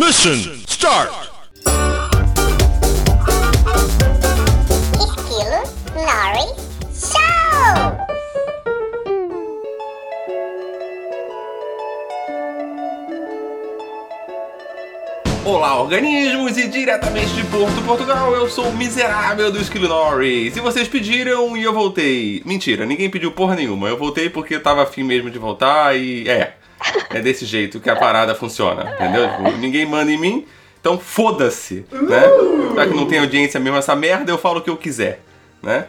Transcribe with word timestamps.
Mission 0.00 0.56
start! 0.66 1.10
Esquilo 4.96 5.60
Lori 5.94 6.48
Show! 6.90 8.00
Olá, 15.44 15.82
organismos, 15.82 16.56
e 16.56 16.66
diretamente 16.68 17.34
de 17.34 17.44
Porto, 17.44 17.82
Portugal, 17.84 18.32
eu 18.34 18.48
sou 18.48 18.68
o 18.68 18.74
miserável 18.74 19.52
do 19.52 19.60
Esquilo 19.60 19.86
Norris. 19.86 20.56
E 20.56 20.60
vocês 20.60 20.88
pediram 20.88 21.54
e 21.58 21.62
eu 21.62 21.74
voltei. 21.74 22.40
Mentira, 22.46 22.86
ninguém 22.86 23.10
pediu 23.10 23.32
porra 23.32 23.54
nenhuma. 23.54 23.88
Eu 23.88 23.98
voltei 23.98 24.30
porque 24.30 24.54
eu 24.54 24.62
tava 24.62 24.82
afim 24.82 25.02
mesmo 25.02 25.30
de 25.30 25.38
voltar 25.38 25.94
e 25.94 26.26
é. 26.26 26.54
É 27.10 27.20
desse 27.20 27.44
jeito 27.44 27.80
que 27.80 27.90
a 27.90 27.96
parada 27.96 28.34
funciona, 28.34 28.92
entendeu? 28.94 29.28
Tipo, 29.28 29.56
ninguém 29.58 29.84
manda 29.84 30.10
em 30.10 30.18
mim, 30.18 30.46
então 30.80 30.98
foda-se, 30.98 31.84
né? 31.90 32.22
Já 32.76 32.86
que 32.86 32.94
não 32.94 33.06
tem 33.06 33.18
audiência 33.18 33.58
mesmo 33.58 33.78
essa 33.78 33.96
merda, 33.96 34.30
eu 34.30 34.38
falo 34.38 34.60
o 34.60 34.62
que 34.62 34.70
eu 34.70 34.76
quiser, 34.76 35.20
né? 35.62 35.86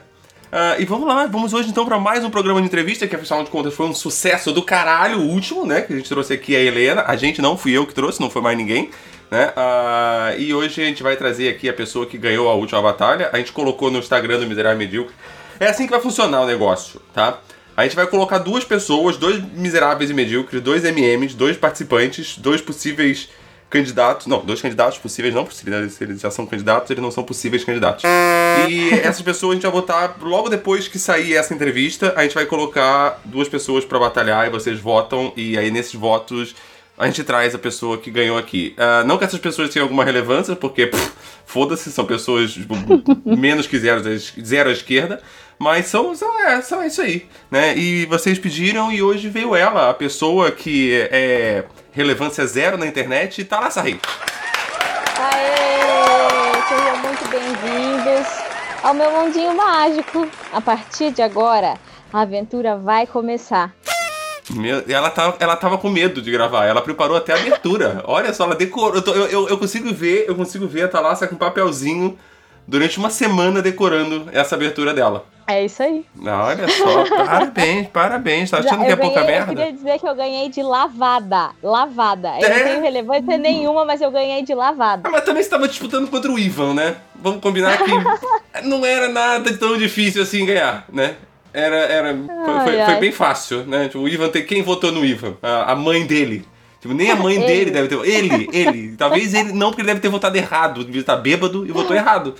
Ah, 0.52 0.76
e 0.78 0.84
vamos 0.84 1.08
lá, 1.08 1.26
vamos 1.28 1.54
hoje 1.54 1.70
então 1.70 1.86
para 1.86 1.98
mais 1.98 2.26
um 2.26 2.30
programa 2.30 2.60
de 2.60 2.68
entrevista, 2.68 3.08
que 3.08 3.16
afinal 3.16 3.42
de 3.42 3.50
contas 3.50 3.74
foi 3.74 3.86
um 3.86 3.94
sucesso 3.94 4.52
do 4.52 4.62
caralho, 4.62 5.20
o 5.20 5.30
último, 5.30 5.66
né? 5.66 5.80
Que 5.80 5.94
a 5.94 5.96
gente 5.96 6.10
trouxe 6.10 6.34
aqui 6.34 6.54
a 6.54 6.60
Helena. 6.60 7.06
A 7.08 7.16
gente 7.16 7.42
não 7.42 7.56
fui 7.56 7.72
eu 7.72 7.88
que 7.88 7.94
trouxe, 7.94 8.20
não 8.20 8.30
foi 8.30 8.42
mais 8.42 8.58
ninguém. 8.58 8.90
Né? 9.32 9.54
Ah, 9.56 10.34
e 10.38 10.54
hoje 10.54 10.82
a 10.82 10.86
gente 10.86 11.02
vai 11.02 11.16
trazer 11.16 11.48
aqui 11.48 11.70
a 11.70 11.74
pessoa 11.74 12.06
que 12.06 12.18
ganhou 12.18 12.50
a 12.50 12.54
última 12.54 12.82
batalha. 12.82 13.30
A 13.32 13.38
gente 13.38 13.54
colocou 13.54 13.90
no 13.90 14.00
Instagram 14.00 14.40
do 14.40 14.46
Miserável 14.46 14.78
Medíocre. 14.78 15.16
É 15.58 15.68
assim 15.68 15.86
que 15.86 15.92
vai 15.92 16.02
funcionar 16.02 16.42
o 16.42 16.46
negócio, 16.46 17.02
tá? 17.14 17.40
A 17.82 17.84
gente 17.86 17.96
vai 17.96 18.06
colocar 18.06 18.38
duas 18.38 18.64
pessoas, 18.64 19.18
dois 19.18 19.44
miseráveis 19.54 20.12
e 20.12 20.14
medíocres, 20.14 20.62
dois 20.62 20.84
MMs, 20.84 21.36
dois 21.36 21.58
participantes, 21.58 22.38
dois 22.38 22.62
possíveis 22.62 23.28
candidatos. 23.72 24.28
Não, 24.28 24.46
dois 24.46 24.62
candidatos 24.62 25.00
possíveis, 25.00 25.34
não 25.34 25.46
possíveis. 25.46 25.82
né? 25.82 25.90
Se 25.90 26.04
eles 26.04 26.22
já 26.22 26.30
são 26.30 26.46
candidatos, 26.46 26.92
eles 26.92 27.02
não 27.02 27.10
são 27.10 27.24
possíveis 27.24 27.64
candidatos. 27.64 28.04
E 28.70 28.92
essas 29.02 29.24
pessoas 29.24 29.54
a 29.54 29.56
gente 29.56 29.64
vai 29.64 29.72
botar 29.72 30.16
logo 30.22 30.48
depois 30.48 30.88
que 30.88 31.00
sair 31.00 31.34
essa 31.34 31.56
entrevista. 31.56 32.14
A 32.16 32.22
gente 32.22 32.36
vai 32.36 32.46
colocar 32.46 33.20
duas 33.26 33.50
pessoas 33.50 33.84
pra 33.84 33.98
batalhar 33.98 34.46
e 34.46 34.52
vocês 34.52 34.80
votam. 34.80 35.34
E 35.36 35.58
aí 35.58 35.72
nesses 35.72 35.96
votos 35.96 36.54
a 36.98 37.08
gente 37.08 37.24
traz 37.24 37.56
a 37.56 37.58
pessoa 37.58 37.98
que 37.98 38.12
ganhou 38.12 38.38
aqui. 38.38 38.76
Ah, 38.78 39.04
não 39.04 39.18
que 39.18 39.24
essas 39.24 39.40
pessoas 39.40 39.72
tenham 39.72 39.86
alguma 39.86 40.06
relevância, 40.06 40.56
porque 40.56 40.92
foda-se, 41.48 41.92
são 41.92 42.06
pessoas 42.06 42.52
tipo, 42.54 42.76
menos 43.26 43.66
que 43.66 43.80
zero, 43.80 44.04
zero 44.40 44.70
à 44.70 44.72
esquerda. 44.72 45.20
Mas 45.62 45.86
são, 45.86 46.16
são, 46.16 46.40
é, 46.44 46.60
são 46.64 46.84
isso 46.84 47.00
aí, 47.04 47.24
né? 47.52 47.78
E 47.78 48.08
vocês 48.08 48.40
pediram 48.40 48.92
e 48.92 49.04
hoje 49.04 49.30
veio 49.30 49.56
ela, 49.56 49.92
a 49.92 49.94
pessoa 49.94 50.50
que 50.50 50.92
é 51.12 51.66
relevância 51.92 52.44
zero 52.48 52.80
na 52.80 52.88
internet, 52.88 53.48
lá, 53.52 53.70
Sarri. 53.70 54.00
Aê! 55.20 56.52
Sejam 56.68 56.98
muito 57.04 57.30
bem-vindos 57.30 58.28
ao 58.82 58.96
meu 58.96 59.12
mundinho 59.12 59.56
mágico. 59.56 60.28
A 60.52 60.60
partir 60.60 61.12
de 61.12 61.22
agora, 61.22 61.76
a 62.12 62.22
aventura 62.22 62.76
vai 62.76 63.06
começar. 63.06 63.72
Meu- 64.50 64.84
ela, 64.90 65.12
tá, 65.12 65.36
ela 65.40 65.56
tava 65.56 65.78
com 65.78 65.92
medo 65.92 66.24
de 66.24 66.32
gravar, 66.32 66.66
ela 66.66 66.82
preparou 66.82 67.16
até 67.16 67.34
a 67.34 67.36
abertura. 67.36 68.02
Olha 68.08 68.34
só, 68.34 68.46
ela 68.46 68.56
decorou. 68.56 69.00
Eu, 69.06 69.28
eu, 69.28 69.50
eu- 69.50 69.58
consigo 69.60 69.94
ver, 69.94 70.26
eu 70.28 70.34
consigo 70.34 70.68
ver 70.68 70.86
a 70.86 70.88
Thalassa 70.88 71.28
com 71.28 71.36
papelzinho 71.36 72.18
durante 72.68 72.98
uma 72.98 73.12
semana 73.12 73.62
decorando 73.62 74.28
essa 74.34 74.56
abertura 74.56 74.92
dela. 74.92 75.26
É 75.54 75.66
isso 75.66 75.82
aí. 75.84 76.06
Olha 76.26 76.68
só, 76.70 77.04
parabéns, 77.26 77.88
parabéns. 77.88 78.50
Tá 78.52 78.60
achando 78.60 78.80
Já- 78.80 78.86
que 78.86 78.92
é 78.92 78.94
eu 78.94 78.98
pouca 78.98 79.22
ganhei- 79.22 79.34
Eu 79.36 79.38
merda? 79.46 79.56
queria 79.56 79.74
dizer 79.74 80.00
que 80.00 80.08
eu 80.08 80.16
ganhei 80.16 80.50
de 80.50 80.62
lavada. 80.64 81.50
Lavada. 81.62 82.30
Eu 82.40 82.48
É? 82.48 82.58
não 82.60 82.66
tenho 82.70 82.82
relevância 82.82 83.38
nenhuma, 83.38 83.84
mas 83.86 84.02
eu 84.02 84.12
ganhei 84.12 84.44
de 84.44 84.54
lavada. 84.54 85.02
Ah, 85.08 85.12
mas 85.12 85.24
também 85.26 85.44
você 85.44 85.50
tava 85.50 85.68
disputando 85.68 86.08
contra 86.10 86.32
o 86.32 86.40
Ivan, 86.40 86.74
né? 86.74 86.96
Vamos 87.16 87.42
combinar 87.42 87.78
que 87.78 87.92
não 88.68 88.86
era 88.86 89.10
nada 89.10 89.52
tão 89.58 89.78
difícil 89.78 90.22
assim 90.24 90.46
ganhar, 90.46 90.86
né? 90.92 91.16
Era, 91.54 91.76
era, 91.76 92.14
foi, 92.16 92.54
Ai, 92.54 92.64
foi- 92.66 92.80
ai. 92.80 92.86
foi 92.86 92.96
bem 93.02 93.12
fácil, 93.12 93.66
né? 93.66 93.86
Tipo, 93.88 94.00
o 94.00 94.08
Ivan 94.08 94.30
tem. 94.30 94.46
Quem 94.46 94.62
votou 94.62 94.92
no 94.92 95.04
Ivan? 95.04 95.36
A, 95.44 95.74
a 95.74 95.76
mãe 95.76 96.06
dele. 96.06 96.46
Tipo, 96.80 96.94
nem 96.94 97.12
a 97.12 97.16
mãe 97.16 97.36
Ele. 97.36 97.46
dele 97.46 97.72
deve 97.72 97.88
ter. 97.90 98.00
Ele, 98.08 98.50
ele. 98.54 98.96
Talvez 98.96 99.34
ele 99.34 99.52
não, 99.52 99.68
porque 99.70 99.82
ele 99.82 99.88
deve 99.90 100.00
ter 100.00 100.08
votado 100.10 100.36
errado. 100.38 100.84
Devia 100.86 101.02
estar 101.02 101.18
bêbado 101.18 101.66
e 101.68 101.72
votou 101.72 101.96
errado. 101.96 102.36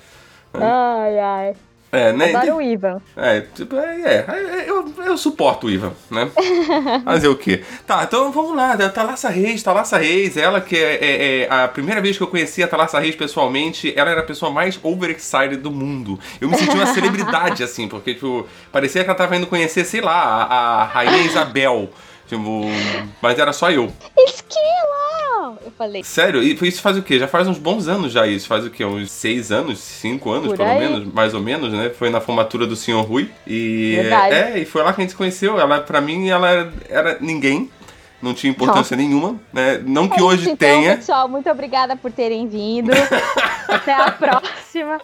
Ai, 0.54 1.20
ai. 1.20 1.54
É, 1.92 2.14
né? 2.14 2.34
Adoro 2.34 2.58
o 2.58 2.62
Ivan. 2.62 3.02
É, 3.18 3.42
tipo, 3.42 3.76
é, 3.76 4.02
é, 4.02 4.26
é, 4.30 4.66
eu, 4.70 4.94
eu 5.06 5.18
suporto 5.18 5.68
o 5.68 5.70
Ivan, 5.70 5.92
né? 6.10 6.30
Fazer 7.04 7.28
o 7.28 7.36
quê? 7.36 7.64
Tá, 7.86 8.04
então 8.04 8.32
vamos 8.32 8.56
lá, 8.56 8.78
Thalassa 8.90 9.28
Reis, 9.30 9.62
Thalassa 9.62 9.98
Reis, 9.98 10.38
ela 10.38 10.62
que 10.62 10.78
é, 10.78 10.96
é- 11.02 11.40
é 11.42 11.48
a 11.50 11.68
primeira 11.68 12.00
vez 12.00 12.16
que 12.16 12.24
eu 12.24 12.28
conheci 12.28 12.64
a 12.64 12.68
Thalassa 12.68 12.98
Reis 13.00 13.16
pessoalmente, 13.16 13.94
ela 13.98 14.10
era 14.10 14.22
a 14.22 14.26
pessoa 14.26 14.50
mais 14.52 14.80
overexcited 14.82 15.58
do 15.58 15.70
mundo. 15.72 16.18
Eu 16.40 16.50
me 16.50 16.58
senti 16.58 16.76
uma 16.76 16.86
celebridade, 16.88 17.62
assim, 17.64 17.88
porque, 17.90 18.14
tipo, 18.14 18.48
parecia 18.72 19.04
que 19.04 19.10
ela 19.10 19.18
tava 19.18 19.36
indo 19.36 19.48
conhecer, 19.48 19.84
sei 19.84 20.00
lá, 20.00 20.14
a, 20.14 20.82
a 20.82 20.84
Rainha 20.86 21.24
Isabel. 21.24 21.90
Tipo, 22.32 22.62
mas 23.22 23.38
era 23.38 23.52
só 23.52 23.70
eu. 23.70 23.92
Esquilo! 24.18 25.58
Eu 25.66 25.72
falei. 25.78 26.02
Sério? 26.02 26.42
E 26.42 26.58
isso 26.66 26.82
faz 26.82 26.98
o 26.98 27.02
quê? 27.02 27.20
Já 27.20 27.28
faz 27.28 27.46
uns 27.46 27.58
bons 27.58 27.90
anos 27.90 28.14
já 28.14 28.26
isso. 28.26 28.48
Faz 28.48 28.66
o 28.66 28.70
quê? 28.70 28.86
Uns 28.86 29.12
seis 29.12 29.52
anos? 29.52 29.80
Cinco 29.80 30.32
anos, 30.32 30.48
Por 30.48 30.58
pelo 30.58 30.70
aí. 30.70 30.80
menos? 30.80 31.14
Mais 31.14 31.34
ou 31.34 31.42
menos, 31.42 31.74
né? 31.74 31.90
Foi 31.90 32.10
na 32.10 32.22
formatura 32.22 32.66
do 32.66 32.74
Sr. 32.74 33.02
Rui. 33.02 33.30
E... 33.46 33.96
Verdade. 33.98 34.34
É, 34.34 34.60
e 34.60 34.66
foi 34.66 34.82
lá 34.82 34.94
que 34.94 35.02
a 35.02 35.04
gente 35.04 35.10
se 35.12 35.18
conheceu. 35.18 35.60
Ela, 35.60 35.82
pra 35.82 36.00
mim, 36.00 36.30
ela 36.30 36.50
era, 36.50 36.74
era 36.88 37.18
ninguém. 37.20 37.70
Não 38.22 38.34
tinha 38.34 38.50
importância 38.52 38.96
nenhuma, 38.96 39.36
né? 39.52 39.82
Não 39.86 40.08
que 40.08 40.20
É 40.20 40.24
hoje 40.24 40.44
então, 40.44 40.56
tenha. 40.56 40.96
pessoal, 40.96 41.28
muito 41.28 41.50
obrigada 41.50 41.98
por 41.98 42.12
terem 42.14 42.48
vindo. 42.48 42.92
Até 43.68 43.94
a 43.94 44.10
próxima. 44.12 45.02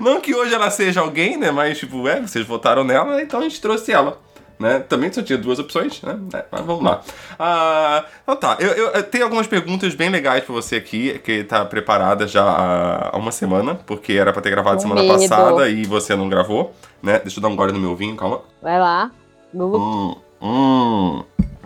Não 0.00 0.18
que 0.20 0.34
hoje 0.34 0.54
ela 0.54 0.70
seja 0.70 1.00
alguém, 1.00 1.36
né? 1.36 1.50
Mas, 1.50 1.78
tipo, 1.78 2.08
é, 2.08 2.20
vocês 2.20 2.46
votaram 2.46 2.84
nela, 2.84 3.20
então 3.20 3.40
a 3.40 3.42
gente 3.42 3.60
trouxe 3.60 3.92
ela. 3.92 4.18
Né? 4.60 4.78
Também 4.80 5.10
só 5.10 5.22
tinha 5.22 5.38
duas 5.38 5.58
opções, 5.58 6.02
né? 6.02 6.18
É, 6.34 6.44
mas 6.52 6.60
vamos 6.66 6.84
lá. 6.84 7.00
Ah, 7.38 8.04
então 8.22 8.36
tá, 8.36 8.56
eu, 8.60 8.68
eu- 8.68 8.88
eu 8.90 9.02
tenho 9.02 9.24
algumas 9.24 9.46
perguntas 9.46 9.94
bem 9.94 10.10
legais 10.10 10.44
pra 10.44 10.52
você 10.54 10.76
aqui, 10.76 11.18
que 11.24 11.42
tá 11.44 11.64
preparada 11.64 12.28
já 12.28 12.44
há 13.10 13.16
uma 13.16 13.32
semana, 13.32 13.74
porque 13.74 14.12
era 14.12 14.34
pra 14.34 14.42
ter 14.42 14.50
gravado 14.50 14.82
semana 14.82 15.02
medo. 15.02 15.14
passada 15.18 15.66
e 15.70 15.84
você 15.86 16.14
não 16.14 16.28
gravou, 16.28 16.74
né? 17.02 17.18
Deixa 17.20 17.38
eu 17.38 17.42
dar 17.42 17.48
um 17.48 17.56
gole 17.56 17.72
no 17.72 17.80
meu 17.80 17.96
vinho, 17.96 18.14
calma. 18.16 18.42
Vai 18.60 18.78
lá. 18.78 19.10
Hum, 19.54 20.14
hum. 20.42 21.22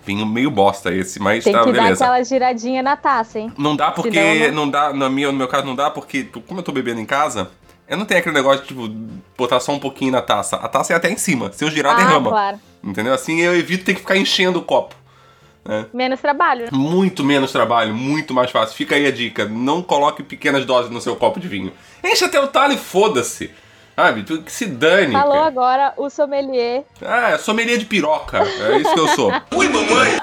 Vinho 0.06 0.25
meio 0.26 0.50
bosta 0.50 0.93
esse, 0.94 1.19
mas 1.19 1.43
Tem 1.43 1.53
tá 1.53 1.61
que 1.65 1.72
dar 1.72 1.82
beleza. 1.82 2.05
aquela 2.05 2.22
giradinha 2.22 2.82
na 2.82 2.94
taça, 2.94 3.38
hein? 3.41 3.50
Não 3.59 3.75
dá 3.75 3.91
porque. 3.91 4.12
Senão 4.12 4.49
não... 4.49 4.55
não- 4.66 4.71
dá, 4.71 4.93
no 4.93 5.11
meu, 5.11 5.32
no 5.32 5.38
meu 5.38 5.49
caso 5.49 5.66
não 5.66 5.75
dá 5.75 5.91
porque, 5.91 6.25
como 6.47 6.61
eu 6.61 6.65
tô 6.65 6.71
bebendo 6.72 7.00
em 7.00 7.06
casa, 7.06 7.50
eu 7.89 7.97
não 7.97 8.05
tenho 8.05 8.21
aquele 8.21 8.34
negócio 8.34 8.62
de, 8.62 8.69
tipo, 8.69 8.89
botar 9.37 9.61
só 9.61 9.72
um 9.72 9.78
pouquinho 9.78 10.12
na 10.12 10.22
taça. 10.22 10.56
A 10.56 10.69
taça 10.69 10.93
é 10.93 10.97
até 10.97 11.11
em 11.11 11.17
cima. 11.17 11.53
Se 11.53 11.65
eu 11.65 11.71
girar, 11.71 11.95
ah, 11.95 11.97
derrama. 11.97 12.31
claro. 12.31 12.61
Entendeu? 12.83 13.12
Assim 13.15 13.41
eu 13.41 13.56
evito 13.56 13.84
ter 13.84 13.95
que 13.95 14.00
ficar 14.00 14.17
enchendo 14.17 14.59
o 14.59 14.62
copo. 14.62 14.95
Menos 15.94 16.21
trabalho, 16.21 16.65
né? 16.65 16.71
Muito 16.73 17.25
menos 17.25 17.50
trabalho, 17.50 17.94
muito 17.94 18.34
mais 18.34 18.50
fácil. 18.50 18.77
Fica 18.77 18.94
aí 18.94 19.06
a 19.06 19.11
dica: 19.11 19.47
não 19.47 19.83
coloque 19.83 20.23
pequenas 20.23 20.67
doses 20.67 20.91
no 20.91 21.00
seu 21.00 21.17
copo 21.17 21.41
de 21.41 21.49
vinho. 21.49 21.73
Enche 22.05 22.25
até 22.25 22.39
o 22.39 22.49
talo 22.49 22.75
e 22.75 22.77
foda-se. 22.77 23.50
Sabe? 23.97 24.25
Que 24.25 24.53
se 24.53 24.67
dane. 24.67 25.12
Falou 25.12 25.34
cara. 25.34 25.47
agora 25.47 25.94
o 25.97 26.11
sommelier. 26.11 26.84
Ah, 27.00 27.39
sommelier 27.39 27.78
de 27.78 27.87
piroca. 27.87 28.39
É 28.39 28.78
isso 28.78 28.93
que 28.93 29.00
eu 29.00 29.09
sou. 29.09 29.33
Ui, 29.55 29.69
mamãe! 29.69 30.21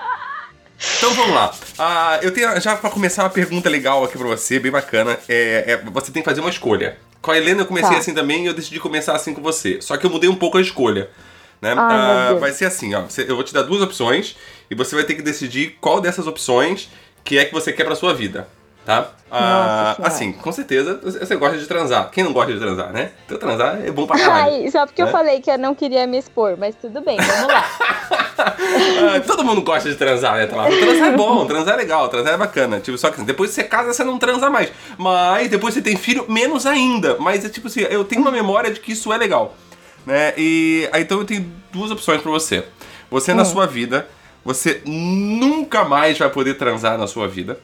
Então 0.98 1.14
vamos 1.14 1.34
lá. 1.34 1.52
Ah, 1.80 2.20
eu 2.22 2.32
tenho 2.32 2.60
já 2.60 2.76
pra 2.76 2.90
começar 2.90 3.24
uma 3.24 3.30
pergunta 3.30 3.70
legal 3.70 4.04
aqui 4.04 4.18
pra 4.18 4.28
você, 4.28 4.60
bem 4.60 4.72
bacana. 4.72 5.18
É, 5.28 5.72
é, 5.74 5.78
você 5.90 6.12
tem 6.12 6.22
que 6.22 6.30
fazer 6.30 6.42
uma 6.42 6.50
escolha. 6.50 6.98
Com 7.22 7.32
a 7.32 7.38
Helena 7.38 7.62
eu 7.62 7.66
comecei 7.66 7.92
Tá. 7.92 7.98
assim 8.00 8.14
também 8.14 8.44
e 8.44 8.48
eu 8.48 8.54
decidi 8.54 8.80
começar 8.80 9.14
assim 9.16 9.34
com 9.34 9.42
você. 9.42 9.80
Só 9.82 9.96
que 9.98 10.06
eu 10.06 10.10
mudei 10.10 10.30
um 10.30 10.36
pouco 10.36 10.58
a 10.58 10.62
escolha. 10.62 11.10
Né? 11.62 11.76
Ai, 11.78 11.78
Ah, 11.78 12.34
vai 12.40 12.52
ser 12.52 12.66
assim, 12.66 12.94
ó. 12.96 13.04
Eu 13.28 13.36
vou 13.36 13.44
te 13.44 13.54
dar 13.54 13.62
duas 13.62 13.82
opções 13.82 14.36
e 14.70 14.74
você 14.76 14.96
vai 14.96 15.04
ter 15.04 15.14
que 15.14 15.22
decidir 15.22 15.78
qual 15.80 16.02
dessas 16.02 16.26
opções 16.26 16.90
que 17.24 17.38
é 17.38 17.46
que 17.46 17.54
você 17.54 17.72
quer 17.72 17.84
pra 17.84 17.96
sua 17.96 18.14
vida. 18.16 18.48
Tá? 18.86 19.12
Ah, 19.34 19.96
assim, 20.04 20.34
com 20.34 20.52
certeza 20.52 21.00
você 21.02 21.36
gosta 21.36 21.58
de 21.58 21.66
transar. 21.66 22.10
Quem 22.12 22.24
não 22.24 22.34
gosta 22.34 22.52
de 22.52 22.60
transar, 22.60 22.92
né? 22.92 23.12
Então 23.26 23.38
transar 23.38 23.80
é 23.82 23.92
bom 23.92 24.06
pra 24.06 24.18
caralho. 24.20 24.56
Ai, 24.56 24.72
só 24.72 24.86
porque 24.86 25.02
eu 25.02 25.06
né? 25.06 25.12
falei 25.12 25.40
que 25.40 25.50
eu 25.50 25.58
não 25.58 25.74
queria 25.74 26.06
me 26.06 26.18
expor, 26.18 26.58
mas 26.58 26.76
tudo 26.76 27.00
bem, 27.02 27.18
vamos 27.18 27.48
lá. 27.48 27.66
Ah, 28.42 29.20
todo 29.26 29.44
mundo 29.44 29.62
gosta 29.62 29.88
de 29.88 29.96
transar, 29.96 30.36
né? 30.36 30.48
Transar 30.48 31.14
é 31.14 31.16
bom, 31.16 31.46
transar 31.46 31.76
é 31.76 31.78
legal, 31.78 32.10
transar 32.10 32.34
é 32.34 32.38
bacana. 32.38 32.80
Tipo, 32.80 32.98
só 32.98 33.12
que 33.12 33.22
depois 33.22 33.52
que 33.52 33.56
você 33.56 33.64
casa, 33.64 33.94
você 33.94 34.04
não 34.04 34.18
transa 34.18 34.50
mais. 34.50 34.72
Mas 34.98 35.48
depois 35.48 35.76
você 35.76 35.82
tem 35.82 35.96
filho, 35.96 36.26
menos 36.28 36.66
ainda. 36.66 37.18
Mas 37.20 37.46
é 37.46 37.50
tipo 37.50 37.68
assim, 37.68 37.82
eu 37.82 38.04
tenho 38.04 38.22
uma 38.22 38.32
memória 38.32 38.72
de 38.72 38.80
que 38.80 38.94
isso 38.94 39.14
é 39.14 39.18
legal. 39.18 39.56
Né? 40.06 40.34
E 40.38 40.90
aí, 40.92 41.04
então 41.04 41.20
eu 41.20 41.26
tenho 41.26 41.52
duas 41.72 41.92
opções 41.92 42.22
pra 42.22 42.32
você. 42.32 42.66
Você 43.12 43.34
na 43.34 43.46
sua 43.46 43.68
vida, 43.68 44.08
você 44.44 44.82
nunca 44.86 45.84
mais 45.84 46.18
vai 46.18 46.30
poder 46.30 46.56
transar 46.56 46.98
na 46.98 47.06
sua 47.06 47.28
vida. 47.28 47.60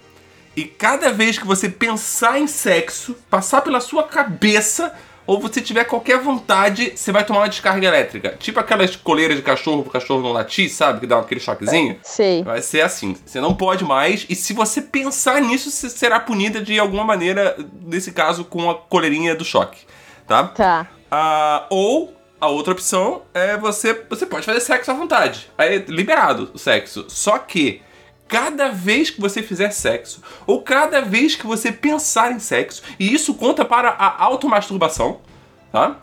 E 0.57 0.65
cada 0.65 1.13
vez 1.13 1.37
que 1.37 1.45
você 1.45 1.69
pensar 1.69 2.39
em 2.39 2.47
sexo, 2.47 3.15
passar 3.29 3.61
pela 3.61 3.79
sua 3.79 4.01
cabeça, 4.01 4.91
ou 5.27 5.39
você 5.39 5.61
tiver 5.61 5.83
qualquer 5.83 6.19
vontade, 6.19 6.93
você 6.95 7.11
vai 7.11 7.23
tomar 7.23 7.41
uma 7.41 7.49
descarga 7.49 7.85
elétrica. 7.85 8.35
Tipo 8.39 8.59
aquelas 8.59 8.95
coleiras 8.95 9.37
de 9.37 9.43
cachorro 9.43 9.83
pro 9.83 9.91
cachorro 9.91 10.23
não 10.23 10.31
latir, 10.31 10.67
sabe? 10.73 11.01
Que 11.01 11.05
dá 11.05 11.19
aquele 11.19 11.39
choquezinho. 11.39 11.99
Sei. 12.01 12.43
Vai 12.43 12.59
ser 12.63 12.81
assim. 12.81 13.15
Você 13.23 13.39
não 13.39 13.53
pode 13.53 13.83
mais. 13.83 14.25
E 14.27 14.33
se 14.33 14.51
você 14.53 14.81
pensar 14.81 15.39
nisso, 15.41 15.69
você 15.69 15.91
será 15.91 16.19
punida 16.19 16.59
de 16.59 16.79
alguma 16.79 17.03
maneira, 17.03 17.55
nesse 17.83 18.11
caso, 18.11 18.43
com 18.43 18.67
a 18.67 18.73
coleirinha 18.73 19.35
do 19.35 19.45
choque. 19.45 19.81
Tá? 20.25 20.45
Tá. 20.45 20.87
Ah, 21.11 21.67
ou 21.69 22.15
a 22.41 22.47
outra 22.47 22.73
opção 22.73 23.21
é 23.31 23.55
você. 23.57 24.05
Você 24.09 24.25
pode 24.25 24.43
fazer 24.43 24.61
sexo 24.61 24.89
à 24.89 24.95
vontade. 24.95 25.51
Aí 25.55 25.75
é 25.75 25.85
liberado 25.87 26.49
o 26.51 26.57
sexo. 26.57 27.05
Só 27.09 27.37
que. 27.37 27.85
Cada 28.27 28.69
vez 28.69 29.09
que 29.09 29.21
você 29.21 29.41
fizer 29.41 29.71
sexo, 29.71 30.21
ou 30.45 30.61
cada 30.61 31.01
vez 31.01 31.35
que 31.35 31.47
você 31.47 31.71
pensar 31.71 32.31
em 32.31 32.39
sexo, 32.39 32.83
e 32.99 33.13
isso 33.13 33.33
conta 33.33 33.63
para 33.63 33.89
a 33.89 34.23
automasturbação, 34.23 35.21
tá? 35.71 35.97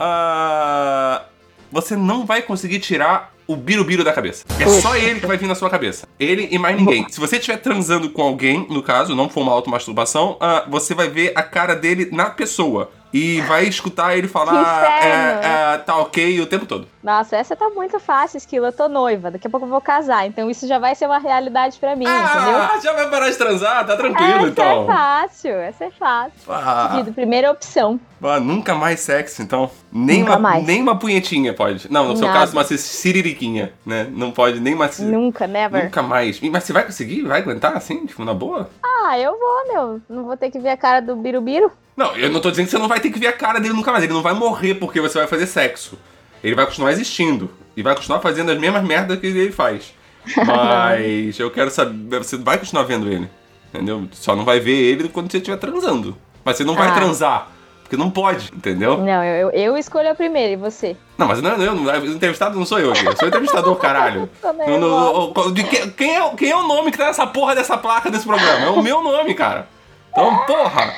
Ah, 0.00 1.24
você 1.70 1.96
não 1.96 2.24
vai 2.24 2.40
conseguir 2.42 2.78
tirar 2.80 3.34
o 3.46 3.56
birubiru 3.56 4.04
da 4.04 4.12
cabeça. 4.12 4.44
É 4.60 4.68
só 4.68 4.94
ele 4.94 5.20
que 5.20 5.26
vai 5.26 5.38
vir 5.38 5.48
na 5.48 5.54
sua 5.54 5.70
cabeça. 5.70 6.06
Ele 6.20 6.48
e 6.50 6.58
mais 6.58 6.76
ninguém. 6.76 7.06
Se 7.08 7.18
você 7.18 7.36
estiver 7.36 7.56
transando 7.56 8.10
com 8.10 8.20
alguém, 8.20 8.66
no 8.68 8.82
caso, 8.82 9.14
não 9.14 9.28
for 9.28 9.40
uma 9.40 9.52
automasturbação, 9.52 10.36
ah, 10.38 10.66
você 10.68 10.94
vai 10.94 11.08
ver 11.08 11.32
a 11.34 11.42
cara 11.42 11.74
dele 11.74 12.10
na 12.12 12.26
pessoa. 12.28 12.90
E 13.12 13.40
vai 13.48 13.64
escutar 13.64 14.16
ele 14.16 14.28
falar 14.28 14.52
inferno. 14.52 15.42
é, 15.42 15.74
é, 15.74 15.78
tá 15.78 15.96
ok 15.96 16.40
o 16.40 16.46
tempo 16.46 16.66
todo. 16.66 16.86
Nossa, 17.02 17.36
essa 17.36 17.56
tá 17.56 17.70
muito 17.70 17.98
fácil, 17.98 18.36
Esquilo. 18.36 18.66
Eu 18.66 18.72
tô 18.72 18.88
noiva. 18.88 19.30
Daqui 19.30 19.46
a 19.46 19.50
pouco 19.50 19.64
eu 19.66 19.70
vou 19.70 19.80
casar. 19.80 20.26
Então 20.26 20.50
isso 20.50 20.66
já 20.66 20.78
vai 20.78 20.94
ser 20.94 21.06
uma 21.06 21.18
realidade 21.18 21.78
pra 21.78 21.96
mim, 21.96 22.04
entendeu? 22.04 22.58
Ah, 22.58 22.78
já 22.82 22.92
vai 22.92 23.08
parar 23.08 23.30
de 23.30 23.36
transar? 23.36 23.86
Tá 23.86 23.96
tranquilo 23.96 24.38
essa 24.38 24.46
então. 24.48 24.82
é 24.82 24.86
fácil, 24.86 25.50
essa 25.52 25.84
é 25.86 25.90
fácil. 25.90 26.32
Ah, 26.48 26.88
Pedido, 26.92 27.12
primeira 27.14 27.50
opção. 27.50 27.98
ah, 28.22 28.38
nunca 28.40 28.74
mais 28.74 29.00
sexo, 29.00 29.40
então. 29.42 29.70
Nem, 29.90 30.20
Nunca 30.20 30.32
uma, 30.32 30.38
mais. 30.38 30.66
nem 30.66 30.82
uma 30.82 30.98
punhetinha 30.98 31.54
pode. 31.54 31.90
Não, 31.90 32.08
no 32.08 32.16
seu 32.16 32.26
Nada. 32.26 32.40
caso, 32.40 32.52
uma 32.52 32.64
siririquinha, 32.64 33.72
né? 33.86 34.06
Não 34.10 34.30
pode 34.30 34.60
nem 34.60 34.74
uma. 34.74 34.90
Nunca, 34.98 35.46
never. 35.46 35.84
Nunca 35.84 36.02
mais. 36.02 36.38
Mas 36.40 36.64
você 36.64 36.72
vai 36.72 36.84
conseguir? 36.84 37.22
Vai 37.22 37.40
aguentar 37.40 37.74
assim? 37.76 38.04
Tipo, 38.04 38.24
na 38.24 38.34
boa? 38.34 38.68
Ah, 38.82 38.97
eu 39.16 39.38
vou, 39.38 39.66
meu. 39.72 40.00
Não 40.08 40.24
vou 40.24 40.36
ter 40.36 40.50
que 40.50 40.58
ver 40.58 40.70
a 40.70 40.76
cara 40.76 41.00
do 41.00 41.14
Birubiru. 41.16 41.70
Não, 41.96 42.16
eu 42.16 42.30
não 42.30 42.40
tô 42.40 42.50
dizendo 42.50 42.66
que 42.66 42.70
você 42.72 42.78
não 42.78 42.88
vai 42.88 43.00
ter 43.00 43.10
que 43.10 43.18
ver 43.18 43.28
a 43.28 43.32
cara 43.32 43.60
dele 43.60 43.74
nunca 43.74 43.90
mais. 43.92 44.02
Ele 44.04 44.12
não 44.12 44.22
vai 44.22 44.34
morrer 44.34 44.74
porque 44.74 45.00
você 45.00 45.18
vai 45.18 45.26
fazer 45.26 45.46
sexo. 45.46 45.98
Ele 46.42 46.54
vai 46.54 46.66
continuar 46.66 46.92
existindo. 46.92 47.50
E 47.76 47.82
vai 47.82 47.94
continuar 47.94 48.20
fazendo 48.20 48.50
as 48.50 48.58
mesmas 48.58 48.82
merdas 48.84 49.18
que 49.20 49.26
ele 49.28 49.52
faz. 49.52 49.94
Mas 50.46 51.38
eu 51.38 51.50
quero 51.50 51.70
saber. 51.70 52.18
Você 52.18 52.36
vai 52.36 52.58
continuar 52.58 52.82
vendo 52.84 53.08
ele. 53.10 53.28
Entendeu? 53.72 54.08
Só 54.12 54.34
não 54.34 54.44
vai 54.44 54.60
ver 54.60 54.72
ele 54.76 55.08
quando 55.08 55.30
você 55.30 55.38
estiver 55.38 55.56
transando. 55.58 56.16
Mas 56.44 56.56
você 56.56 56.64
não 56.64 56.74
vai 56.74 56.88
Ah. 56.88 56.94
transar. 56.94 57.48
Porque 57.88 57.96
não 57.96 58.10
pode, 58.10 58.50
entendeu? 58.54 58.98
Não, 58.98 59.24
eu, 59.24 59.48
eu, 59.48 59.50
eu 59.50 59.78
escolho 59.78 60.10
a 60.10 60.14
primeira 60.14 60.52
e 60.52 60.56
você. 60.56 60.94
Não, 61.16 61.26
mas 61.26 61.40
não, 61.40 61.56
não, 61.56 61.74
não, 61.74 62.00
o 62.02 62.06
entrevistado 62.06 62.58
não 62.58 62.66
sou 62.66 62.78
eu 62.78 62.90
aqui. 62.92 63.06
Eu 63.06 63.16
sou 63.16 63.24
o 63.24 63.28
entrevistador, 63.28 63.74
caralho. 63.76 64.28
Tô 64.42 64.52
Não, 64.52 64.78
não, 64.78 65.32
não, 65.32 65.52
de 65.54 65.64
que- 65.64 65.86
quem, 65.92 66.14
é, 66.14 66.28
quem 66.36 66.50
é 66.50 66.56
o 66.56 66.68
nome 66.68 66.90
que 66.92 66.98
tá 66.98 67.06
nessa 67.06 67.26
porra 67.26 67.54
dessa 67.54 67.78
placa 67.78 68.10
desse 68.10 68.26
programa? 68.26 68.66
É 68.66 68.68
o 68.68 68.82
meu 68.82 69.02
nome, 69.02 69.32
cara. 69.34 69.66
Então, 70.12 70.36
porra. 70.46 70.96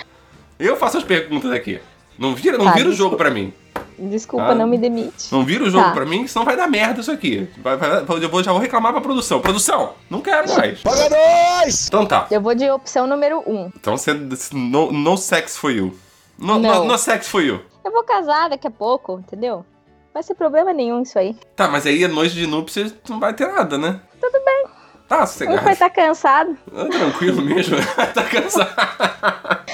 Eu 0.59 0.77
faço 0.77 0.99
as 0.99 1.05
perguntas 1.05 1.53
aqui. 1.53 1.81
Não 2.19 2.35
vira, 2.35 2.59
não 2.59 2.65
Tá, 2.67 2.73
vira 2.73 2.89
o 2.89 2.93
jogo 2.93 3.17
pra 3.17 3.31
mim. 3.31 3.53
Desculpa, 3.97 4.47
Ah. 4.47 4.55
não 4.55 4.67
me 4.67 4.77
demite. 4.77 5.31
Não 5.31 5.45
vira 5.45 5.63
o 5.63 5.71
jogo 5.71 5.85
Tá. 5.85 5.91
pra 5.93 6.05
mim, 6.05 6.27
senão 6.27 6.45
vai 6.45 6.57
dar 6.57 6.67
merda 6.67 7.01
isso 7.01 7.13
aqui. 7.13 7.49
Vai- 7.63 7.77
vai- 7.77 8.01
eu 8.21 8.29
vou, 8.29 8.43
já 8.43 8.51
vou 8.51 8.61
reclamar 8.61 8.91
pra 8.93 9.01
produção. 9.01 9.41
Produção, 9.41 9.93
não 10.11 10.21
quero 10.21 10.53
mais. 10.57 10.81
Paga 10.83 11.09
dois! 11.09 11.87
Então 11.87 12.05
tá. 12.05 12.27
Eu 12.31 12.41
vou 12.41 12.55
de 12.55 12.69
opção 12.69 13.07
número 13.07 13.43
um. 13.47 13.71
Então 13.79 13.97
você. 13.97 14.13
No, 14.53 14.91
no 14.91 15.17
sex 15.17 15.57
for 15.57 15.71
you. 15.71 15.95
No, 16.41 16.59
no, 16.59 16.85
no 16.85 16.99
sex 16.99 17.29
for 17.29 17.43
you. 17.43 17.61
Eu 17.85 17.93
vou 17.93 18.03
casar 18.03 18.49
daqui 18.49 18.67
a 18.67 18.71
pouco, 18.71 19.19
entendeu? 19.19 19.57
Não 19.87 20.15
vai 20.15 20.23
ser 20.23 20.35
problema 20.35 20.73
nenhum 20.73 21.03
isso 21.03 21.19
aí. 21.19 21.37
Tá, 21.55 21.69
mas 21.69 21.87
aí 21.87 22.05
a 22.05 22.09
noite 22.09 22.35
de 22.35 22.47
núpcias 22.47 22.95
não 23.09 23.21
vai 23.21 23.33
ter 23.35 23.47
nada, 23.47 23.79
né? 23.79 24.01
Tudo 24.21 24.45
bem. 24.45 24.65
Tá, 25.11 25.25
Um 25.25 25.57
vai 25.57 25.73
estar 25.73 25.91
cansado. 25.91 26.57
Ah, 26.73 26.85
tranquilo 26.87 27.43
mesmo, 27.43 27.77
tá 28.15 28.23
cansado. 28.23 28.71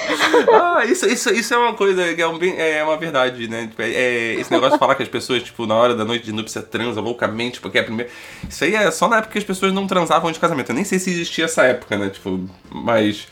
ah, 0.51 0.83
isso, 0.85 1.05
isso, 1.05 1.29
isso 1.29 1.53
é 1.53 1.57
uma 1.57 1.75
coisa 1.75 2.13
que 2.15 2.21
é, 2.21 2.27
um 2.27 2.39
é 2.41 2.83
uma 2.83 2.97
verdade, 2.97 3.47
né? 3.47 3.67
Tipo, 3.67 3.83
é- 3.83 3.91
é 3.91 4.33
esse 4.33 4.51
negócio 4.51 4.73
de 4.73 4.79
falar 4.79 4.95
que 4.95 5.03
as 5.03 5.09
pessoas, 5.09 5.43
tipo, 5.43 5.67
na 5.67 5.75
hora 5.75 5.95
da 5.95 6.03
noite 6.03 6.25
de 6.25 6.31
núpcia 6.31 6.63
transam 6.63 7.03
loucamente 7.03 7.61
porque 7.61 7.77
é 7.77 7.81
a 7.81 7.83
primeira. 7.83 8.11
Isso 8.49 8.63
aí 8.63 8.73
é 8.73 8.89
só 8.89 9.07
na 9.07 9.17
época 9.17 9.33
que 9.33 9.37
as 9.37 9.43
pessoas 9.43 9.71
não 9.71 9.85
transavam 9.85 10.31
de 10.31 10.39
casamento. 10.39 10.71
Eu 10.71 10.75
nem 10.75 10.83
sei 10.83 10.97
se 10.97 11.11
existia 11.11 11.45
essa 11.45 11.61
época, 11.63 11.95
né? 11.97 12.09
Tipo, 12.09 12.39
mas. 12.71 13.27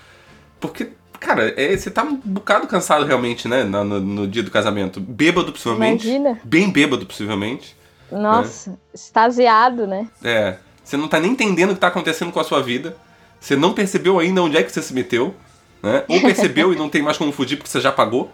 Porque. 0.60 0.92
Cara, 1.20 1.54
é, 1.60 1.76
você 1.76 1.90
tá 1.90 2.04
um 2.04 2.16
bocado 2.16 2.68
cansado 2.68 3.06
realmente, 3.06 3.48
né? 3.48 3.64
No, 3.64 3.84
no- 3.84 4.00
no 4.00 4.28
dia 4.28 4.44
do 4.44 4.52
casamento. 4.52 5.00
Bêbado, 5.00 5.52
possivelmente. 5.52 6.08
Imagina. 6.08 6.40
Bem 6.44 6.70
bêbado, 6.70 7.06
possivelmente. 7.06 7.76
Nossa, 8.12 8.78
extasiado, 8.94 9.88
né? 9.88 10.08
É. 10.24 10.58
Você 10.84 10.96
não 10.98 11.08
tá 11.08 11.20
nem 11.20 11.32
entendendo 11.32 11.72
o 11.72 11.74
que 11.74 11.80
tá 11.80 11.88
acontecendo 11.88 12.32
com 12.32 12.40
a 12.40 12.44
sua 12.44 12.62
vida. 12.62 12.96
Você 13.40 13.56
não 13.56 13.74
percebeu 13.74 14.20
ainda 14.20 14.42
onde 14.44 14.58
é 14.58 14.64
que 14.64 14.72
você 14.72 14.82
se 14.82 14.94
meteu. 14.94 15.34
Né? 15.82 16.04
Ou 16.08 16.22
percebeu 16.22 16.72
e 16.74 16.76
não 16.76 16.90
tem 16.90 17.02
mais 17.02 17.18
como 17.18 17.32
fugir 17.32 17.58
porque 17.58 17.70
você 17.70 17.82
já 17.82 17.92
pagou. 17.92 18.32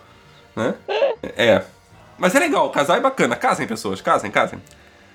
Né? 0.55 0.73
É. 1.23 1.63
Mas 2.17 2.35
é 2.35 2.39
legal, 2.39 2.69
casar 2.69 2.97
é 2.97 3.01
bacana. 3.01 3.35
Casem, 3.35 3.65
pessoas, 3.67 4.01
casem, 4.01 4.29
casem. 4.29 4.61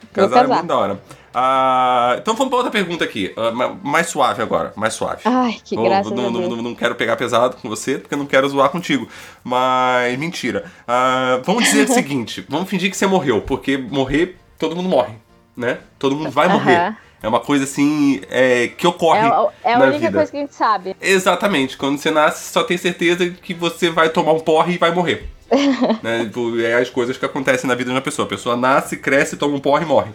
Vou 0.02 0.24
Casar 0.28 0.36
é 0.36 0.40
casar. 0.42 0.54
muito 0.56 0.66
da 0.68 0.76
hora. 0.78 1.00
Ah, 1.38 2.16
então 2.18 2.34
vamos 2.34 2.48
pra 2.48 2.56
outra 2.56 2.72
pergunta 2.72 3.04
aqui. 3.04 3.32
Ah, 3.36 3.50
ma- 3.50 3.76
mais 3.82 4.06
suave 4.08 4.40
agora, 4.42 4.72
mais 4.74 4.94
suave. 4.94 5.20
Ai, 5.26 5.58
que 5.62 5.76
graças 5.76 6.10
não, 6.10 6.30
não, 6.30 6.40
não- 6.48 6.62
não 6.62 6.74
quero 6.74 6.94
pegar 6.94 7.14
pesado 7.16 7.56
com 7.56 7.68
você, 7.68 7.98
porque 7.98 8.16
não 8.16 8.24
quero 8.24 8.48
zoar 8.48 8.70
contigo. 8.70 9.06
Mas, 9.44 10.18
mentira. 10.18 10.64
Ah, 10.88 11.40
vamos 11.44 11.64
dizer 11.64 11.88
o 11.88 11.92
seguinte: 11.92 12.44
vamos 12.48 12.68
fingir 12.70 12.90
que 12.90 12.96
você 12.96 13.06
morreu, 13.06 13.42
porque 13.42 13.76
morrer, 13.76 14.38
todo 14.58 14.74
mundo 14.74 14.88
morre, 14.88 15.14
né? 15.56 15.78
Todo 15.98 16.16
mundo 16.16 16.30
vai 16.30 16.48
morrer. 16.48 16.96
É 17.22 17.28
uma 17.28 17.40
coisa 17.40 17.64
assim 17.64 18.20
é, 18.30 18.68
que 18.68 18.86
ocorre. 18.86 19.20
É, 19.20 19.22
a- 19.26 19.48
é 19.64 19.74
a 19.74 19.78
única 19.80 19.98
vida. 19.98 20.12
coisa 20.12 20.30
que 20.30 20.36
a 20.36 20.40
gente 20.40 20.54
sabe. 20.54 20.96
Exatamente. 21.00 21.76
Quando 21.76 21.98
você 21.98 22.10
nasce, 22.10 22.52
só 22.52 22.62
tem 22.62 22.76
certeza 22.78 23.28
que 23.30 23.52
você 23.54 23.90
vai 23.90 24.08
tomar 24.10 24.32
um 24.32 24.40
porre 24.40 24.74
e 24.74 24.78
vai 24.78 24.90
morrer. 24.90 25.28
né? 26.02 26.24
Tipo, 26.24 26.58
É 26.60 26.74
as 26.74 26.90
coisas 26.90 27.16
que 27.16 27.24
acontecem 27.24 27.68
na 27.68 27.74
vida 27.74 27.90
de 27.90 27.96
uma 27.96 28.02
pessoa. 28.02 28.26
A 28.26 28.28
pessoa 28.28 28.56
nasce, 28.56 28.96
cresce, 28.96 29.36
toma 29.36 29.54
um 29.56 29.60
porre 29.60 29.84
e 29.84 29.88
morre. 29.88 30.10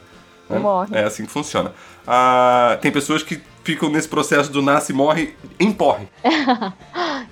né? 0.49 0.59
Morre. 0.59 0.89
É 0.91 1.03
assim 1.03 1.25
que 1.25 1.31
funciona. 1.31 1.73
Ah, 2.05 2.77
tem 2.81 2.91
pessoas 2.91 3.23
que 3.23 3.41
ficam 3.63 3.89
nesse 3.89 4.07
processo 4.07 4.51
do 4.51 4.61
nasce 4.61 4.91
e 4.91 4.95
morre 4.95 5.35
em 5.59 5.71
porre. 5.71 6.07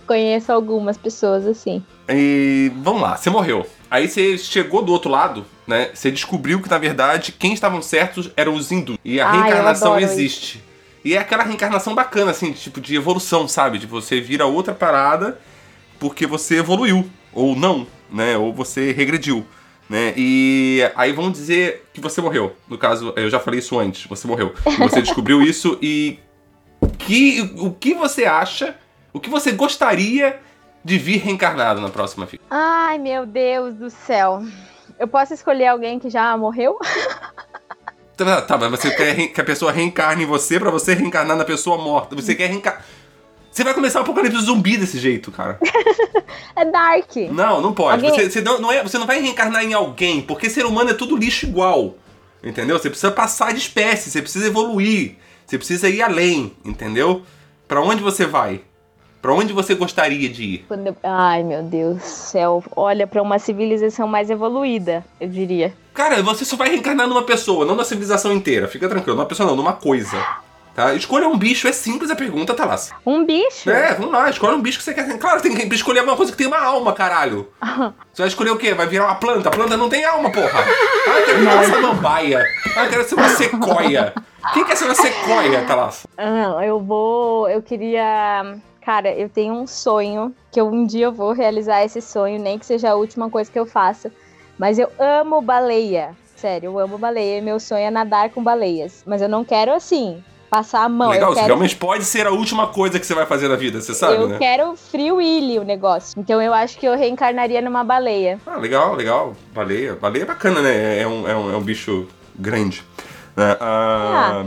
Conheço 0.05 0.51
algumas 0.51 0.97
pessoas 0.97 1.45
assim. 1.45 1.83
E 2.07 2.71
vamos 2.77 3.01
lá, 3.01 3.17
você 3.17 3.29
morreu. 3.29 3.65
Aí 3.89 4.07
você 4.07 4.37
chegou 4.37 4.83
do 4.83 4.91
outro 4.91 5.09
lado, 5.09 5.45
né? 5.67 5.89
Você 5.93 6.11
descobriu 6.11 6.61
que 6.61 6.69
na 6.69 6.77
verdade 6.77 7.31
quem 7.31 7.53
estavam 7.53 7.81
certos 7.81 8.29
eram 8.37 8.53
os 8.53 8.71
hindus. 8.71 8.97
E 9.03 9.19
a 9.19 9.29
Ai, 9.29 9.41
reencarnação 9.41 9.99
existe. 9.99 10.63
E 11.03 11.15
é 11.15 11.17
aquela 11.17 11.43
reencarnação 11.43 11.95
bacana, 11.95 12.31
assim, 12.31 12.51
tipo 12.51 12.81
de 12.81 12.95
evolução, 12.95 13.47
sabe? 13.47 13.79
De 13.79 13.87
você 13.87 14.19
vira 14.19 14.45
outra 14.45 14.73
parada 14.73 15.39
porque 15.99 16.25
você 16.27 16.57
evoluiu. 16.57 17.09
Ou 17.33 17.55
não, 17.55 17.87
né? 18.11 18.37
Ou 18.37 18.53
você 18.53 18.91
regrediu. 18.91 19.45
Né? 19.89 20.13
E 20.15 20.87
aí 20.95 21.11
vamos 21.11 21.33
dizer 21.33 21.89
que 21.93 21.99
você 21.99 22.21
morreu. 22.21 22.55
No 22.67 22.77
caso, 22.77 23.11
eu 23.15 23.29
já 23.29 23.39
falei 23.39 23.59
isso 23.59 23.79
antes, 23.79 24.05
você 24.05 24.27
morreu. 24.27 24.53
Você 24.77 25.01
descobriu 25.01 25.41
isso 25.41 25.79
e 25.81 26.19
que, 27.09 27.41
o 27.57 27.71
que 27.71 27.95
você 27.95 28.25
acha, 28.25 28.75
o 29.11 29.19
que 29.19 29.31
você 29.31 29.51
gostaria 29.51 30.39
de 30.83 30.99
vir 30.99 31.17
reencarnado 31.17 31.81
na 31.81 31.89
próxima 31.89 32.27
vida? 32.27 32.43
Ai, 32.51 32.99
meu 32.99 33.25
Deus 33.25 33.73
do 33.73 33.89
céu. 33.89 34.43
Eu 34.99 35.07
posso 35.07 35.33
escolher 35.33 35.67
alguém 35.67 35.97
que 35.97 36.09
já 36.09 36.37
morreu? 36.37 36.77
Tá, 38.15 38.41
tá, 38.41 38.57
mas 38.57 38.71
você 38.71 38.91
quer 38.93 39.29
que 39.29 39.39
a 39.39 39.45
pessoa 39.45 39.71
reencarne 39.71 40.23
em 40.23 40.27
você 40.27 40.59
pra 40.59 40.69
você 40.69 40.93
reencarnar 40.93 41.37
na 41.37 41.45
pessoa 41.45 41.77
morta. 41.77 42.17
Você 42.17 42.35
quer 42.35 42.47
reencarnar. 42.47 42.83
Você 43.59 43.63
vai 43.65 43.73
começar 43.73 43.99
o 43.99 44.03
apocalipse 44.03 44.39
zumbi 44.39 44.77
desse 44.77 44.97
jeito, 44.97 45.33
cara. 45.33 45.59
É 46.55 46.63
Dark. 46.63 47.13
Não, 47.29 47.59
não 47.59 47.73
pode. 47.73 48.05
Alguém- 48.05 48.11
Você, 48.25 48.31
você 48.31 48.41
não, 48.41 48.61
não 48.61 48.71
é, 48.71 48.81
você 48.81 48.97
não 48.97 49.05
vai 49.05 49.19
reencarnar 49.21 49.63
em 49.65 49.73
alguém, 49.73 50.21
porque 50.21 50.49
ser 50.49 50.65
humano 50.65 50.91
é 50.91 50.93
tudo 50.93 51.17
lixo 51.17 51.45
igual. 51.45 51.95
Entendeu? 52.41 52.79
Você 52.79 52.89
precisa 52.89 53.11
passar 53.11 53.51
de 53.51 53.59
espécie, 53.59 54.09
você 54.09 54.21
precisa 54.21 54.47
evoluir, 54.47 55.15
você 55.45 55.57
precisa 55.57 55.89
ir 55.89 56.01
além, 56.01 56.53
entendeu? 56.63 57.21
Pra 57.67 57.81
onde 57.81 58.01
você 58.01 58.25
vai? 58.25 58.61
Pra 59.21 59.33
onde 59.33 59.51
você 59.51 59.75
gostaria 59.75 60.29
de 60.29 60.43
ir? 60.43 60.65
Eu- 60.69 60.95
Ai, 61.03 61.43
meu 61.43 61.61
Deus 61.63 61.97
do 61.97 62.03
céu. 62.03 62.63
Olha 62.77 63.05
pra 63.05 63.21
uma 63.21 63.39
civilização 63.39 64.07
mais 64.07 64.29
evoluída, 64.29 65.03
eu 65.19 65.27
diria. 65.27 65.73
Cara, 65.93 66.23
você 66.23 66.45
só 66.45 66.55
vai 66.55 66.69
reencarnar 66.69 67.07
numa 67.09 67.23
pessoa, 67.23 67.65
não 67.65 67.75
na 67.75 67.83
civilização 67.83 68.31
inteira. 68.31 68.69
Fica 68.69 68.87
tranquilo, 68.87 69.17
numa 69.17 69.25
pessoa 69.27 69.47
não, 69.49 69.55
numa 69.57 69.73
coisa. 69.73 70.15
Tá? 70.79 70.93
Escolha 70.93 71.27
um 71.27 71.37
bicho, 71.37 71.67
é 71.67 71.73
simples 71.73 72.09
a 72.09 72.15
pergunta, 72.15 72.53
Thalas. 72.53 72.89
Um 73.05 73.25
bicho? 73.25 73.69
É, 73.69 73.95
vamos 73.95 74.13
lá, 74.13 74.29
escolhe 74.29 74.55
um 74.55 74.61
bicho 74.61 74.77
que 74.77 74.83
você 74.85 74.93
quer. 74.93 75.17
Claro, 75.17 75.41
tem 75.41 75.53
que 75.53 75.75
escolher 75.75 75.99
alguma 75.99 76.15
coisa 76.15 76.31
que 76.31 76.37
tem 76.37 76.47
uma 76.47 76.57
alma, 76.57 76.93
caralho. 76.93 77.49
Você 78.13 78.21
vai 78.21 78.27
escolher 78.27 78.51
o 78.51 78.57
quê? 78.57 78.73
Vai 78.73 78.87
virar 78.87 79.07
uma 79.07 79.15
planta? 79.15 79.49
A 79.49 79.51
planta 79.51 79.75
não 79.75 79.89
tem 79.89 80.05
alma, 80.05 80.31
porra. 80.31 80.61
Ah, 80.61 81.21
quero 81.25 81.39
virar 81.39 81.55
uma 81.55 81.63
samambaia. 81.65 82.45
Ah, 82.77 82.85
eu 82.85 82.89
quero 82.89 83.03
ser 83.03 83.15
uma 83.15 83.27
sequoia. 83.27 84.13
Quem 84.53 84.63
quer 84.63 84.77
ser 84.77 84.85
uma 84.85 84.95
sequoia, 84.95 85.65
Thalas? 85.65 86.07
Ah, 86.17 86.65
eu 86.65 86.79
vou. 86.79 87.49
Eu 87.49 87.61
queria. 87.61 88.55
cara, 88.81 89.13
eu 89.13 89.27
tenho 89.27 89.55
um 89.55 89.67
sonho 89.67 90.33
que 90.49 90.61
eu, 90.61 90.67
um 90.67 90.85
dia 90.85 91.07
eu 91.07 91.11
vou 91.11 91.33
realizar 91.33 91.83
esse 91.83 92.01
sonho, 92.01 92.39
nem 92.39 92.57
que 92.57 92.65
seja 92.65 92.91
a 92.91 92.95
última 92.95 93.29
coisa 93.29 93.51
que 93.51 93.59
eu 93.59 93.65
faça. 93.65 94.13
Mas 94.57 94.79
eu 94.79 94.89
amo 94.97 95.41
baleia. 95.41 96.15
Sério, 96.37 96.67
eu 96.71 96.79
amo 96.79 96.97
baleia. 96.97 97.41
Meu 97.41 97.59
sonho 97.59 97.81
é 97.81 97.91
nadar 97.91 98.29
com 98.29 98.41
baleias. 98.41 99.03
Mas 99.05 99.21
eu 99.21 99.27
não 99.27 99.43
quero 99.43 99.73
assim, 99.73 100.23
passar 100.49 100.83
a 100.83 100.89
mão. 100.89 101.11
Legal, 101.11 101.29
eu 101.29 101.35
quero, 101.35 101.47
realmente 101.47 101.75
pode 101.75 102.03
ser 102.03 102.25
a 102.25 102.31
última 102.31 102.67
coisa 102.67 102.99
que 102.99 103.05
você 103.05 103.13
vai 103.13 103.25
fazer 103.25 103.47
na 103.47 103.55
vida, 103.55 103.79
você 103.79 103.93
sabe, 103.93 104.15
eu 104.15 104.27
né? 104.27 104.37
quero 104.37 104.75
Free 104.75 105.11
Willy 105.11 105.59
o 105.59 105.63
negócio. 105.63 106.19
Então 106.19 106.41
eu 106.41 106.53
acho 106.53 106.77
que 106.77 106.85
eu 106.85 106.97
reencarnaria 106.97 107.61
numa 107.61 107.83
baleia. 107.83 108.39
Ah, 108.45 108.57
legal, 108.57 108.95
legal. 108.95 109.35
Baleia. 109.53 109.95
Baleia 109.95 110.23
é 110.23 110.25
bacana, 110.25 110.61
né? 110.61 111.01
É 111.01 111.07
um, 111.07 111.27
é 111.27 111.35
um, 111.35 111.53
é 111.53 111.57
um 111.57 111.61
bicho 111.61 112.07
grande. 112.35 112.83
Né? 113.35 113.57
Ah, 113.59 114.45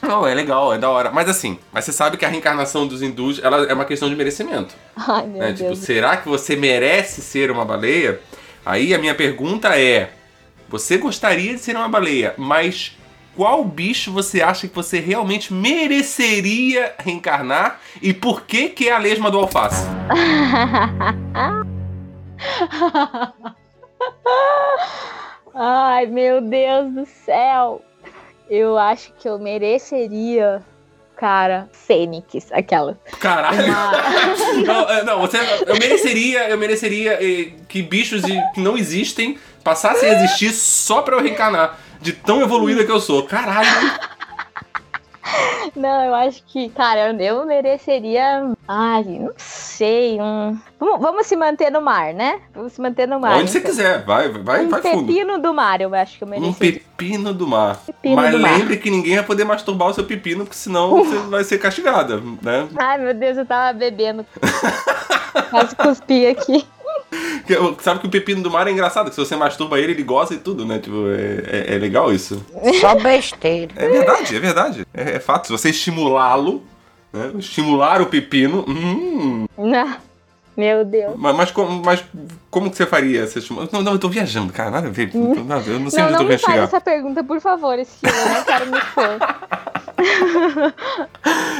Não, 0.00 0.26
é 0.26 0.32
legal, 0.34 0.72
é 0.72 0.78
da 0.78 0.88
hora. 0.88 1.10
Mas 1.10 1.28
assim, 1.28 1.58
mas 1.72 1.84
você 1.84 1.92
sabe 1.92 2.16
que 2.16 2.24
a 2.24 2.28
reencarnação 2.28 2.86
dos 2.86 3.02
hindus 3.02 3.40
ela 3.42 3.64
é 3.66 3.74
uma 3.74 3.84
questão 3.84 4.08
de 4.08 4.14
merecimento. 4.14 4.74
Ai, 4.96 5.26
meu 5.26 5.40
né? 5.40 5.52
Tipo, 5.52 5.70
Deus. 5.70 5.80
será 5.80 6.16
que 6.16 6.28
você 6.28 6.54
merece 6.54 7.20
ser 7.20 7.50
uma 7.50 7.64
baleia? 7.64 8.20
Aí 8.64 8.94
a 8.94 8.98
minha 8.98 9.14
pergunta 9.14 9.76
é: 9.78 10.10
você 10.68 10.98
gostaria 10.98 11.54
de 11.54 11.60
ser 11.60 11.76
uma 11.76 11.88
baleia, 11.88 12.34
mas 12.36 12.96
qual 13.38 13.62
bicho 13.62 14.10
você 14.10 14.42
acha 14.42 14.66
que 14.66 14.74
você 14.74 14.98
realmente 14.98 15.54
mereceria 15.54 16.92
reencarnar 16.98 17.78
e 18.02 18.12
por 18.12 18.42
que 18.42 18.70
que 18.70 18.88
é 18.88 18.92
a 18.92 18.98
lesma 18.98 19.30
do 19.30 19.38
alface? 19.38 19.86
Ai, 25.54 26.06
meu 26.06 26.40
Deus 26.40 26.92
do 26.92 27.06
céu. 27.06 27.80
Eu 28.50 28.76
acho 28.76 29.12
que 29.20 29.28
eu 29.28 29.38
mereceria, 29.38 30.60
cara, 31.16 31.68
Fênix, 31.72 32.50
aquela. 32.50 32.98
Caralho. 33.20 33.72
não, 34.66 34.90
é, 34.90 35.04
não, 35.04 35.20
você, 35.20 35.38
eu 35.64 35.78
mereceria, 35.78 36.48
eu 36.48 36.58
mereceria 36.58 37.24
eh, 37.24 37.52
que 37.68 37.82
bichos 37.82 38.22
que 38.52 38.60
não 38.60 38.76
existem 38.76 39.38
passassem 39.62 40.08
a 40.08 40.14
existir 40.14 40.50
só 40.50 41.02
pra 41.02 41.14
eu 41.16 41.22
reencarnar. 41.22 41.78
De 42.00 42.12
tão 42.12 42.40
evoluída 42.40 42.84
que 42.84 42.90
eu 42.92 43.00
sou. 43.00 43.24
Caralho. 43.24 43.68
Não, 45.76 46.04
eu 46.04 46.14
acho 46.14 46.42
que, 46.46 46.68
cara, 46.70 47.12
eu, 47.12 47.46
mereceria. 47.46 48.50
Ai, 48.66 49.04
não 49.04 49.32
sei. 49.36 50.18
Um... 50.20 50.58
Vamos, 50.80 51.00
vamos 51.00 51.26
se 51.26 51.36
manter 51.36 51.70
no 51.70 51.80
mar, 51.80 52.12
né? 52.14 52.40
Vamos 52.54 52.72
se 52.72 52.80
manter 52.80 53.06
no 53.06 53.20
mar. 53.20 53.36
Onde 53.36 53.50
você 53.50 53.58
então. 53.58 53.70
quiser, 53.70 54.04
vai, 54.04 54.28
vai, 54.28 54.64
Um 54.64 54.68
vai 54.70 54.82
fundo. 54.82 55.06
pepino 55.06 55.38
do 55.38 55.52
mar, 55.54 55.80
eu 55.80 55.94
acho 55.94 56.18
que 56.18 56.24
eu 56.24 56.28
Um 56.28 56.30
mereceria. 56.30 56.72
pepino 56.80 57.32
do 57.32 57.46
mar. 57.46 57.76
Pepino 57.86 58.16
Mas 58.16 58.32
do 58.32 58.38
mar. 58.40 58.58
lembre 58.58 58.76
que 58.78 58.90
ninguém 58.90 59.16
vai 59.16 59.24
poder 59.24 59.44
masturbar 59.44 59.88
o 59.88 59.94
seu 59.94 60.04
pepino, 60.04 60.44
porque 60.44 60.56
senão 60.56 61.04
você 61.04 61.16
vai 61.28 61.44
ser 61.44 61.58
castigada, 61.58 62.20
né? 62.42 62.66
Ai, 62.76 62.98
meu 62.98 63.14
Deus, 63.14 63.36
eu 63.36 63.46
tava 63.46 63.76
bebendo. 63.78 64.24
Quase 65.50 65.76
cuspi 65.76 66.26
aqui. 66.26 66.66
Sabe 67.80 68.00
que 68.00 68.06
o 68.06 68.10
pepino 68.10 68.42
do 68.42 68.50
mar 68.50 68.66
é 68.66 68.70
engraçado, 68.70 69.08
que 69.08 69.14
se 69.14 69.20
você 69.24 69.36
masturba 69.36 69.78
ele, 69.78 69.92
ele 69.92 70.02
goza 70.02 70.34
e 70.34 70.38
tudo, 70.38 70.64
né? 70.66 70.78
Tipo, 70.78 71.06
é, 71.08 71.72
é- 71.72 71.74
é 71.74 71.78
legal 71.78 72.12
isso. 72.12 72.44
Só 72.80 72.94
besteira. 72.94 73.72
É 73.76 73.88
verdade, 73.88 74.36
é 74.36 74.40
verdade. 74.40 74.86
É, 74.94 75.16
é 75.16 75.20
fato. 75.20 75.46
Se 75.46 75.52
você 75.52 75.70
estimulá-lo, 75.70 76.62
né? 77.12 77.32
Estimular 77.38 78.00
o 78.02 78.06
pepino. 78.06 78.64
Hum, 78.68 79.46
Ah, 79.74 79.96
Meu 80.56 80.84
Deus. 80.84 81.14
mas, 81.16 81.36
mas, 81.36 81.50
como, 81.52 81.82
mas 81.84 82.04
como 82.50 82.68
que 82.70 82.76
você 82.76 82.84
faria 82.84 83.22
essa 83.22 83.38
estimulação? 83.38 83.78
Não, 83.78 83.84
não, 83.84 83.92
eu 83.92 83.98
tô 83.98 84.08
viajando, 84.08 84.52
cara. 84.52 84.70
Nada 84.70 84.88
a 84.88 84.90
ver. 84.90 85.10
Nada, 85.14 85.62
eu 85.70 85.78
não 85.78 85.88
sei 85.90 86.00
Não, 86.00 86.06
onde 86.08 86.14
eu 86.14 86.18
não 86.18 86.18
tô 86.18 86.24
me 86.24 86.38
faz 86.38 86.40
chegar. 86.54 86.64
essa 86.64 86.80
pergunta, 86.80 87.22
por 87.22 87.40
favor, 87.40 87.78
Esquilo. 87.78 88.12
Eu 88.12 88.28
não 88.34 88.44
quero 88.44 88.66
me 88.66 88.78
expor. 88.78 89.18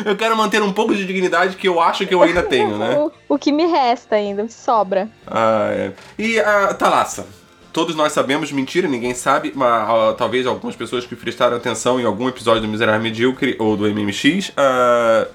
Eu 0.04 0.16
quero 0.16 0.36
manter 0.36 0.62
um 0.62 0.72
pouco 0.72 0.94
de 0.94 1.04
dignidade 1.06 1.56
que 1.56 1.68
eu 1.68 1.80
acho 1.80 2.06
que 2.06 2.14
eu 2.14 2.22
ainda 2.22 2.42
tenho, 2.42 2.76
né? 2.78 2.96
O, 3.28 3.34
o 3.34 3.38
que 3.38 3.52
me 3.52 3.66
resta 3.66 4.16
ainda, 4.16 4.48
sobra. 4.48 5.08
Ah, 5.26 5.68
é. 5.70 5.92
E 6.18 6.38
a 6.40 6.74
Thalassa? 6.74 7.26
Todos 7.72 7.94
nós 7.94 8.12
sabemos, 8.12 8.50
mentira, 8.50 8.88
ninguém 8.88 9.14
sabe, 9.14 9.52
mas 9.54 10.16
talvez 10.16 10.46
algumas 10.46 10.74
pessoas 10.74 11.06
que 11.06 11.14
prestaram 11.14 11.56
atenção 11.56 12.00
em 12.00 12.04
algum 12.04 12.28
episódio 12.28 12.62
do 12.62 12.68
Miserável 12.68 13.00
Medíocre 13.02 13.54
ou 13.58 13.76
do 13.76 13.84
MMX. 13.84 14.52
ah, 14.56 15.28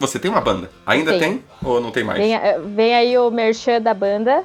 você 0.00 0.18
tem 0.18 0.30
uma 0.30 0.40
banda? 0.40 0.70
Ainda 0.86 1.18
tem? 1.18 1.44
Ou 1.62 1.78
não 1.78 1.90
tem 1.90 2.02
mais? 2.02 2.18
Vem, 2.18 2.34
eh, 2.34 2.58
vem 2.64 2.94
aí 2.94 3.18
o 3.18 3.30
merchan 3.30 3.82
da 3.82 3.92
banda. 3.92 4.42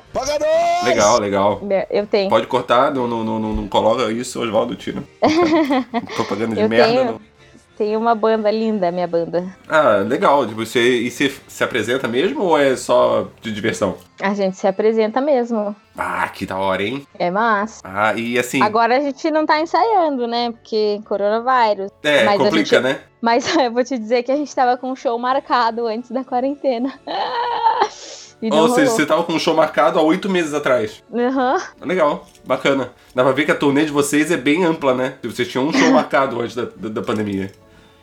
Legal, 0.83 1.17
legal. 1.17 1.61
Eu 1.89 2.05
tenho. 2.05 2.29
Pode 2.29 2.45
cortar, 2.45 2.93
não, 2.93 3.07
não, 3.07 3.23
não, 3.23 3.39
não, 3.39 3.53
não 3.53 3.67
coloca 3.69 4.11
isso, 4.11 4.41
Oswaldo 4.41 4.75
tira. 4.75 5.01
Propaganda 6.13 6.55
de 6.55 6.61
Eu 6.61 6.67
merda. 6.67 6.87
tenho. 6.91 7.05
não. 7.05 7.34
Tem 7.77 7.97
uma 7.97 8.15
banda 8.15 8.49
linda, 8.49 8.89
minha 8.89 9.05
banda. 9.07 9.45
Ah, 9.67 9.97
legal. 9.97 10.47
Tipo, 10.47 10.65
você, 10.65 10.99
e 11.01 11.11
você 11.11 11.33
se 11.47 11.61
apresenta 11.63 12.07
mesmo 12.07 12.41
ou 12.43 12.57
é 12.57 12.75
só 12.77 13.27
de 13.41 13.51
diversão? 13.51 13.97
A 14.21 14.33
gente 14.33 14.55
se 14.55 14.65
apresenta 14.65 15.19
mesmo. 15.19 15.75
Ah, 15.97 16.27
que 16.29 16.45
da 16.45 16.57
hora, 16.57 16.81
hein? 16.83 17.05
É 17.19 17.29
massa. 17.29 17.81
Ah, 17.83 18.13
e 18.15 18.39
assim, 18.39 18.61
Agora 18.61 18.95
a 18.97 19.01
gente 19.01 19.29
não 19.29 19.45
tá 19.45 19.59
ensaiando, 19.59 20.25
né? 20.25 20.51
Porque 20.51 21.01
coronavírus. 21.05 21.91
é, 22.01 22.23
mas 22.23 22.37
complica, 22.37 22.77
gente- 22.77 22.79
né? 22.81 22.99
Mas 23.21 23.45
eu 23.57 23.71
vou 23.71 23.83
te 23.83 23.97
dizer 23.97 24.23
que 24.23 24.31
a 24.31 24.35
gente 24.37 24.55
tava 24.55 24.77
com 24.77 24.91
um 24.91 24.95
show 24.95 25.17
marcado 25.19 25.85
antes 25.87 26.11
da 26.11 26.23
quarentena. 26.23 26.93
Ou 28.51 28.69
seja, 28.69 28.91
você 28.91 29.05
tava 29.05 29.23
com 29.23 29.33
um 29.33 29.39
show 29.39 29.55
marcado 29.55 29.97
há 29.97 30.01
oito 30.01 30.29
meses 30.29 30.53
atrás. 30.53 31.01
Aham. 31.13 31.57
Legal, 31.81 32.27
bacana. 32.45 32.91
Dá 33.13 33.23
pra 33.23 33.31
ver 33.31 33.45
que 33.45 33.51
a 33.51 33.55
turnê 33.55 33.85
de 33.85 33.91
vocês 33.91 34.29
é 34.29 34.37
bem 34.37 34.63
ampla, 34.65 34.93
né? 34.93 35.15
Vocês 35.23 35.47
tinham 35.47 35.65
um 35.67 35.73
show 35.73 35.89
marcado 35.91 36.39
antes 36.41 36.55
da, 36.55 36.65
da, 36.75 36.89
da 36.89 37.01
pandemia. 37.01 37.51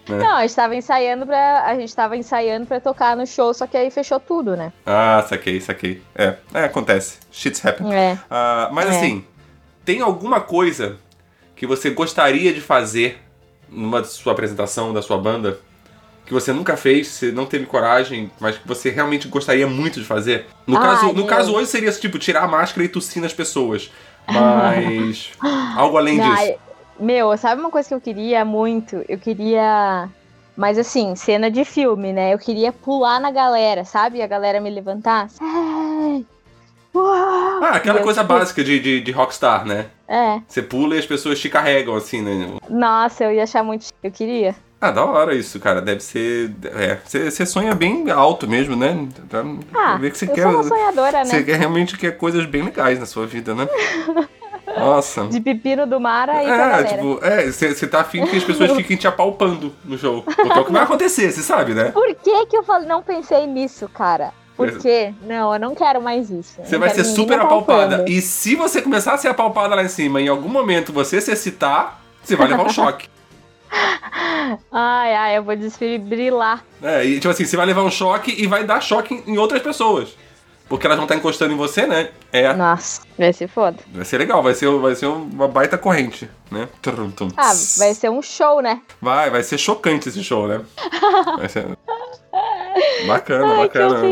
Não, 0.09 0.37
a 0.37 0.43
gente 0.43 0.57
tava 0.57 0.75
ensaiando 0.75 1.27
pra. 1.27 1.65
A 1.65 1.75
gente 1.75 1.95
tava 1.95 2.17
ensaiando 2.17 2.67
pra 2.67 2.81
tocar 2.81 3.17
no 3.17 3.27
show, 3.27 3.55
só 3.55 3.67
que 3.67 3.77
aí 3.77 3.91
fechou 3.91 4.19
tudo, 4.19 4.57
né? 4.57 4.73
Ah, 4.85 5.25
saquei, 5.29 5.61
saquei. 5.61 6.03
É, 6.15 6.37
é 6.55 6.65
acontece. 6.65 7.19
Shit's 7.31 7.65
happen. 7.65 7.93
É. 7.93 8.19
Ah, 8.31 8.69
mas 8.73 8.87
É. 8.87 8.91
assim, 8.91 9.25
tem 9.85 10.01
alguma 10.01 10.41
coisa 10.41 10.97
que 11.55 11.67
você 11.67 11.91
gostaria 11.91 12.53
de 12.53 12.61
fazer 12.61 13.21
numa 13.69 14.03
sua 14.05 14.33
apresentação 14.33 14.93
da 14.93 15.01
sua 15.01 15.17
banda 15.19 15.59
que 16.27 16.33
você 16.33 16.53
nunca 16.53 16.77
fez, 16.77 17.09
você 17.09 17.33
não 17.33 17.47
teve 17.47 17.67
coragem, 17.67 18.31
mas 18.41 18.57
que 18.57 18.67
você 18.67 18.91
realmente 18.91 19.29
gostaria 19.29 19.67
muito 19.67 20.01
de 20.01 20.07
fazer? 20.07 20.47
No, 20.67 20.77
Ai, 20.79 20.83
caso, 20.83 21.13
no 21.13 21.27
caso 21.27 21.53
hoje 21.53 21.69
seria 21.69 21.91
tipo 21.93 22.19
tirar 22.19 22.45
a 22.45 22.49
máscara 22.49 22.85
e 22.85 22.89
tossir 22.89 23.21
nas 23.21 23.33
pessoas. 23.33 23.91
Mas 24.33 25.33
algo 25.77 25.99
além 25.99 26.17
Não, 26.17 26.33
disso. 26.33 26.55
Meu, 26.99 27.37
sabe 27.37 27.61
uma 27.61 27.71
coisa 27.71 27.89
que 27.89 27.95
eu 27.95 28.01
queria 28.01 28.45
muito? 28.45 29.05
Eu 29.09 29.19
queria. 29.19 30.09
Mas 30.57 30.79
assim, 30.79 31.15
cena 31.17 31.51
de 31.51 31.65
filme, 31.65 32.13
né? 32.13 32.35
Eu 32.35 32.39
queria 32.39 32.73
pular 32.73 33.19
na 33.21 33.31
galera, 33.31 33.85
sabe? 33.85 34.21
A 34.23 34.27
galera 34.27 34.61
me 34.61 34.69
levantasse. 34.71 35.39
Ai, 35.41 36.25
uau! 36.95 37.65
Ah, 37.65 37.71
aquela 37.77 37.99
E 37.99 38.01
eu, 38.01 38.05
coisa 38.05 38.21
tipo, 38.21 38.35
básica 38.35 38.63
de, 38.63 38.79
de, 38.79 39.01
de 39.01 39.13
rockstar, 39.13 39.65
né? 39.65 39.87
É. 40.07 40.41
Você 40.47 40.63
pula 40.63 40.95
e 40.95 40.99
as 40.99 41.07
pessoas 41.07 41.41
te 41.41 41.49
carregam, 41.49 41.95
assim, 41.97 42.21
né? 42.21 42.49
Nossa, 42.69 43.25
eu 43.25 43.33
ia 43.33 43.45
achar 43.45 43.65
muito. 43.65 43.87
Eu 44.03 44.11
queria. 44.11 44.55
Ah, 44.79 44.91
da 44.91 45.05
hora 45.05 45.35
isso, 45.35 45.59
cara. 45.59 45.81
Deve 45.81 46.01
ser. 46.01 46.53
É, 46.75 46.99
você 47.03 47.31
você 47.31 47.47
sonha 47.47 47.75
bem 47.75 48.11
alto 48.11 48.47
mesmo, 48.47 48.77
né? 48.77 49.09
Dá 49.31 49.41
Ah, 49.41 49.45
pra 49.73 49.97
ver 49.97 50.11
que 50.11 50.19
você 50.19 50.27
eu 50.27 50.33
quer. 50.35 50.43
sou 50.43 50.53
uma 50.53 50.65
sonhadora, 50.65 51.25
Você 51.25 51.37
né? 51.39 51.43
quer, 51.45 51.57
realmente 51.59 51.97
quer 51.97 52.19
coisas 52.19 52.45
bem 52.45 52.63
legais 52.63 52.99
na 52.99 53.07
sua 53.07 53.27
vida, 53.27 53.55
né? 53.55 53.67
Nossa. 54.79 55.27
De 55.27 55.41
pepino 55.41 55.87
do 55.87 56.01
mar 56.01 56.29
aí 56.29 56.47
É, 56.49 56.85
tipo, 56.85 57.19
é, 57.23 57.51
você 57.51 57.87
tá 57.87 58.01
afim 58.01 58.25
que 58.27 58.37
as 58.37 58.45
pessoas 58.45 58.73
fiquem 58.73 58.97
te 58.97 59.07
apalpando 59.07 59.73
no 59.85 59.97
show. 59.99 60.23
Porque 60.23 60.41
é 60.43 60.61
o 60.61 60.65
que 60.65 60.73
vai 60.73 60.83
acontecer, 60.83 61.31
você 61.31 61.43
sabe, 61.43 61.75
né? 61.75 61.91
Por 61.91 62.15
que 62.15 62.47
que 62.47 62.57
eu 62.57 62.65
não 62.87 63.03
pensei 63.03 63.47
nisso, 63.47 63.89
cara? 63.89 64.33
Por 64.57 64.79
quê? 64.79 65.15
Não, 65.23 65.53
eu 65.55 65.59
não 65.59 65.75
quero 65.75 66.01
mais 66.01 66.31
isso. 66.31 66.61
Você 66.63 66.79
vai 66.79 66.91
ser 66.91 67.05
super 67.05 67.41
apalpando. 67.41 67.95
apalpada. 67.95 68.11
E 68.11 68.21
se 68.21 68.55
você 68.55 68.83
começar 68.83 69.15
a 69.15 69.19
ser 69.19 69.29
apalpada 69.29 69.75
lá 69.75 69.83
em 69.83 69.89
cima, 69.89 70.21
em 70.21 70.29
algum 70.29 70.49
momento 70.49 70.93
você 70.93 71.21
se 71.21 71.33
excitar, 71.33 72.01
você 72.23 72.37
vai 72.37 72.49
levar 72.49 72.67
um 72.67 72.69
choque. 72.71 73.09
Ai, 74.71 75.15
ai, 75.15 75.39
eu 75.39 75.43
vou 75.43 75.57
desfibrilar. 75.57 76.63
É, 76.83 77.05
e 77.05 77.15
tipo 77.15 77.29
assim, 77.31 77.45
você 77.45 77.57
vai 77.57 77.67
levar 77.67 77.83
um 77.83 77.91
choque 77.91 78.35
e 78.37 78.47
vai 78.47 78.65
dar 78.65 78.81
choque 78.81 79.23
em 79.27 79.39
outras 79.39 79.63
pessoas. 79.63 80.15
Porque 80.73 80.87
elas 80.87 80.97
vão 80.97 81.05
estar 81.05 81.17
encostando 81.17 81.53
em 81.53 81.57
você, 81.59 81.87
né? 81.87 82.09
É. 82.33 82.51
Nossa, 82.55 83.03
vai 83.19 83.31
ser 83.35 83.47
foda. 83.47 83.77
Vai 83.93 84.07
ser 84.07 84.17
legal, 84.17 84.43
vai 84.43 84.55
ser, 84.55 84.71
vai 84.79 84.95
ser 84.95 85.05
uma 85.05 85.47
baita 85.47 85.77
corrente, 85.77 86.31
né? 86.51 86.67
Ah, 87.37 87.53
vai 87.77 87.93
ser 87.93 88.11
um 88.11 88.23
show, 88.23 88.63
né? 88.63 88.81
Vai, 88.99 89.29
vai 89.29 89.43
ser 89.43 89.59
chocante 89.59 90.09
esse 90.09 90.25
show, 90.25 90.49
né? 90.49 90.63
Vai 91.37 91.47
ser. 91.51 91.67
Bacana, 93.07 93.47
Ai, 93.61 93.69
que 93.69 93.79
bacana. 93.79 94.07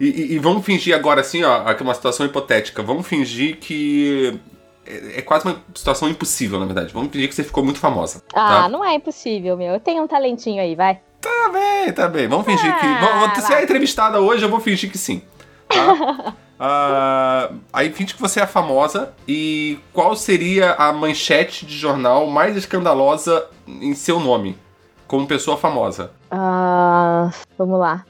E, 0.00 0.06
e- 0.06 0.32
e 0.34 0.38
vamos 0.38 0.64
fingir 0.64 0.94
agora 0.94 1.20
assim, 1.20 1.44
ó, 1.44 1.66
aqui 1.66 1.82
uma 1.82 1.92
situação 1.92 2.24
hipotética. 2.24 2.82
Vamos 2.82 3.06
fingir 3.06 3.58
que. 3.58 4.40
É, 4.86 5.18
é 5.18 5.22
quase 5.22 5.44
uma 5.44 5.62
situação 5.74 6.08
impossível, 6.08 6.58
na 6.58 6.64
verdade. 6.64 6.94
Vamos 6.94 7.12
fingir 7.12 7.28
que 7.28 7.34
você 7.34 7.44
ficou 7.44 7.62
muito 7.62 7.78
famosa. 7.78 8.22
Ah, 8.34 8.62
tá? 8.62 8.68
não 8.70 8.82
é 8.82 8.94
impossível, 8.94 9.54
meu. 9.54 9.74
Eu 9.74 9.80
tenho 9.80 10.02
um 10.02 10.06
talentinho 10.08 10.62
aí, 10.62 10.74
vai. 10.74 10.98
Tá 11.20 11.50
bem, 11.52 11.92
tá 11.92 12.08
bem. 12.08 12.26
Vamos 12.26 12.46
fingir 12.46 12.74
que. 12.80 12.86
Ah, 12.86 13.00
vamos- 13.20 13.44
você 13.44 13.52
é 13.52 13.62
entrevistada 13.62 14.18
hoje, 14.18 14.42
eu 14.42 14.48
vou 14.48 14.60
fingir 14.60 14.90
que 14.90 14.96
sim. 14.96 15.20
Tá? 15.70 16.34
Ah, 16.62 17.52
aí 17.72 17.90
finge 17.90 18.12
que 18.14 18.20
você 18.20 18.38
é 18.38 18.46
famosa 18.46 19.14
e 19.26 19.78
qual 19.94 20.14
seria 20.14 20.74
a 20.74 20.92
manchete 20.92 21.64
de 21.64 21.74
jornal 21.74 22.26
mais 22.26 22.54
escandalosa 22.54 23.46
em 23.66 23.94
seu 23.94 24.20
nome? 24.20 24.58
Como 25.06 25.26
pessoa 25.26 25.56
famosa. 25.56 26.10
Ah, 26.30 27.30
vamos 27.56 27.80
lá. 27.80 28.04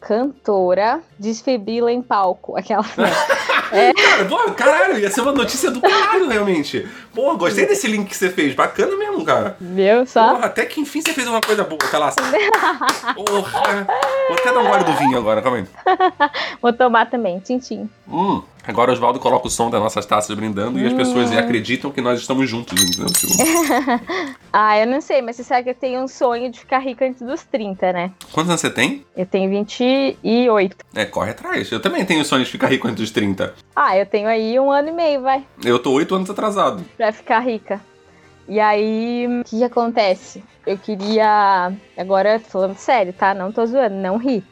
cantora 0.00 1.02
desfibila 1.18 1.92
em 1.92 2.00
palco. 2.00 2.56
Aquela. 2.56 2.86
Cara, 3.62 4.24
pô, 4.24 4.38
caralho, 4.52 4.98
ia 4.98 5.10
ser 5.10 5.20
uma 5.20 5.32
notícia 5.32 5.70
do 5.70 5.80
caralho, 5.80 6.28
realmente. 6.28 6.86
Pô, 7.14 7.36
gostei 7.36 7.66
desse 7.66 7.86
link 7.86 8.08
que 8.08 8.16
você 8.16 8.30
fez. 8.30 8.54
Bacana 8.54 8.96
mesmo, 8.96 9.24
cara. 9.24 9.56
Viu 9.60 10.06
só? 10.06 10.34
Porra, 10.34 10.46
até 10.46 10.64
que 10.66 10.80
enfim 10.80 11.00
você 11.00 11.12
fez 11.12 11.26
uma 11.26 11.40
coisa 11.40 11.64
boa, 11.64 11.78
tá 11.90 11.98
lá. 11.98 12.12
Porra. 13.14 13.86
Vou 14.28 14.36
até 14.38 14.52
dar 14.52 14.60
um 14.60 14.68
gole 14.68 14.84
do 14.84 14.92
vinho 14.94 15.18
agora, 15.18 15.42
calma 15.42 15.58
aí. 15.58 15.64
Vou 16.62 16.72
tomar 16.72 17.10
também, 17.10 17.38
tintim. 17.40 17.88
Hum, 18.08 18.42
agora 18.66 18.90
o 18.90 18.94
Oswaldo 18.94 19.18
coloca 19.20 19.46
o 19.46 19.50
som 19.50 19.70
das 19.70 19.80
nossas 19.80 20.04
taças 20.04 20.34
brindando 20.36 20.78
e 20.78 20.86
as 20.86 20.92
pessoas 20.92 21.30
acreditam 21.36 21.90
que 21.90 22.00
nós 22.00 22.20
estamos 22.20 22.48
juntos, 22.48 22.80
entendeu? 22.82 23.06
Tipo, 23.06 23.32
Ah, 24.52 24.78
eu 24.78 24.86
não 24.86 25.00
sei, 25.00 25.22
mas 25.22 25.36
você 25.36 25.44
sabe 25.44 25.64
que 25.64 25.70
eu 25.70 25.74
tenho 25.74 26.02
um 26.02 26.08
sonho 26.08 26.50
de 26.50 26.58
ficar 26.58 26.78
rica 26.80 27.04
antes 27.06 27.22
dos 27.22 27.42
30, 27.44 27.92
né? 27.92 28.10
Quantos 28.32 28.50
anos 28.50 28.60
você 28.60 28.70
tem? 28.70 29.04
Eu 29.16 29.24
tenho 29.24 29.48
28. 29.48 30.76
É, 30.94 31.04
corre 31.04 31.30
atrás. 31.30 31.70
Eu 31.70 31.80
também 31.80 32.04
tenho 32.04 32.24
sonho 32.24 32.44
de 32.44 32.50
ficar 32.50 32.66
rico 32.68 32.88
antes 32.88 33.00
dos 33.00 33.10
30. 33.12 33.49
Ah, 33.74 33.96
eu 33.96 34.04
tenho 34.06 34.28
aí 34.28 34.58
um 34.58 34.70
ano 34.70 34.88
e 34.88 34.92
meio, 34.92 35.22
vai, 35.22 35.44
Eu 35.64 35.78
tô 35.78 35.92
oito 35.92 36.14
anos 36.14 36.28
atrasado. 36.30 36.84
pra 36.96 37.12
ficar 37.12 37.40
rica. 37.40 37.80
E 38.48 38.58
aí, 38.58 39.26
o 39.40 39.44
que, 39.44 39.58
que 39.58 39.64
acontece? 39.64 40.42
Eu 40.66 40.76
queria. 40.76 41.72
Agora, 41.96 42.40
falando 42.40 42.76
sério, 42.76 43.12
tá? 43.12 43.32
Não 43.32 43.52
tô 43.52 43.64
zoando, 43.64 43.94
não 43.94 44.16
ri. 44.16 44.42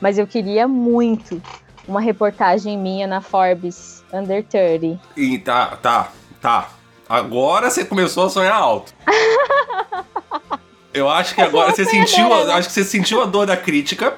Mas 0.00 0.18
eu 0.18 0.26
queria 0.26 0.66
muito 0.66 1.40
uma 1.86 2.00
reportagem 2.00 2.76
minha 2.76 3.06
na 3.06 3.20
Forbes 3.20 4.02
Under 4.12 4.44
30. 4.44 5.00
E 5.16 5.38
tá, 5.38 5.76
tá, 5.76 6.10
tá. 6.40 6.68
Agora 7.08 7.70
você 7.70 7.84
começou 7.84 8.26
a 8.26 8.30
sonhar 8.30 8.56
alto. 8.56 8.92
Eu 10.92 11.08
acho 11.08 11.34
que 11.34 11.40
agora 11.42 11.70
você 11.72 11.84
sentiu, 11.84 12.32
a- 12.32 12.56
acho 12.56 12.68
que 12.68 12.74
você 12.74 12.84
sentiu 12.84 13.22
a 13.22 13.24
dor 13.26 13.46
da 13.46 13.56
crítica, 13.56 14.16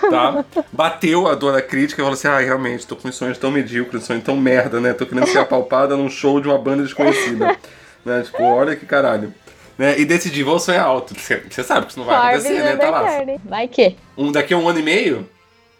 tá? 0.00 0.44
Bateu 0.72 1.26
a 1.26 1.34
dor 1.34 1.52
da 1.52 1.62
crítica 1.62 2.00
e 2.00 2.04
falou 2.04 2.14
assim: 2.14 2.28
"Ah, 2.28 2.38
realmente, 2.38 2.86
tô 2.86 2.96
com 2.96 3.08
uns 3.08 3.14
sonhos 3.14 3.38
tão 3.38 3.50
medíocres, 3.50 4.04
sonho 4.04 4.20
tão 4.20 4.36
merda, 4.36 4.80
né? 4.80 4.92
Tô 4.92 5.06
querendo 5.06 5.26
ser 5.26 5.38
apalpada 5.38 5.96
num 5.96 6.08
show 6.10 6.40
de 6.40 6.48
uma 6.48 6.58
banda 6.58 6.82
desconhecida". 6.82 7.56
né? 8.04 8.22
Tipo, 8.22 8.42
olha 8.42 8.76
que 8.76 8.86
caralho. 8.86 9.32
Né? 9.78 9.98
E 9.98 10.04
decidi, 10.04 10.42
vou 10.42 10.58
sonhar 10.58 10.84
alto. 10.84 11.14
Você 11.14 11.62
sabe 11.64 11.86
que 11.86 11.92
isso 11.92 11.98
não 11.98 12.06
vai 12.06 12.34
acontecer, 12.34 12.62
né? 12.62 12.76
Tá 12.76 12.90
lá. 12.90 13.00
Under 13.02 13.24
30. 13.24 13.40
Vai 13.44 13.68
que? 13.68 13.96
Um, 14.16 14.30
daqui 14.30 14.52
a 14.52 14.58
um 14.58 14.68
ano 14.68 14.78
e 14.78 14.82
meio, 14.82 15.28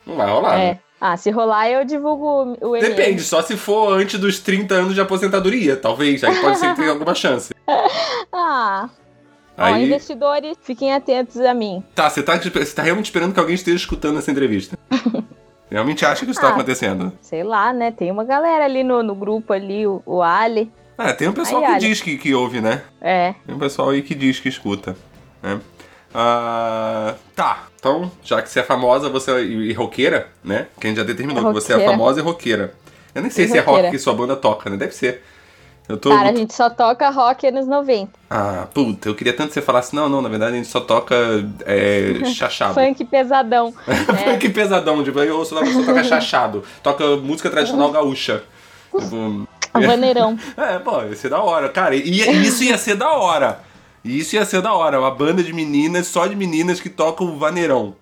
não 0.06 0.16
vai 0.16 0.28
rolar. 0.28 0.56
né? 0.56 0.64
É. 0.64 0.78
Ah, 1.04 1.16
se 1.16 1.30
rolar, 1.32 1.68
eu 1.68 1.84
divulgo 1.84 2.56
o 2.60 2.76
e-mail. 2.76 2.94
Depende, 2.94 3.22
só 3.22 3.42
se 3.42 3.56
for 3.56 3.92
antes 3.92 4.20
dos 4.20 4.38
30 4.38 4.74
anos 4.76 4.94
de 4.94 5.00
aposentadoria, 5.00 5.76
talvez. 5.76 6.22
Aí 6.22 6.40
pode 6.40 6.58
ser 6.58 6.70
que 6.70 6.76
tenha 6.76 6.90
alguma 6.90 7.14
chance. 7.14 7.52
Ah, 8.34 8.88
ó, 9.58 9.62
Aí, 9.64 9.84
investidores, 9.86 10.56
fiquem 10.62 10.92
atentos 10.94 11.36
a 11.40 11.52
mim. 11.54 11.82
tá, 11.94 12.08
você 12.10 12.22
tá, 12.22 12.36
você 12.36 12.74
tá 12.74 12.82
realmente 12.82 13.06
esperando 13.06 13.32
que 13.34 13.40
alguém 13.40 13.54
esteja 13.54 13.76
escutando 13.76 14.18
essa 14.18 14.30
entrevista. 14.30 14.78
Realmente 15.70 16.04
acha 16.04 16.24
que 16.26 16.30
isso 16.30 16.40
tá 16.40 16.48
Ah. 16.48 16.50
acontecendo. 16.50 17.10
Sei 17.22 17.42
lá, 17.42 17.72
né? 17.72 17.90
Tem 17.90 18.10
uma 18.10 18.24
galera 18.24 18.64
ali 18.66 18.84
no, 18.84 19.02
no 19.02 19.14
grupo 19.14 19.54
ali, 19.54 19.86
o, 19.86 20.02
o 20.04 20.20
Ali. 20.22 20.70
Ah, 20.98 21.14
tem 21.14 21.28
um 21.28 21.32
pessoal 21.32 21.62
Aí, 21.62 21.66
que 21.66 21.72
olha. 21.72 21.80
diz 21.80 22.00
que, 22.02 22.18
que 22.18 22.34
ouve, 22.34 22.60
né? 22.60 22.82
É. 23.00 23.34
Tem 23.46 23.54
um 23.54 23.58
pessoal 23.58 23.88
aí 23.88 24.02
que 24.02 24.14
diz 24.14 24.38
que 24.38 24.50
escuta, 24.50 24.94
né? 25.42 25.58
Ah, 26.14 27.14
tá, 27.34 27.68
então, 27.80 28.10
já 28.22 28.42
que 28.42 28.50
você 28.50 28.60
é 28.60 28.62
famosa 28.62 29.08
você 29.08 29.30
é- 29.30 29.42
e, 29.42 29.70
e 29.70 29.72
roqueira, 29.72 30.28
né? 30.44 30.66
Que 30.78 30.86
a 30.86 30.90
gente 30.90 30.98
já 30.98 31.04
determinou 31.04 31.46
que 31.46 31.52
você 31.54 31.72
é 31.72 31.76
Roqueira. 31.76 31.92
famosa 31.92 32.20
e 32.20 32.22
roqueira. 32.22 32.74
Eu 33.14 33.22
nem 33.22 33.30
sei 33.30 33.46
E 33.46 33.48
se 33.48 33.56
é 33.56 33.60
rock 33.60 33.70
roqueira. 33.70 33.90
que 33.90 33.98
sua 33.98 34.12
banda 34.14 34.36
toca, 34.36 34.68
né? 34.68 34.76
Deve 34.76 34.92
ser. 34.94 35.22
Eu 35.88 35.96
tô. 35.96 36.10
Cara, 36.10 36.30
a 36.30 36.34
gente 36.34 36.54
só 36.54 36.70
toca 36.70 37.10
rock 37.10 37.46
anos 37.46 37.66
90. 37.66 38.10
Ah, 38.30 38.66
puta, 38.72 39.08
eu 39.08 39.14
queria 39.14 39.32
tanto 39.32 39.48
que 39.48 39.54
você 39.54 39.62
falasse, 39.62 39.94
não, 39.94 40.08
não, 40.08 40.22
na 40.22 40.28
verdade 40.28 40.54
a 40.54 40.56
gente 40.56 40.68
só 40.68 40.80
toca 40.80 41.14
é, 41.66 42.24
chachado. 42.34 42.74
Funk 42.74 43.04
pesadão. 43.04 43.74
É. 44.26 44.36
que 44.36 44.48
pesadão, 44.48 45.02
tipo, 45.02 45.18
eu 45.18 45.38
ouço 45.38 45.54
lá, 45.54 45.64
só 45.66 45.82
toca 45.82 46.04
chachado. 46.04 46.62
Toca 46.82 47.16
música 47.16 47.50
tradicional 47.50 47.90
gaúcha. 47.90 48.44
Tipo, 48.96 49.46
Vaneirão. 49.72 50.38
é, 50.56 50.78
pô, 50.78 51.02
ia 51.02 51.16
ser 51.16 51.30
da 51.30 51.42
hora. 51.42 51.68
Cara, 51.68 51.96
e 51.96 52.20
isso 52.46 52.62
ia 52.62 52.76
ser 52.76 52.94
da 52.94 53.10
hora. 53.12 53.60
Isso 54.04 54.36
ia 54.36 54.44
ser 54.44 54.60
da 54.60 54.74
hora. 54.74 54.98
Uma 55.00 55.10
banda 55.10 55.42
de 55.42 55.52
meninas, 55.52 56.06
só 56.06 56.26
de 56.26 56.36
meninas 56.36 56.80
que 56.80 56.90
tocam 56.90 57.38
vaneirão. 57.38 57.94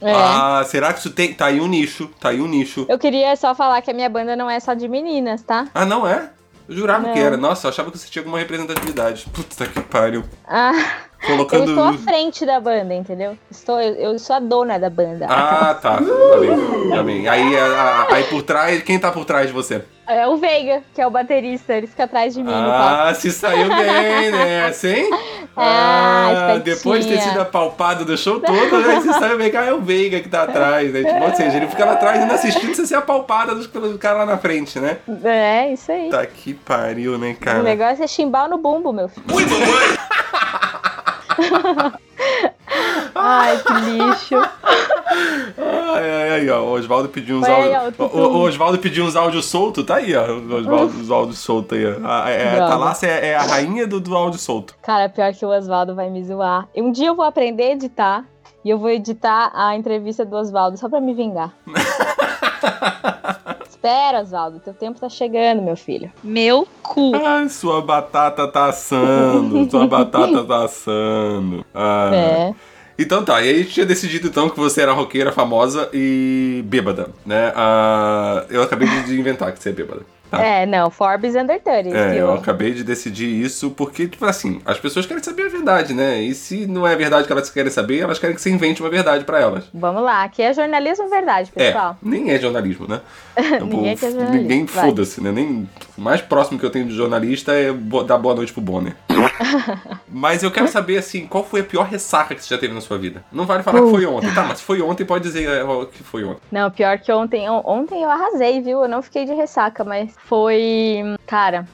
É. 0.00 0.12
Ah, 0.12 0.64
será 0.66 0.92
que 0.92 0.98
isso 0.98 1.10
tem. 1.10 1.32
Tá 1.32 1.46
aí 1.46 1.60
um 1.60 1.68
nicho, 1.68 2.10
tá 2.18 2.30
aí 2.30 2.40
um 2.40 2.48
nicho. 2.48 2.86
Eu 2.88 2.98
queria 2.98 3.36
só 3.36 3.54
falar 3.54 3.82
que 3.82 3.90
a 3.90 3.94
minha 3.94 4.08
banda 4.08 4.34
não 4.34 4.50
é 4.50 4.58
só 4.58 4.74
de 4.74 4.88
meninas, 4.88 5.42
tá? 5.42 5.68
Ah, 5.74 5.84
não 5.84 6.06
é? 6.06 6.30
Eu 6.68 6.76
jurava 6.76 7.06
Não. 7.08 7.12
que 7.14 7.18
era. 7.18 7.36
Nossa, 7.36 7.66
eu 7.66 7.70
achava 7.70 7.90
que 7.90 7.98
você 7.98 8.08
tinha 8.08 8.20
alguma 8.22 8.38
representatividade. 8.38 9.26
Puta 9.32 9.66
que 9.66 9.80
pariu. 9.82 10.24
Ah, 10.46 10.72
eu 11.22 11.28
Colocando. 11.28 11.68
estou 11.70 11.84
à 11.84 11.92
frente 11.94 12.44
da 12.46 12.58
banda, 12.60 12.94
entendeu? 12.94 13.36
Estou, 13.50 13.80
eu, 13.80 13.94
eu 13.94 14.18
sou 14.18 14.36
a 14.36 14.40
dona 14.40 14.78
da 14.78 14.90
banda. 14.90 15.26
Ah, 15.28 15.74
tá. 15.74 15.98
Tá 16.92 17.02
bem. 17.02 17.24
Tá. 17.24 17.32
Aí, 17.32 17.56
a- 17.58 17.64
a- 18.10 18.14
aí 18.14 18.24
por 18.24 18.42
trás, 18.42 18.82
quem 18.82 18.98
tá 18.98 19.10
por 19.10 19.24
trás 19.24 19.46
de 19.46 19.52
você? 19.52 19.84
É 20.06 20.26
o 20.26 20.36
Veiga, 20.36 20.82
que 20.94 21.00
é 21.00 21.06
o 21.06 21.10
baterista, 21.10 21.72
ele 21.74 21.86
fica 21.86 22.04
atrás 22.04 22.34
de 22.34 22.42
mim. 22.42 22.52
Ah, 22.52 23.12
se 23.14 23.30
saiu 23.30 23.68
bem, 23.68 24.30
né? 24.30 24.66
Assim? 24.66 25.08
Ah, 25.56 26.30
espertinha. 26.32 26.60
depois 26.76 27.04
de 27.06 27.12
ter 27.14 27.20
sido 27.20 27.40
apalpado 27.40 28.04
do 28.04 28.16
show 28.16 28.40
todo, 28.40 28.78
né? 28.80 29.00
Se 29.00 29.12
saiu 29.14 29.36
bem, 29.36 29.50
ah, 29.54 29.64
é 29.64 29.72
o 29.72 29.80
Veiga 29.80 30.20
que 30.20 30.28
tá 30.28 30.44
atrás, 30.44 30.92
né? 30.92 31.02
Tipo, 31.04 31.24
ou 31.24 31.34
seja, 31.34 31.56
ele 31.56 31.66
fica 31.66 31.84
lá 31.84 31.92
atrás 31.92 32.20
ainda 32.20 32.34
assistindo 32.34 32.74
você 32.74 32.86
ser 32.86 32.94
apalpada 32.94 33.54
dos- 33.54 33.66
pelo 33.66 33.96
cara 33.98 34.18
lá 34.18 34.26
na 34.26 34.38
frente, 34.38 34.78
né? 34.80 34.98
É, 35.24 35.72
isso 35.72 35.90
aí. 35.92 36.08
Tá 36.10 36.24
que 36.26 36.54
pariu, 36.54 37.18
né, 37.18 37.32
O 37.32 37.36
cara? 37.44 37.62
negócio 37.62 38.02
é 38.02 38.06
chimbal 38.06 38.48
no 38.48 38.58
bumbo, 38.58 38.92
meu 38.92 39.08
filho. 39.08 39.24
Ai, 43.14 43.58
que 43.58 43.72
lixo. 43.72 44.36
Ai, 44.36 46.10
ai, 46.10 46.30
ai, 46.30 46.50
ó. 46.50 46.62
O 46.62 46.72
Oswaldo 46.72 47.08
pediu 47.08 47.36
uns 47.36 47.46
áudios. 47.46 47.94
o 47.98 48.04
O, 48.18 48.38
Oswaldo 48.42 48.78
pediu 48.78 49.04
uns 49.04 49.14
áudios 49.14 49.44
soltos, 49.44 49.84
tá 49.84 49.96
aí, 49.96 50.14
ó. 50.16 50.22
Oswaldo, 50.56 50.98
os 51.00 51.10
áudios 51.10 51.38
soltos 51.38 51.76
aí. 51.78 51.84
A, 52.02 52.30
é, 52.30 52.48
a 52.48 52.54
Droga. 52.54 52.68
Thalassia 52.72 53.08
é, 53.08 53.28
é 53.28 53.36
a 53.36 53.42
rainha 53.42 53.86
do, 53.86 54.00
do 54.00 54.16
áudio 54.16 54.38
solto. 54.40 54.74
Cara, 54.82 55.08
pior 55.08 55.32
que 55.34 55.44
o 55.44 55.48
Oswaldo 55.50 55.94
vai 55.94 56.08
me 56.10 56.24
zoar. 56.24 56.66
Um 56.74 56.90
dia 56.90 57.08
eu 57.08 57.14
vou 57.14 57.24
aprender 57.24 57.64
a 57.64 57.72
editar 57.72 58.24
e 58.64 58.70
eu 58.70 58.78
vou 58.78 58.90
editar 58.90 59.50
a 59.54 59.76
entrevista 59.76 60.24
do 60.24 60.36
Oswaldo 60.36 60.76
só 60.78 60.88
pra 60.88 61.00
me 61.00 61.12
vingar. 61.14 61.52
Espera, 63.82 64.20
Oswaldo, 64.20 64.60
teu 64.60 64.72
tempo 64.72 65.00
tá 65.00 65.08
chegando, 65.08 65.60
meu 65.60 65.76
filho. 65.76 66.08
Meu 66.22 66.68
cu. 66.84 67.16
Ai, 67.16 67.48
sua 67.48 67.82
batata 67.82 68.46
tá 68.46 68.66
assando. 68.66 69.68
Sua 69.68 69.88
batata 69.88 70.44
tá 70.44 70.64
assando. 70.64 71.66
Ah. 71.74 72.10
É. 72.14 72.54
Então 72.96 73.24
tá, 73.24 73.42
e 73.42 73.48
aí 73.48 73.54
a 73.56 73.58
gente 73.58 73.70
tinha 73.70 73.84
decidido 73.84 74.28
então 74.28 74.48
que 74.48 74.60
você 74.60 74.82
era 74.82 74.92
roqueira 74.92 75.32
famosa 75.32 75.90
e 75.92 76.62
bêbada, 76.66 77.10
né? 77.26 77.52
Ah, 77.56 78.46
eu 78.50 78.62
acabei 78.62 78.86
de 78.86 79.18
inventar 79.18 79.50
que 79.50 79.60
você 79.60 79.70
é 79.70 79.72
bêbada. 79.72 80.02
É, 80.42 80.66
não, 80.66 80.90
Forbes 80.90 81.34
Under 81.34 81.60
30. 81.60 81.96
É, 81.96 82.20
eu 82.20 82.32
acabei 82.32 82.72
de 82.72 82.82
decidir 82.82 83.28
isso 83.28 83.70
porque, 83.70 84.08
tipo 84.08 84.24
assim, 84.24 84.60
as 84.64 84.78
pessoas 84.78 85.06
querem 85.06 85.22
saber 85.22 85.46
a 85.46 85.48
verdade, 85.48 85.94
né? 85.94 86.20
E 86.20 86.34
se 86.34 86.66
não 86.66 86.86
é 86.86 86.94
a 86.94 86.96
verdade 86.96 87.26
que 87.26 87.32
elas 87.32 87.50
querem 87.50 87.70
saber, 87.70 88.00
elas 88.00 88.18
querem 88.18 88.34
que 88.34 88.42
você 88.42 88.50
invente 88.50 88.82
uma 88.82 88.90
verdade 88.90 89.24
pra 89.24 89.40
elas. 89.40 89.64
Vamos 89.72 90.02
lá, 90.02 90.24
aqui 90.24 90.42
é 90.42 90.52
jornalismo 90.52 91.08
verdade, 91.08 91.50
pessoal. 91.52 91.96
É, 92.02 92.08
nem 92.08 92.30
é 92.30 92.38
jornalismo, 92.38 92.88
né? 92.88 93.00
Ninguém 93.62 93.96
quer 93.96 94.10
jornalismo, 94.10 94.42
Ninguém 94.42 94.66
foda-se, 94.66 95.20
né? 95.22 95.30
Nem, 95.30 95.68
o 95.96 96.00
mais 96.00 96.20
próximo 96.20 96.58
que 96.58 96.66
eu 96.66 96.70
tenho 96.70 96.86
de 96.86 96.94
jornalista 96.94 97.52
é 97.52 97.72
dar 98.06 98.18
boa 98.18 98.34
noite 98.34 98.52
pro 98.52 98.62
Bonner. 98.62 98.96
mas 100.08 100.42
eu 100.42 100.50
quero 100.50 100.68
saber, 100.68 100.98
assim, 100.98 101.26
qual 101.26 101.44
foi 101.44 101.60
a 101.60 101.64
pior 101.64 101.84
ressaca 101.84 102.34
que 102.34 102.42
você 102.42 102.54
já 102.54 102.58
teve 102.60 102.74
na 102.74 102.80
sua 102.80 102.98
vida? 102.98 103.24
Não 103.32 103.46
vale 103.46 103.62
falar 103.62 103.82
que 103.82 103.90
foi 103.90 104.06
ontem, 104.06 104.32
tá? 104.34 104.42
Mas 104.44 104.60
foi 104.60 104.80
ontem, 104.82 105.04
pode 105.04 105.24
dizer 105.24 105.48
é, 105.48 105.64
que 105.86 106.02
foi 106.02 106.24
ontem. 106.24 106.40
Não, 106.50 106.70
pior 106.70 106.98
que 106.98 107.12
ontem. 107.12 107.48
on- 107.48 107.62
Ontem 107.64 108.02
eu 108.02 108.10
arrasei, 108.10 108.60
viu? 108.60 108.82
Eu 108.82 108.88
não 108.88 109.02
fiquei 109.02 109.24
de 109.24 109.32
ressaca, 109.32 109.84
mas 109.84 110.14
foi. 110.24 111.02
Cara. 111.26 111.66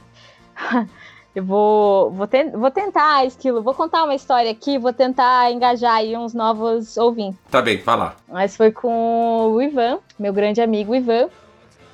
Eu 1.34 1.44
vou, 1.44 2.10
vou, 2.10 2.26
ten- 2.26 2.50
vou 2.50 2.70
tentar, 2.70 3.24
Esquilo. 3.24 3.62
Vou 3.62 3.72
contar 3.72 4.02
uma 4.02 4.14
história 4.14 4.50
aqui, 4.50 4.76
vou 4.76 4.92
tentar 4.92 5.52
engajar 5.52 5.94
aí 5.96 6.16
uns 6.16 6.34
novos 6.34 6.96
ouvintes. 6.96 7.38
Tá 7.48 7.62
bem, 7.62 7.76
vai 7.76 7.96
lá. 7.96 8.16
Mas 8.26 8.56
foi 8.56 8.72
com 8.72 9.52
o 9.52 9.62
Ivan, 9.62 9.98
meu 10.18 10.32
grande 10.32 10.60
amigo 10.60 10.92
Ivan. 10.96 11.28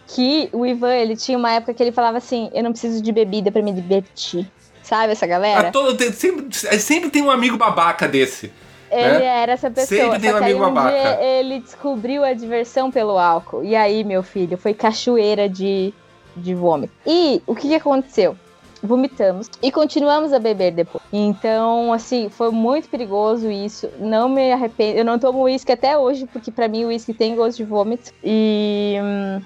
Que 0.06 0.48
o 0.52 0.64
Ivan, 0.64 0.94
ele 0.94 1.14
tinha 1.14 1.36
uma 1.36 1.50
época 1.50 1.74
que 1.74 1.82
ele 1.82 1.92
falava 1.92 2.16
assim: 2.16 2.48
Eu 2.54 2.62
não 2.62 2.70
preciso 2.70 3.02
de 3.02 3.12
bebida 3.12 3.50
pra 3.52 3.60
me 3.60 3.72
divertir. 3.72 4.50
Sabe 4.84 5.12
essa 5.12 5.26
galera? 5.26 5.72
Todo- 5.72 5.96
tem- 5.96 6.12
sempre, 6.12 6.54
sempre 6.78 7.10
tem 7.10 7.22
um 7.22 7.30
amigo 7.30 7.56
babaca 7.56 8.06
desse. 8.06 8.52
Ele 8.90 9.18
né? 9.18 9.24
era 9.24 9.52
essa 9.52 9.70
pessoa. 9.70 9.98
Sempre 9.98 10.20
tem 10.20 10.32
um 10.32 10.36
amigo 10.36 10.58
um 10.58 10.72
babaca. 10.72 11.20
ele 11.20 11.58
descobriu 11.58 12.22
a 12.22 12.32
diversão 12.32 12.90
pelo 12.92 13.18
álcool. 13.18 13.64
E 13.64 13.74
aí, 13.74 14.04
meu 14.04 14.22
filho, 14.22 14.56
foi 14.56 14.72
cachoeira 14.72 15.48
de, 15.48 15.92
de 16.36 16.54
vômito. 16.54 16.92
E 17.04 17.42
o 17.46 17.56
que, 17.56 17.68
que 17.68 17.74
aconteceu? 17.74 18.36
Vomitamos 18.82 19.50
e 19.62 19.72
continuamos 19.72 20.34
a 20.34 20.38
beber 20.38 20.70
depois. 20.70 21.02
Então, 21.10 21.90
assim, 21.90 22.28
foi 22.28 22.50
muito 22.50 22.86
perigoso 22.88 23.50
isso. 23.50 23.88
Não 23.98 24.28
me 24.28 24.52
arrependo. 24.52 24.98
Eu 24.98 25.04
não 25.06 25.18
tomo 25.18 25.42
uísque 25.44 25.72
até 25.72 25.96
hoje, 25.96 26.28
porque 26.30 26.50
pra 26.52 26.68
mim 26.68 26.84
o 26.84 26.88
uísque 26.88 27.14
tem 27.14 27.34
gosto 27.34 27.56
de 27.56 27.64
vômito. 27.64 28.12
E. 28.22 28.96
hum, 29.02 29.40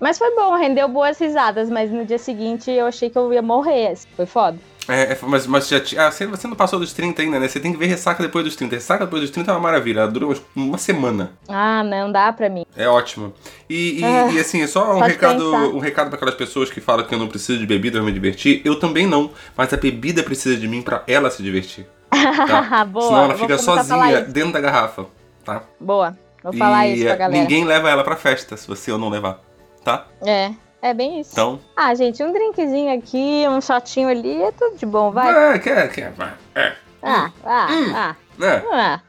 Mas 0.00 0.18
foi 0.18 0.34
bom, 0.34 0.56
rendeu 0.56 0.88
boas 0.88 1.16
risadas. 1.18 1.70
Mas 1.70 1.92
no 1.92 2.04
dia 2.04 2.18
seguinte 2.18 2.70
eu 2.72 2.86
achei 2.86 3.08
que 3.08 3.16
eu 3.16 3.32
ia 3.32 3.40
morrer. 3.40 3.92
assim. 3.92 4.08
Foi 4.16 4.26
foda. 4.26 4.58
É, 4.88 5.12
é, 5.12 5.18
mas, 5.22 5.46
mas 5.46 5.68
já 5.68 5.78
tinha. 5.80 6.06
Ah, 6.06 6.10
você, 6.10 6.26
você 6.26 6.48
não 6.48 6.56
passou 6.56 6.78
dos 6.80 6.92
30 6.92 7.22
ainda, 7.22 7.38
né? 7.38 7.46
Você 7.46 7.60
tem 7.60 7.72
que 7.72 7.78
ver 7.78 7.86
ressaca 7.86 8.22
depois 8.22 8.44
dos 8.44 8.56
30. 8.56 8.74
Ressaca 8.74 9.04
depois 9.04 9.22
dos 9.22 9.30
30 9.30 9.50
é 9.50 9.54
uma 9.54 9.60
maravilha. 9.60 10.00
Ela 10.00 10.10
dura 10.10 10.36
uma 10.56 10.76
semana. 10.78 11.32
Ah, 11.48 11.84
não 11.84 12.10
dá 12.10 12.32
pra 12.32 12.48
mim. 12.48 12.64
É 12.76 12.88
ótimo. 12.88 13.32
E, 13.70 14.00
e, 14.00 14.04
Ah, 14.04 14.28
e, 14.32 14.40
assim, 14.40 14.66
só 14.66 14.96
um 14.96 15.00
recado, 15.00 15.44
pensar. 15.52 15.64
um 15.68 15.78
recado 15.78 16.06
para 16.08 16.16
aquelas 16.16 16.34
pessoas 16.34 16.70
que 16.70 16.80
falam 16.80 17.06
que 17.06 17.14
eu 17.14 17.18
não 17.18 17.28
preciso 17.28 17.58
de 17.58 17.66
bebida 17.66 17.98
pra 17.98 18.06
me 18.06 18.12
divertir. 18.12 18.60
Eu 18.64 18.78
também 18.78 19.06
não. 19.06 19.30
Mas 19.56 19.72
a 19.72 19.76
bebida 19.76 20.22
precisa 20.22 20.56
de 20.56 20.66
mim 20.66 20.82
pra 20.82 21.02
ela 21.06 21.30
se 21.30 21.42
divertir. 21.42 21.86
Tá? 22.10 22.84
Boa, 22.84 23.06
Senão 23.06 23.24
ela 23.24 23.34
fica 23.38 23.58
sozinha 23.58 24.22
dentro 24.22 24.52
da 24.52 24.60
garrafa. 24.60 25.06
Tá? 25.44 25.62
Boa. 25.80 26.16
Vou 26.42 26.52
falar 26.52 26.88
e 26.88 26.94
isso 26.94 27.04
pra 27.04 27.14
galera. 27.16 27.40
ninguém 27.40 27.64
leva 27.64 27.88
ela 27.88 28.02
pra 28.02 28.16
festa 28.16 28.56
se 28.56 28.66
você 28.66 28.90
ou 28.90 28.98
não 28.98 29.08
levar. 29.08 29.40
Tá? 29.84 30.06
É, 30.24 30.50
é 30.82 30.92
bem 30.92 31.20
isso. 31.20 31.30
Então. 31.32 31.58
Ah, 31.76 31.94
gente, 31.94 32.22
um 32.22 32.32
drinkzinho 32.32 32.94
aqui, 32.98 33.44
um 33.48 33.60
shotinho 33.60 34.08
ali, 34.08 34.42
é 34.42 34.52
tudo 34.52 34.76
de 34.76 34.84
bom, 34.84 35.10
vai. 35.10 35.54
É, 35.54 35.58
quer, 35.58 35.90
quer, 35.92 36.12
vai. 36.12 36.32
É. 36.54 36.72
Ah, 37.02 37.30
ah, 37.44 37.68
Hum. 37.70 37.92
ah, 37.94 38.16
né? 38.38 38.62
ah. 38.72 39.00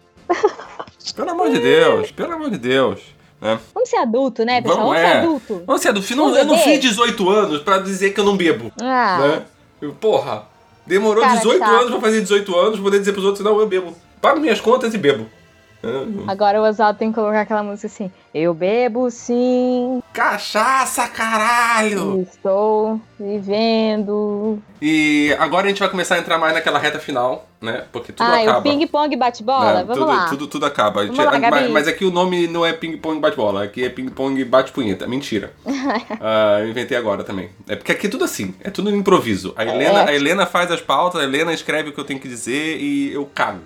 Pelo 1.15 1.29
amor 1.31 1.49
de 1.51 1.59
Deus, 1.59 2.11
pelo 2.11 2.33
amor 2.33 2.49
de 2.49 2.57
Deus. 2.57 3.01
Né? 3.41 3.59
Vamos 3.73 3.89
ser 3.89 3.97
adulto, 3.97 4.45
né, 4.45 4.61
pessoal? 4.61 4.87
Vamos, 4.87 4.93
Vamos, 4.95 5.01
ser 5.09 5.15
é. 5.15 5.19
adulto. 5.19 5.63
Vamos 5.67 5.81
ser 5.81 5.89
adulto. 5.89 6.15
Não, 6.15 6.35
eu 6.37 6.45
não 6.45 6.57
fiz 6.57 6.79
18 6.79 7.29
anos 7.29 7.61
pra 7.61 7.79
dizer 7.79 8.11
que 8.13 8.19
eu 8.19 8.23
não 8.23 8.37
bebo. 8.37 8.71
Ah, 8.81 9.17
Né? 9.19 9.41
Eu, 9.81 9.93
Porra, 9.93 10.43
demorou 10.87 11.21
Cara 11.23 11.35
18 11.35 11.59
chato. 11.59 11.71
anos 11.71 11.91
pra 11.91 11.99
fazer 11.99 12.21
18 12.21 12.55
anos, 12.57 12.73
pra 12.75 12.83
poder 12.83 12.99
dizer 12.99 13.11
pros 13.11 13.25
outros, 13.25 13.43
não, 13.43 13.59
eu 13.59 13.67
bebo. 13.67 13.93
Pago 14.21 14.39
minhas 14.39 14.61
contas 14.61 14.93
e 14.93 14.97
bebo. 14.97 15.25
É, 15.83 16.31
agora 16.31 16.61
o 16.61 16.65
Oswaldo 16.65 16.97
tem 16.97 17.09
que 17.09 17.15
colocar 17.15 17.41
aquela 17.41 17.61
música 17.61 17.87
assim. 17.87 18.09
Eu 18.33 18.53
bebo 18.53 19.11
sim, 19.11 20.01
Cachaça, 20.13 21.07
caralho! 21.07 22.21
estou 22.21 23.01
vivendo. 23.19 24.61
E 24.79 25.35
agora 25.39 25.65
a 25.65 25.69
gente 25.69 25.79
vai 25.79 25.89
começar 25.89 26.15
a 26.15 26.19
entrar 26.19 26.37
mais 26.37 26.53
naquela 26.53 26.77
reta 26.77 26.99
final, 26.99 27.47
né? 27.59 27.85
Porque 27.91 28.11
tudo 28.11 28.27
ah, 28.27 28.39
acaba. 28.39 28.59
o 28.59 28.61
ping-pong 28.61 29.15
bate-bola? 29.15 29.73
né? 29.73 29.79
Vamos 29.83 29.97
tudo, 29.97 30.07
lá. 30.07 30.29
Tudo, 30.29 30.47
tudo 30.47 30.65
acaba. 30.67 31.05
Gente- 31.07 31.17
lá, 31.17 31.39
mas, 31.49 31.69
mas 31.71 31.87
aqui 31.87 32.05
o 32.05 32.11
nome 32.11 32.47
não 32.47 32.63
é 32.63 32.73
ping-pong 32.73 33.19
bate-bola, 33.19 33.63
aqui 33.63 33.83
é 33.83 33.89
ping-pong 33.89 34.45
bate-punheta. 34.45 35.07
Mentira. 35.07 35.51
Ah, 36.25 36.59
eu 36.61 36.69
inventei 36.69 36.95
agora 36.97 37.23
também. 37.23 37.49
É 37.67 37.75
porque 37.75 37.91
aqui 37.91 38.07
é 38.07 38.09
tudo 38.09 38.23
assim, 38.23 38.53
é 38.63 38.69
tudo 38.69 38.89
no 38.91 38.95
improviso. 38.95 39.53
A 39.57 39.63
Helena, 39.65 40.03
É. 40.03 40.09
a 40.09 40.15
Helena 40.15 40.45
faz 40.45 40.71
as 40.71 40.79
pautas, 40.79 41.19
a 41.19 41.23
Helena 41.23 41.51
escreve 41.53 41.89
o 41.89 41.93
que 41.93 41.99
eu 41.99 42.03
tenho 42.05 42.19
que 42.19 42.27
dizer 42.27 42.77
e 42.79 43.11
eu 43.13 43.25
cago. 43.33 43.59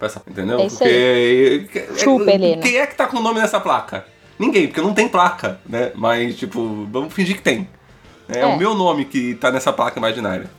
essa- 0.00 0.22
Entendeu? 0.28 0.60
É 0.60 0.66
isso 0.66 0.78
porque. 0.78 1.88
Chupa, 1.96 2.30
é- 2.30 2.34
Helena. 2.34 2.62
Quem 2.62 2.76
é 2.76 2.86
que 2.86 2.94
tá 2.94 3.06
com 3.06 3.16
o 3.16 3.22
nome 3.22 3.40
nessa 3.40 3.58
placa? 3.58 4.04
Ninguém, 4.38 4.66
porque 4.66 4.80
não 4.80 4.92
tem 4.94 5.08
placa, 5.08 5.60
né? 5.66 5.92
Mas, 5.94 6.36
tipo, 6.36 6.86
vamos 6.90 7.12
fingir 7.12 7.36
que 7.36 7.42
tem. 7.42 7.68
É, 8.28 8.40
É. 8.40 8.46
o 8.46 8.56
meu 8.58 8.74
nome 8.74 9.04
que 9.04 9.34
tá 9.36 9.50
nessa 9.50 9.72
placa 9.72 9.98
imaginária. 9.98 10.50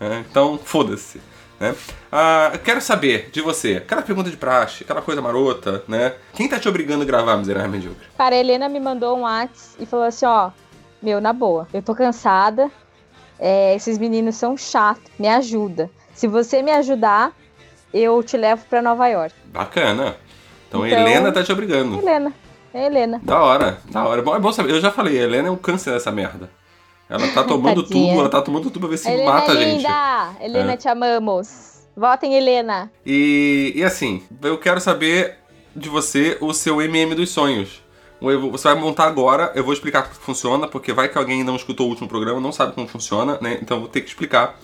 É, 0.00 0.22
então, 0.30 0.58
foda-se. 0.62 1.20
Né? 1.58 1.74
Ah, 2.10 2.50
eu 2.54 2.58
quero 2.60 2.80
saber 2.80 3.28
de 3.30 3.42
você, 3.42 3.76
aquela 3.76 4.00
pergunta 4.00 4.30
de 4.30 4.36
praxe, 4.36 4.82
aquela 4.82 5.02
coisa 5.02 5.20
marota, 5.20 5.84
né? 5.86 6.14
Quem 6.32 6.48
tá 6.48 6.58
te 6.58 6.66
obrigando 6.68 7.02
a 7.02 7.06
gravar 7.06 7.36
Miserável 7.36 7.70
Medíocre? 7.70 8.06
Cara, 8.16 8.34
a 8.34 8.38
Helena 8.38 8.66
me 8.68 8.80
mandou 8.80 9.18
um 9.18 9.22
WhatsApp 9.22 9.76
e 9.82 9.84
falou 9.84 10.06
assim, 10.06 10.24
ó, 10.24 10.50
meu, 11.02 11.20
na 11.20 11.34
boa, 11.34 11.68
eu 11.74 11.82
tô 11.82 11.94
cansada, 11.94 12.70
é, 13.38 13.74
esses 13.74 13.98
meninos 13.98 14.36
são 14.36 14.56
chatos, 14.56 15.04
me 15.18 15.28
ajuda. 15.28 15.90
Se 16.14 16.26
você 16.26 16.62
me 16.62 16.72
ajudar, 16.72 17.32
eu 17.92 18.22
te 18.22 18.38
levo 18.38 18.64
pra 18.70 18.80
Nova 18.80 19.06
York. 19.08 19.34
Bacana. 19.46 20.16
Então, 20.68 20.86
Então- 20.86 20.98
Helena 20.98 21.30
tá 21.30 21.42
te 21.42 21.52
obrigando. 21.52 21.98
Helena, 21.98 22.32
é 22.74 22.86
Helena. 22.86 23.20
Da 23.22 23.42
hora, 23.42 23.78
da 23.90 24.04
hora. 24.06 24.22
Bom, 24.22 24.34
é 24.34 24.38
bom 24.38 24.52
saber. 24.52 24.72
Eu 24.72 24.80
já 24.80 24.90
falei, 24.90 25.18
a 25.18 25.22
Helena 25.22 25.48
é 25.48 25.50
um 25.50 25.56
câncer 25.56 25.92
dessa 25.92 26.10
merda. 26.10 26.50
Ela 27.08 27.26
tá 27.32 27.42
tomando 27.42 27.82
tudo, 27.82 28.20
ela 28.20 28.28
tá 28.28 28.40
tomando 28.40 28.64
tudo 28.64 28.78
pra 28.78 28.88
ver 28.88 28.96
se 28.98 29.10
Helena 29.10 29.32
mata 29.32 29.52
é 29.52 29.56
a 29.56 29.60
gente. 29.60 29.76
linda! 29.78 30.30
Helena, 30.40 30.72
É. 30.72 30.76
te 30.76 30.88
amamos. 30.88 31.80
Votem, 31.96 32.34
Helena. 32.34 32.90
E, 33.04 33.72
e 33.74 33.82
assim, 33.82 34.22
eu 34.42 34.56
quero 34.58 34.80
saber 34.80 35.36
de 35.74 35.88
você 35.88 36.38
o 36.40 36.52
seu 36.54 36.80
MM 36.80 37.14
dos 37.14 37.30
sonhos. 37.30 37.82
Você 38.52 38.68
vai 38.68 38.74
montar 38.74 39.06
agora, 39.06 39.50
eu 39.54 39.64
vou 39.64 39.72
explicar 39.72 40.02
como 40.02 40.14
funciona, 40.14 40.68
porque 40.68 40.92
vai 40.92 41.08
que 41.08 41.16
alguém 41.18 41.42
não 41.42 41.56
escutou 41.56 41.86
o 41.86 41.88
último 41.90 42.06
programa, 42.06 42.38
não 42.38 42.52
sabe 42.52 42.74
como 42.74 42.86
funciona, 42.86 43.38
né? 43.40 43.58
Então 43.62 43.78
eu 43.78 43.80
vou 43.82 43.88
ter 43.88 44.02
que 44.02 44.08
explicar. 44.08 44.58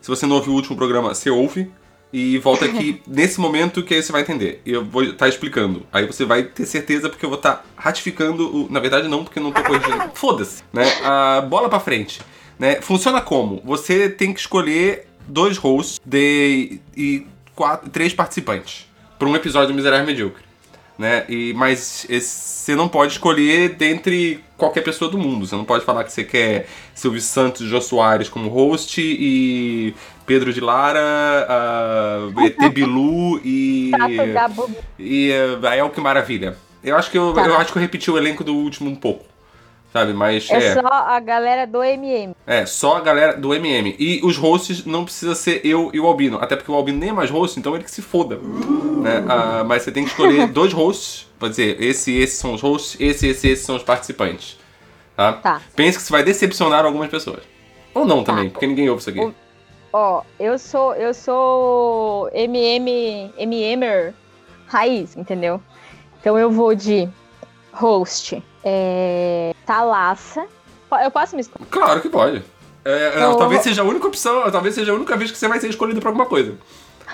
Se 0.00 0.08
você 0.08 0.26
não 0.26 0.36
ouviu 0.36 0.52
o 0.52 0.56
último 0.56 0.76
programa, 0.76 1.14
você 1.14 1.30
ouve 1.30 1.70
e 2.12 2.38
volta 2.38 2.64
aqui 2.64 3.02
nesse 3.06 3.40
momento 3.40 3.82
que 3.82 3.94
aí 3.94 4.02
você 4.02 4.12
vai 4.12 4.22
entender. 4.22 4.60
E 4.64 4.72
eu 4.72 4.84
vou 4.84 5.02
estar 5.02 5.28
explicando. 5.28 5.86
Aí 5.92 6.06
você 6.06 6.24
vai 6.24 6.44
ter 6.44 6.66
certeza 6.66 7.08
porque 7.08 7.24
eu 7.24 7.30
vou 7.30 7.38
estar 7.38 7.64
ratificando 7.76 8.64
o. 8.64 8.70
Na 8.70 8.80
verdade, 8.80 9.08
não, 9.08 9.24
porque 9.24 9.38
eu 9.38 9.42
não 9.42 9.52
tô 9.52 9.62
corrigindo. 9.62 10.10
Foda-se, 10.14 10.62
né? 10.72 10.84
A 11.04 11.40
bola 11.40 11.68
pra 11.68 11.80
frente. 11.80 12.20
Né? 12.58 12.80
Funciona 12.80 13.20
como? 13.20 13.60
Você 13.64 14.08
tem 14.08 14.32
que 14.32 14.40
escolher 14.40 15.08
dois 15.28 15.58
hosts 15.58 16.00
de, 16.04 16.80
e 16.96 17.26
quatro, 17.54 17.90
três 17.90 18.14
participantes 18.14 18.86
para 19.18 19.28
um 19.28 19.36
episódio 19.36 19.68
de 19.68 19.74
Miserável 19.74 20.06
Medíocre. 20.06 20.45
Né? 20.98 21.24
E, 21.28 21.52
mas 21.54 22.06
você 22.08 22.74
não 22.74 22.88
pode 22.88 23.12
escolher 23.12 23.74
dentre 23.74 24.42
qualquer 24.56 24.82
pessoa 24.82 25.10
do 25.10 25.18
mundo. 25.18 25.46
Você 25.46 25.54
não 25.54 25.64
pode 25.64 25.84
falar 25.84 26.04
que 26.04 26.12
você 26.12 26.24
quer 26.24 26.66
Silvio 26.94 27.20
Santos 27.20 27.60
e 27.60 27.68
Jô 27.68 27.80
Soares 27.80 28.28
como 28.30 28.48
host 28.48 29.00
e 29.02 29.94
Pedro 30.24 30.52
de 30.52 30.60
Lara, 30.60 31.00
uh, 32.34 32.40
ET 32.40 32.56
Bilu 32.72 33.38
e, 33.44 33.90
e 34.98 35.30
uh, 35.32 35.66
El 35.66 35.90
Que 35.90 36.00
Maravilha. 36.00 36.56
Eu 36.82 36.96
acho 36.96 37.10
que 37.10 37.18
eu, 37.18 37.32
Tá. 37.34 37.44
eu 37.46 37.56
acho 37.56 37.72
que 37.72 37.78
eu 37.78 37.82
repeti 37.82 38.10
o 38.10 38.16
elenco 38.16 38.42
do 38.42 38.54
último 38.54 38.88
um 38.88 38.94
pouco. 38.96 39.24
Sabe? 39.98 40.12
Mas 40.12 40.50
É, 40.50 40.56
é. 40.56 40.74
só 40.74 40.86
a 40.88 41.18
galera 41.20 41.66
do 41.66 41.82
MM. 41.82 42.34
É, 42.46 42.66
só 42.66 42.96
a 42.96 43.00
galera 43.00 43.34
do 43.36 43.54
MM. 43.54 43.96
E 43.98 44.20
os 44.22 44.36
hosts 44.36 44.84
não 44.84 45.04
precisa 45.04 45.34
ser 45.34 45.60
eu 45.64 45.90
e 45.94 45.98
o 46.00 46.06
Albino. 46.06 46.38
Até 46.40 46.54
porque 46.56 46.70
o 46.70 46.74
Albino 46.74 46.98
nem 46.98 47.08
é 47.08 47.12
mais 47.12 47.30
host, 47.30 47.58
então 47.58 47.74
ele 47.74 47.84
que 47.84 47.90
se 47.90 48.02
foda. 48.02 48.36
Né? 48.36 49.24
Ah, 49.28 49.64
mas 49.66 49.82
você 49.82 49.90
tem 49.92 50.04
que 50.04 50.10
escolher 50.10 50.46
dois 50.52 50.72
hosts. 50.72 51.26
Pode 51.38 51.52
dizer, 51.52 51.82
esse 51.82 52.10
e 52.12 52.22
esses 52.22 52.38
são 52.38 52.54
os 52.54 52.60
hosts, 52.60 52.96
esse 53.00 53.26
e 53.26 53.30
esse, 53.30 53.48
esses 53.48 53.64
são 53.64 53.76
os 53.76 53.82
participantes. 53.82 54.58
Tá? 55.16 55.32
Tá. 55.34 55.62
Pense 55.74 55.96
que 55.96 56.02
isso 56.02 56.12
vai 56.12 56.22
decepcionar 56.22 56.84
algumas 56.84 57.08
pessoas. 57.08 57.40
Ou 57.94 58.04
não 58.04 58.22
também, 58.22 58.44
Tá. 58.46 58.50
porque 58.52 58.66
ninguém 58.66 58.88
ouve 58.90 59.00
isso 59.00 59.10
aqui. 59.10 59.20
O- 59.20 59.34
Ó, 59.92 60.22
eu 60.38 60.58
sou 60.58 60.94
eu 60.94 61.14
sou 61.14 62.28
MM 62.34 63.32
MMer 63.38 64.12
raiz, 64.66 65.16
entendeu? 65.16 65.58
Então 66.20 66.38
eu 66.38 66.50
vou 66.50 66.74
de 66.74 67.08
host, 67.72 68.42
é, 68.66 69.54
Thalassa. 69.64 70.44
Po- 70.90 70.96
Eu 70.96 71.10
posso 71.10 71.36
me 71.36 71.40
escolher? 71.42 71.66
Claro 71.70 72.00
que 72.00 72.08
pode. 72.08 72.42
É, 72.84 72.90
é, 73.20 73.22
Eu- 73.24 73.36
Talvez 73.36 73.62
seja 73.62 73.82
a 73.82 73.84
única 73.84 74.06
opção, 74.06 74.50
talvez 74.50 74.74
seja 74.74 74.90
a 74.92 74.94
única 74.94 75.16
vez 75.16 75.30
que 75.30 75.38
você 75.38 75.46
vai 75.48 75.60
ser 75.60 75.68
escolhido 75.68 76.00
pra 76.00 76.10
alguma 76.10 76.26
coisa. 76.26 76.54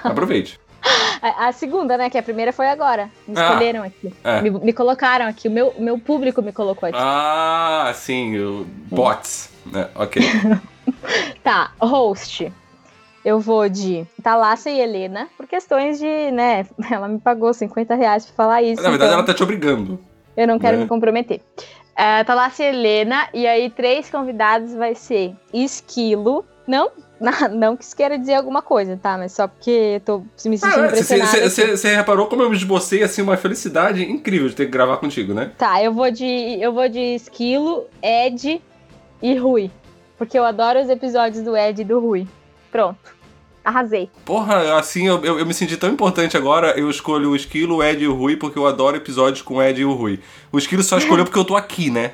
Aproveite. 0.03 0.59
A, 1.23 1.47
a 1.47 1.53
segunda, 1.53 1.97
né? 1.97 2.11
Que 2.11 2.19
a 2.19 2.23
primeira 2.23 2.53
foi 2.53 2.67
agora. 2.67 3.09
Me 3.29 3.39
Ah. 3.39 3.51
escolheram 3.51 3.85
aqui. 3.85 4.13
É. 4.25 4.41
Me, 4.43 4.51
me 4.51 4.73
colocaram 4.73 5.27
aqui. 5.27 5.47
O 5.47 5.51
meu, 5.53 5.73
meu 5.79 5.97
público 5.97 6.43
me 6.43 6.53
colocou 6.53 6.89
aqui. 6.89 6.99
Ah, 7.01 7.93
sim, 7.95 8.37
o 8.41 8.67
bots. 8.91 9.49
Né? 9.67 9.89
Ok. 9.95 10.21
Tá, 11.45 11.71
host. 11.81 12.53
Eu 13.25 13.39
vou 13.39 13.69
de 13.69 14.05
Thalassa 14.21 14.69
e 14.69 14.81
Helena, 14.81 15.29
por 15.37 15.47
questões 15.47 16.01
de, 16.01 16.31
né? 16.33 16.67
Ela 16.91 17.07
me 17.07 17.21
pagou 17.21 17.55
50 17.55 17.95
reais 17.95 18.27
pra 18.27 18.35
falar 18.35 18.63
isso. 18.63 18.83
Na 18.83 18.91
verdade, 18.91 19.11
então 19.11 19.19
ela 19.21 19.27
tá 19.27 19.33
te 19.35 19.43
obrigando. 19.45 20.01
Eu 20.37 20.47
não 20.47 20.59
quero 20.59 20.77
né? 20.77 20.85
me 20.85 20.89
comprometer. 20.89 21.41
É, 21.97 22.25
Thalassa 22.25 22.63
e 22.63 22.67
Helena, 22.67 23.29
e 23.35 23.47
aí 23.47 23.69
três 23.69 24.11
convidados 24.11 24.75
vai 24.75 24.95
ser 24.95 25.35
Esquilo. 25.53 26.45
Não, 26.67 26.91
não 27.53 27.77
que 27.77 27.85
isso 27.85 27.95
queira 27.95 28.19
dizer 28.19 28.35
alguma 28.35 28.63
coisa, 28.63 28.99
tá? 29.01 29.19
Mas 29.19 29.33
só 29.33 29.47
porque 29.47 29.71
eu 29.71 30.01
tô 30.01 30.19
me 30.49 30.57
sentindo 30.57 30.87
impressionada. 30.87 31.47
aqui. 31.47 31.77
Você 31.77 31.95
reparou 31.95 32.27
como 32.27 32.43
eu 32.43 32.53
esbocei 32.53 33.03
assim 33.03 33.23
uma 33.23 33.37
felicidade 33.37 34.03
incrível 34.03 34.49
de 34.49 34.57
ter 34.57 34.67
que 34.67 34.71
gravar 34.71 34.97
contigo, 34.97 35.35
né? 35.35 35.53
Tá, 35.59 35.83
eu 35.83 35.93
vou 35.93 36.11
de 36.11 36.59
eu 36.61 36.73
vou 36.73 36.89
de 36.89 37.01
Esquilo, 37.01 37.87
Ed 38.03 38.61
e 39.21 39.35
Rui. 39.37 39.71
Porque 40.17 40.39
eu 40.39 40.45
adoro 40.45 40.81
os 40.81 40.89
episódios 40.89 41.43
do 41.43 41.57
Ed 41.57 41.83
e 41.83 41.85
do 41.85 42.01
Rui. 42.01 42.27
Pronto. 42.71 43.22
Arrasei. 43.65 44.11
Porra, 44.25 44.77
assim, 44.77 45.07
eu, 45.07 45.25
eu, 45.25 45.39
eu 45.39 45.47
me 45.47 45.55
senti 45.55 45.77
tão 45.77 45.91
importante 45.91 46.37
agora, 46.37 46.79
eu 46.79 46.91
escolho 46.91 47.31
o 47.31 47.37
Esquilo, 47.37 47.77
o 47.77 47.83
Ed 47.83 48.03
e 48.03 48.09
o 48.09 48.15
Rui, 48.15 48.37
porque 48.37 48.59
eu 48.59 48.67
adoro 48.67 48.97
episódios 48.97 49.43
com 49.43 49.55
o 49.55 49.63
Ed 49.63 49.81
e 49.81 49.85
o 49.85 49.93
Rui. 49.93 50.19
O 50.51 50.59
Esquilo 50.59 50.83
só 50.83 50.99
escolheu 50.99 51.25
porque 51.25 51.39
eu 51.39 51.45
tô 51.45 51.57
aqui, 51.57 51.91
né? 51.91 52.13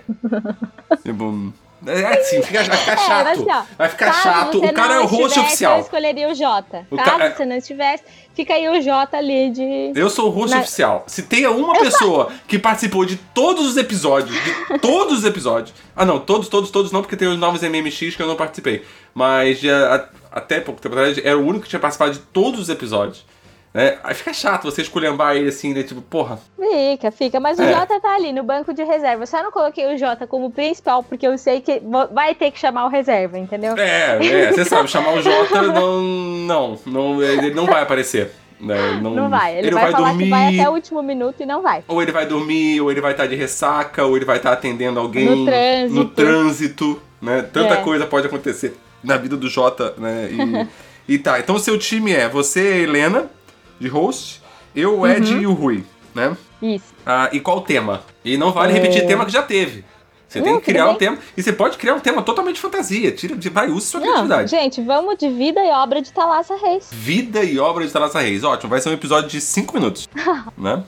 tipo... 1.02 1.52
É 1.86 2.18
assim, 2.20 2.42
fica, 2.42 2.64
vai 2.64 2.76
ficar 2.76 2.92
É, 2.92 2.96
chato. 2.96 3.26
assim, 3.28 3.46
ó, 3.50 3.62
vai 3.78 3.88
ficar 3.88 4.12
chato. 4.12 4.58
O 4.58 4.72
cara 4.72 4.94
é 4.94 5.00
o 5.00 5.06
host 5.06 5.38
oficial. 5.38 5.76
Eu 5.76 5.82
escolheria 5.82 6.28
o 6.28 6.34
Jota. 6.34 6.86
O 6.90 6.96
Caso 6.96 7.10
ca- 7.18 7.24
é- 7.24 7.30
você 7.34 7.44
não 7.46 7.56
estivesse, 7.56 8.02
fica 8.34 8.54
aí 8.54 8.68
o 8.68 8.80
Jota 8.82 9.16
ali 9.16 9.50
de. 9.50 9.92
Eu 9.94 10.10
sou 10.10 10.26
o 10.26 10.30
host 10.30 10.54
Na- 10.54 10.60
oficial. 10.62 11.04
Se 11.06 11.22
tem 11.22 11.46
uma 11.46 11.78
pessoa 11.78 12.30
que 12.48 12.58
participou 12.58 13.04
de 13.04 13.16
todos 13.16 13.64
os 13.66 13.76
episódios, 13.76 14.34
de 14.42 14.78
todos 14.80 15.18
os 15.20 15.24
episódios. 15.24 15.72
Ah, 15.94 16.04
não, 16.04 16.18
todos, 16.18 16.48
todos, 16.48 16.70
todos 16.70 16.90
não, 16.90 17.00
porque 17.00 17.16
tem 17.16 17.28
os 17.28 17.38
novos 17.38 17.62
MMX 17.62 18.16
que 18.16 18.22
eu 18.22 18.26
não 18.26 18.36
participei. 18.36 18.84
Mas 19.14 19.60
a- 19.64 20.08
até 20.32 20.60
pouco 20.60 20.80
tempo 20.80 20.94
atrás 20.96 21.18
era 21.18 21.38
o 21.38 21.42
único 21.46 21.62
que 21.64 21.68
tinha 21.70 21.80
participado 21.80 22.12
de 22.12 22.18
todos 22.18 22.60
os 22.60 22.68
episódios. 22.68 23.24
Né? 23.78 23.96
Aí 24.02 24.12
fica 24.12 24.32
chato 24.32 24.64
você 24.64 24.82
esculhambar 24.82 25.36
ele 25.36 25.50
assim, 25.50 25.72
né? 25.72 25.84
Tipo, 25.84 26.02
porra. 26.02 26.40
Fica, 26.58 27.12
fica. 27.12 27.38
Mas 27.38 27.60
o 27.60 27.62
É. 27.62 27.72
Jota 27.72 28.00
tá 28.00 28.12
ali 28.12 28.32
no 28.32 28.42
banco 28.42 28.74
de 28.74 28.82
reserva. 28.82 29.22
Eu 29.22 29.26
só 29.28 29.40
não 29.40 29.52
coloquei 29.52 29.86
o 29.94 29.96
Jota 29.96 30.26
como 30.26 30.50
principal, 30.50 31.04
porque 31.04 31.24
eu 31.24 31.38
sei 31.38 31.60
que 31.60 31.80
vai 32.12 32.34
ter 32.34 32.50
que 32.50 32.58
chamar 32.58 32.86
o 32.86 32.88
reserva, 32.88 33.38
entendeu? 33.38 33.76
É, 33.78 34.18
é, 34.20 34.50
você 34.52 34.64
sabe, 34.64 34.88
chamar 34.88 35.12
o 35.12 35.22
Jota 35.22 35.62
não. 35.62 36.02
Não, 36.02 36.78
não 36.86 37.22
ele 37.22 37.54
não 37.54 37.66
vai 37.66 37.82
aparecer. 37.82 38.32
Né? 38.60 38.98
Não, 39.00 39.12
Não 39.12 39.30
vai. 39.30 39.56
Ele, 39.56 39.70
vai, 39.70 39.92
falar 39.92 40.16
que 40.16 40.28
vai 40.28 40.58
até 40.58 40.68
o 40.68 40.72
último 40.72 41.00
minuto 41.00 41.40
e 41.40 41.46
não 41.46 41.62
vai. 41.62 41.84
Ou 41.86 42.02
ele 42.02 42.10
vai 42.10 42.26
dormir, 42.26 42.80
ou 42.80 42.90
ele 42.90 43.00
vai 43.00 43.12
estar 43.12 43.28
de 43.28 43.36
ressaca, 43.36 44.04
ou 44.04 44.16
ele 44.16 44.24
vai 44.24 44.38
estar 44.38 44.52
atendendo 44.52 44.98
alguém 44.98 45.26
No 45.26 45.44
trânsito. 45.46 45.94
no 45.94 46.04
trânsito, 46.08 47.02
né? 47.22 47.42
Tanta 47.52 47.74
É. 47.74 47.82
coisa 47.82 48.04
pode 48.06 48.26
acontecer 48.26 48.76
na 49.04 49.16
vida 49.16 49.36
do 49.36 49.48
Jota, 49.48 49.94
né? 49.98 50.28
E, 51.06 51.14
e 51.14 51.18
tá, 51.20 51.38
então 51.38 51.54
o 51.54 51.60
seu 51.60 51.78
time 51.78 52.12
é 52.12 52.28
você, 52.28 52.82
Helena, 52.82 53.30
de 53.80 53.88
host, 53.88 54.42
eu, 54.74 55.00
o 55.00 55.06
Ed 55.06 55.34
Uhum. 55.34 55.40
e 55.40 55.46
o 55.46 55.52
Rui, 55.52 55.84
né? 56.14 56.36
Isso. 56.60 56.94
Ah, 57.06 57.28
e 57.32 57.40
qual 57.40 57.60
tema? 57.62 58.02
E 58.24 58.36
não 58.36 58.52
vale 58.52 58.72
repetir 58.72 59.06
tema 59.06 59.24
que 59.24 59.32
já 59.32 59.42
teve. 59.42 59.84
Você 60.26 60.42
tem 60.42 60.52
Não, 60.52 60.60
que 60.60 60.66
criar 60.66 60.90
um 60.90 60.94
tema. 60.94 61.16
E 61.34 61.42
você 61.42 61.52
pode 61.54 61.78
criar 61.78 61.94
um 61.94 62.00
tema 62.00 62.20
totalmente 62.20 62.60
fantasia. 62.60 63.10
Tira, 63.12 63.34
vai, 63.50 63.68
use 63.70 63.86
sua 63.86 63.98
Não, 64.00 64.08
criatividade. 64.08 64.50
gente, 64.50 64.82
vamos 64.82 65.16
de 65.16 65.26
vida 65.30 65.58
e 65.64 65.70
obra 65.70 66.02
de 66.02 66.12
Thalassa 66.12 66.54
Reis. 66.54 66.90
Vida 66.92 67.42
e 67.42 67.58
obra 67.58 67.86
de 67.86 67.90
Talassa 67.92 68.20
Reis. 68.20 68.44
Ótimo, 68.44 68.68
vai 68.68 68.78
ser 68.80 68.90
um 68.90 68.92
episódio 68.92 69.30
de 69.30 69.40
5 69.40 69.72
minutos. 69.74 70.06
né? 70.58 70.84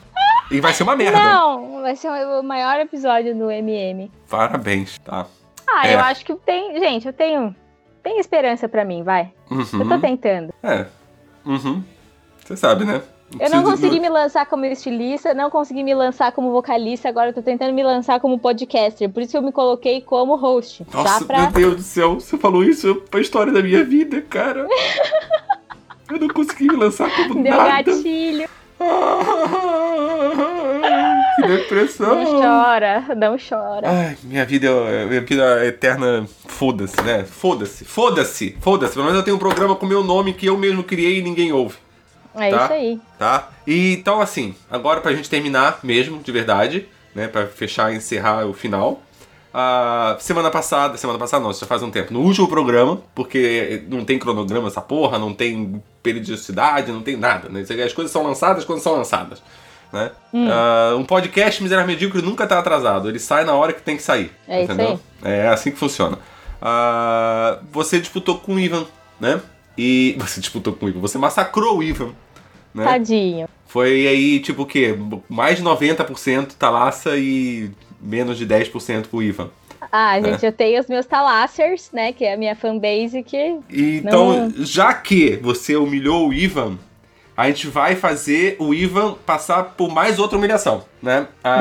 E 0.50 0.60
vai 0.60 0.74
ser 0.74 0.82
uma 0.82 0.94
merda. 0.94 1.16
Não, 1.18 1.80
vai 1.80 1.96
ser 1.96 2.08
o 2.10 2.42
maior 2.42 2.80
episódio 2.80 3.34
do 3.34 3.50
MM. 3.50 4.10
Parabéns, 4.28 4.98
tá? 4.98 5.26
Ah, 5.66 5.88
É. 5.88 5.94
eu 5.94 6.00
acho 6.00 6.22
que 6.24 6.34
tem. 6.34 6.78
Gente, 6.78 7.06
eu 7.06 7.12
tenho. 7.14 7.54
Tem 8.02 8.18
esperança 8.18 8.68
pra 8.68 8.84
mim, 8.84 9.02
vai. 9.02 9.32
Eu 9.50 9.64
tô 9.64 9.78
Uhum. 9.94 10.00
tentando. 10.00 10.52
É. 10.62 10.84
Uhum. 11.46 11.82
Você 12.50 12.56
sabe, 12.56 12.84
né? 12.84 13.00
Eu 13.38 13.48
não 13.48 13.62
consegui 13.62 14.00
me 14.00 14.08
lançar 14.08 14.44
como 14.44 14.64
estilista, 14.64 15.32
não 15.32 15.48
consegui 15.48 15.84
me 15.84 15.94
lançar 15.94 16.32
como 16.32 16.50
vocalista, 16.50 17.08
agora 17.08 17.28
eu 17.28 17.32
tô 17.32 17.40
tentando 17.40 17.72
me 17.72 17.84
lançar 17.84 18.18
como 18.18 18.36
podcaster. 18.40 19.08
Por 19.08 19.22
isso 19.22 19.30
que 19.30 19.36
eu 19.36 19.42
me 19.42 19.52
coloquei 19.52 20.00
como 20.00 20.34
host. 20.34 20.84
Nossa, 20.92 21.20
tá? 21.20 21.24
Pra... 21.24 21.38
meu 21.42 21.50
Deus 21.52 21.76
do 21.76 21.82
céu, 21.82 22.14
você 22.14 22.36
falou 22.36 22.64
isso 22.64 22.96
pra 23.08 23.20
história 23.20 23.52
da 23.52 23.62
minha 23.62 23.84
vida, 23.84 24.20
cara. 24.22 24.66
Eu 26.10 26.18
não 26.18 26.26
consegui 26.26 26.66
me 26.66 26.74
lançar 26.74 27.08
como 27.14 27.40
Deu 27.40 27.56
nada. 27.56 27.84
gatilho. 27.84 28.48
que 31.36 31.42
depressão. 31.46 32.24
Não 32.24 32.40
chora, 32.40 33.04
não 33.16 33.36
chora. 33.38 33.88
Ai, 33.88 34.16
minha 34.24 34.44
vida, 34.44 34.66
é- 34.66 35.06
minha 35.06 35.20
vida 35.20 35.62
é 35.62 35.66
eterna, 35.68 36.26
foda-se, 36.48 37.00
né? 37.02 37.22
Foda-se, 37.24 37.84
foda-se, 37.84 38.56
foda-se. 38.60 38.94
Pelo 38.94 39.04
menos 39.04 39.20
eu 39.20 39.24
tenho 39.24 39.36
um 39.36 39.40
programa 39.40 39.76
com 39.76 39.86
meu 39.86 40.02
nome 40.02 40.32
que 40.32 40.46
eu 40.46 40.56
mesmo 40.58 40.82
criei 40.82 41.20
e 41.20 41.22
ninguém 41.22 41.52
ouve, 41.52 41.76
É 42.34 42.50
tá. 42.50 42.64
isso 42.64 42.72
aí. 42.72 43.00
tá? 43.18 43.48
E 43.66 43.94
então, 43.94 44.20
assim, 44.20 44.54
agora 44.70 45.00
pra 45.00 45.12
gente 45.12 45.28
terminar 45.28 45.80
mesmo, 45.82 46.22
de 46.22 46.32
verdade, 46.32 46.88
né? 47.14 47.28
Pra 47.28 47.46
fechar 47.46 47.92
e 47.92 47.96
encerrar 47.96 48.46
o 48.46 48.52
final. 48.52 49.02
A 49.52 50.16
semana 50.20 50.48
passada, 50.48 50.96
semana 50.96 51.18
passada 51.18 51.42
não, 51.42 51.52
já 51.52 51.66
faz 51.66 51.82
um 51.82 51.90
tempo, 51.90 52.12
no 52.12 52.20
último 52.20 52.46
programa, 52.46 53.02
porque 53.16 53.82
não 53.88 54.04
tem 54.04 54.16
cronograma 54.16 54.68
essa 54.68 54.80
porra, 54.80 55.18
não 55.18 55.34
tem 55.34 55.82
periodicidade, 56.04 56.92
não 56.92 57.02
tem 57.02 57.16
nada, 57.16 57.48
né? 57.48 57.64
As 57.84 57.92
coisas 57.92 58.12
são 58.12 58.22
lançadas 58.22 58.64
quando 58.64 58.78
são 58.78 58.94
lançadas, 58.94 59.42
né? 59.92 60.12
Ah, 60.32 60.94
um 60.96 61.04
podcast 61.04 61.60
miserável 61.64 61.88
medíocre 61.88 62.22
nunca 62.22 62.46
tá 62.46 62.60
atrasado, 62.60 63.08
ele 63.08 63.18
sai 63.18 63.44
na 63.44 63.52
hora 63.52 63.72
que 63.72 63.82
tem 63.82 63.96
que 63.96 64.04
sair, 64.04 64.30
É 64.46 64.62
isso 64.62 64.72
entendeu? 64.72 65.00
É 65.20 65.48
assim 65.48 65.72
que 65.72 65.78
funciona. 65.78 66.16
Ah, 66.62 67.58
você 67.72 67.98
disputou 67.98 68.38
com 68.38 68.54
o 68.54 68.60
Ivan, 68.60 68.86
né? 69.18 69.40
E 69.82 70.14
você 70.20 70.40
disputou 70.40 70.74
com 70.74 70.86
o 70.86 70.88
Ivan, 70.90 71.00
você 71.00 71.16
massacrou 71.16 71.78
o 71.78 71.82
Ivan, 71.82 72.12
né? 72.74 72.84
Tadinho. 72.84 73.48
Foi 73.66 74.06
aí, 74.06 74.40
tipo 74.40 74.62
o 74.62 74.66
quê? 74.66 74.94
Mais 75.28 75.56
de 75.56 75.62
90% 75.64 76.52
Thalassa 76.58 77.16
e 77.16 77.70
menos 78.00 78.36
de 78.36 78.44
10% 78.46 79.06
pro 79.06 79.22
Ivan. 79.22 79.48
Ah, 79.92 80.18
É. 80.18 80.22
gente, 80.22 80.44
eu 80.44 80.52
tenho 80.52 80.78
os 80.80 80.86
meus 80.86 81.06
Talassers, 81.06 81.88
né? 81.92 82.12
Que 82.12 82.24
é 82.24 82.34
a 82.34 82.36
minha 82.36 82.54
fanbase 82.54 83.22
que. 83.22 83.56
Então, 83.70 84.48
Não. 84.50 84.64
já 84.64 84.92
que 84.92 85.38
você 85.42 85.74
humilhou 85.76 86.28
o 86.28 86.34
Ivan, 86.34 86.78
a 87.36 87.46
gente 87.48 87.66
vai 87.68 87.96
fazer 87.96 88.56
o 88.58 88.74
Ivan 88.74 89.14
passar 89.24 89.62
por 89.62 89.88
mais 89.88 90.18
outra 90.18 90.36
humilhação, 90.36 90.84
né? 91.02 91.26
Ah, 91.42 91.56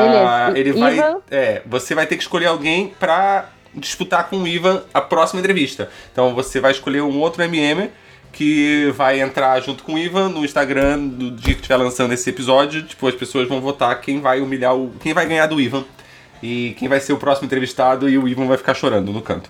Beleza. 0.52 0.60
Ele 0.60 0.74
vai, 0.74 0.98
Ivan? 0.98 1.18
é, 1.32 1.62
você 1.66 1.96
vai 1.96 2.06
ter 2.06 2.18
que 2.18 2.24
escolher 2.24 2.48
alguém 2.48 2.94
pra 3.00 3.50
disputar 3.74 4.28
com 4.30 4.38
o 4.38 4.48
Ivan 4.48 4.84
a 4.94 5.00
próxima 5.00 5.40
entrevista. 5.40 5.90
Então 6.12 6.34
você 6.36 6.60
vai 6.60 6.72
escolher 6.72 7.02
um 7.02 7.20
outro 7.20 7.42
MM 7.44 7.90
que 8.32 8.92
vai 8.96 9.20
entrar 9.20 9.60
junto 9.62 9.84
com 9.84 9.94
o 9.94 9.98
Ivan 9.98 10.30
no 10.30 10.46
Instagram 10.46 11.00
do 11.08 11.32
dia 11.32 11.54
que 11.54 11.62
estiver 11.62 11.78
lançando 11.78 12.14
esse 12.14 12.30
episódio. 12.30 12.84
Tipo, 12.84 13.08
as 13.08 13.16
pessoas 13.16 13.48
vão 13.48 13.60
votar 13.60 14.00
quem 14.02 14.22
vai 14.22 14.42
humilhar 14.42 14.76
o. 14.76 14.92
quem 15.00 15.14
vai 15.14 15.26
ganhar 15.26 15.48
do 15.48 15.60
Ivan. 15.60 15.84
E 16.42 16.74
quem 16.78 16.88
vai 16.88 17.00
ser 17.00 17.14
o 17.14 17.18
próximo 17.18 17.46
entrevistado 17.46 18.10
e 18.10 18.18
o 18.18 18.28
Ivan 18.28 18.48
vai 18.48 18.58
ficar 18.58 18.74
chorando 18.74 19.12
no 19.12 19.22
canto. 19.22 19.50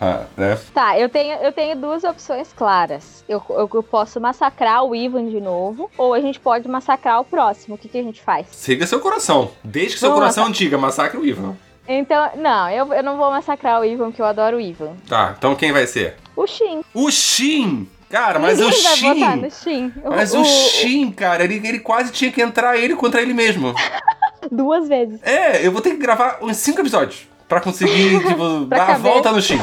Ah, 0.00 0.24
né? 0.34 0.58
Tá, 0.72 0.98
eu 0.98 1.10
tenho, 1.10 1.36
eu 1.40 1.52
tenho 1.52 1.76
duas 1.76 2.02
opções 2.04 2.50
claras. 2.54 3.22
Eu, 3.28 3.42
eu, 3.50 3.68
eu 3.74 3.82
posso 3.82 4.18
massacrar 4.18 4.82
o 4.82 4.96
Ivan 4.96 5.28
de 5.28 5.38
novo, 5.38 5.90
ou 5.98 6.14
a 6.14 6.20
gente 6.20 6.40
pode 6.40 6.66
massacrar 6.66 7.20
o 7.20 7.24
próximo. 7.24 7.74
O 7.74 7.78
que, 7.78 7.86
que 7.86 7.98
a 7.98 8.02
gente 8.02 8.22
faz? 8.22 8.46
Siga 8.50 8.86
seu 8.86 9.00
coração. 9.00 9.50
Desde 9.62 9.94
que 9.94 10.00
seu 10.00 10.08
Vamos 10.08 10.22
coração 10.22 10.50
diga, 10.50 10.78
massacre 10.78 11.18
o 11.18 11.26
Ivan. 11.26 11.54
Então, 11.86 12.30
não, 12.36 12.70
eu, 12.70 12.92
eu 12.94 13.02
não 13.02 13.18
vou 13.18 13.30
massacrar 13.30 13.80
o 13.80 13.84
Ivan, 13.84 14.06
porque 14.06 14.22
eu 14.22 14.26
adoro 14.26 14.56
o 14.56 14.60
Ivan. 14.60 14.94
Tá, 15.06 15.34
então 15.36 15.54
quem 15.54 15.70
vai 15.70 15.86
ser? 15.86 16.16
O 16.34 16.46
Shin. 16.46 16.82
O 16.94 17.10
Shin! 17.10 17.86
Cara, 18.10 18.38
mas 18.40 18.58
o 18.60 18.64
Ninguém 18.68 18.82
vai 18.82 18.96
votar 19.14 19.36
no 19.36 19.50
Shin. 19.50 19.92
Shin. 19.92 19.92
Mas 20.04 20.34
o, 20.34 20.44
Shin, 20.44 21.12
cara, 21.12 21.44
ele, 21.44 21.56
ele 21.66 21.78
quase 21.78 22.10
tinha 22.12 22.30
que 22.32 22.42
entrar 22.42 22.76
ele 22.76 22.96
contra 22.96 23.22
ele 23.22 23.32
mesmo. 23.32 23.72
Duas 24.50 24.88
vezes. 24.88 25.20
É, 25.22 25.64
eu 25.64 25.70
vou 25.70 25.80
ter 25.80 25.90
que 25.90 25.96
gravar 25.98 26.38
uns 26.42 26.56
5 26.56 26.80
episódios 26.80 27.28
pra 27.48 27.60
conseguir, 27.60 28.18
tipo, 28.26 28.66
Pra 28.66 28.78
dar 28.78 28.82
a 28.84 28.86
caber. 28.94 29.00
volta 29.12 29.30
no 29.32 29.40
Shin. 29.40 29.58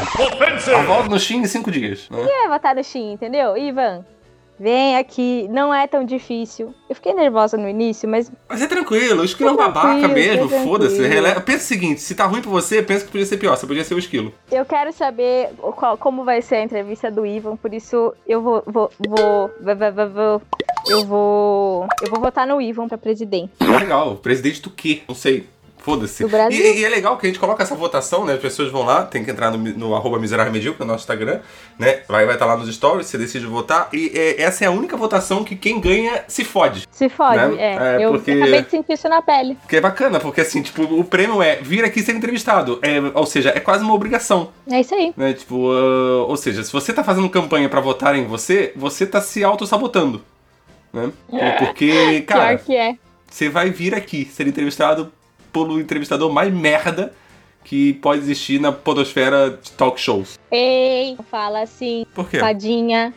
A 0.76 0.82
volta 0.84 1.10
no 1.10 1.20
Shin 1.20 1.38
em 1.40 1.46
5 1.48 1.70
dias. 1.72 2.08
né? 2.10 2.18
Vai 2.24 2.48
votar 2.48 2.74
no 2.76 2.84
Shin, 2.84 3.12
entendeu? 3.14 3.58
Ivan, 3.58 4.06
vem 4.60 4.98
aqui, 4.98 5.48
não 5.50 5.74
é 5.74 5.86
tão 5.88 6.04
difícil. 6.04 6.74
Eu 6.90 6.96
fiquei 6.96 7.14
nervosa 7.14 7.58
no 7.58 7.68
início, 7.70 8.08
mas 8.10 8.32
Mas 8.50 8.62
é 8.62 8.68
tranquilo, 8.68 9.22
o 9.22 9.26
esquilo 9.26 9.50
é 9.50 9.54
um 9.54 9.58
babaca 9.58 10.08
mesmo, 10.08 10.50
foda-se. 10.64 10.98
Pensa 11.46 11.58
o 11.64 11.68
seguinte, 11.68 12.02
se 12.02 12.16
tá 12.16 12.26
ruim 12.26 12.42
pra 12.42 12.50
você, 12.52 12.82
pensa 12.82 13.06
que 13.06 13.12
podia 13.12 13.26
ser 13.26 13.38
pior, 13.38 13.56
você 13.56 13.68
podia 13.68 13.84
ser 13.84 13.94
o 13.94 14.00
esquilo. 14.00 14.34
eu 14.52 14.66
quero 14.66 14.92
saber 14.94 15.50
qual- 15.76 15.98
como 15.98 16.24
vai 16.24 16.42
ser 16.42 16.56
a 16.56 16.64
entrevista 16.64 17.10
do 17.12 17.26
Ivan, 17.26 17.56
por 17.56 17.74
isso 17.74 18.14
eu 18.28 18.42
vou, 18.42 18.64
vou, 18.66 18.90
vou, 19.00 19.52
vou, 19.62 19.76
vou, 19.76 19.92
vou- 19.94 20.10
vou- 20.10 20.42
eu 20.90 21.06
vou, 21.06 21.88
eu 22.02 22.10
vou 22.10 22.20
votar 22.22 22.48
no 22.48 22.62
Ivan 22.62 22.88
pra 22.88 22.98
presidente. 22.98 23.52
Legal, 23.62 24.16
presidente 24.16 24.62
do 24.62 24.70
quê? 24.70 25.02
Não 25.08 25.16
sei. 25.16 25.46
Foda-se. 25.88 26.22
E, 26.52 26.80
e 26.80 26.84
é 26.86 26.90
legal 26.90 27.18
que 27.18 27.26
a 27.26 27.30
gente 27.30 27.40
coloca 27.40 27.64
essa 27.64 27.74
votação, 27.74 28.26
né? 28.26 28.34
As 28.34 28.42
pessoas 28.42 28.70
vão 28.70 28.84
lá, 28.84 29.06
tem 29.06 29.24
que 29.24 29.32
entrar 29.32 29.50
no, 29.52 29.58
no 29.58 29.96
arroba 29.96 30.20
miserável 30.20 30.52
medíocre, 30.52 30.82
no 30.86 30.92
nosso 30.92 31.04
Instagram, 31.04 31.40
né? 31.80 32.02
Vai 32.10 32.30
estar 32.30 32.46
lá 32.46 32.58
nos 32.58 32.74
stories, 32.76 33.08
você 33.08 33.18
decide 33.18 33.46
votar. 33.46 33.88
E 33.94 34.12
é, 34.14 34.42
essa 34.42 34.66
é 34.66 34.68
a 34.68 34.72
única 34.72 34.98
votação 34.98 35.46
que 35.46 35.56
quem 35.56 35.80
ganha 35.80 36.26
se 36.28 36.44
fode. 36.44 36.86
Se 36.92 37.08
fode, 37.08 37.38
Né? 37.38 37.56
é. 37.58 38.02
É, 38.02 38.06
eu 38.06 38.12
porque- 38.12 38.32
acabei 38.32 38.62
de 38.64 38.70
sentir 38.70 38.94
isso 38.94 39.08
na 39.08 39.22
pele. 39.22 39.58
Que 39.70 39.78
é 39.78 39.82
bacana, 39.82 40.20
porque 40.20 40.42
assim, 40.42 40.62
tipo, 40.62 40.84
o 40.84 41.06
prêmio 41.06 41.42
é 41.42 41.56
vir 41.56 41.86
aqui 41.86 42.02
ser 42.04 42.14
entrevistado. 42.16 42.80
É, 42.82 43.00
ou 43.18 43.26
seja, 43.26 43.52
é 43.56 43.60
quase 43.62 43.82
uma 43.82 43.94
obrigação. 43.94 44.50
É 44.70 44.82
isso 44.82 44.94
aí. 44.94 45.14
Né? 45.16 45.32
Tipo, 45.34 45.72
ah, 45.72 46.26
ou 46.28 46.36
seja, 46.36 46.66
se 46.66 46.74
você 46.74 46.92
tá 46.92 47.02
fazendo 47.02 47.30
campanha 47.30 47.70
pra 47.70 47.80
votar 47.80 48.14
em 48.14 48.26
você, 48.26 48.74
você 48.76 49.06
tá 49.06 49.22
se 49.22 49.42
auto-sabotando. 49.42 50.22
Né? 50.92 51.12
Porque, 51.60 52.22
cara, 52.22 52.58
Pior 52.58 52.66
que 52.66 52.76
é. 52.76 52.96
você 53.30 53.48
vai 53.50 53.70
vir 53.70 53.94
aqui 53.96 54.26
ser 54.26 54.48
entrevistado 54.48 55.12
pelo 55.66 55.80
entrevistador 55.80 56.32
mais 56.32 56.54
merda 56.54 57.14
que 57.64 57.94
pode 57.96 58.22
existir 58.22 58.60
na 58.62 58.72
podosfera 58.72 59.60
de 59.62 59.72
talk 59.72 60.00
shows. 60.00 60.40
Ei, 60.52 61.18
fala 61.30 61.62
assim, 61.62 62.06
Por 62.14 62.30
quê? 62.30 62.40
fadinha. 62.40 63.14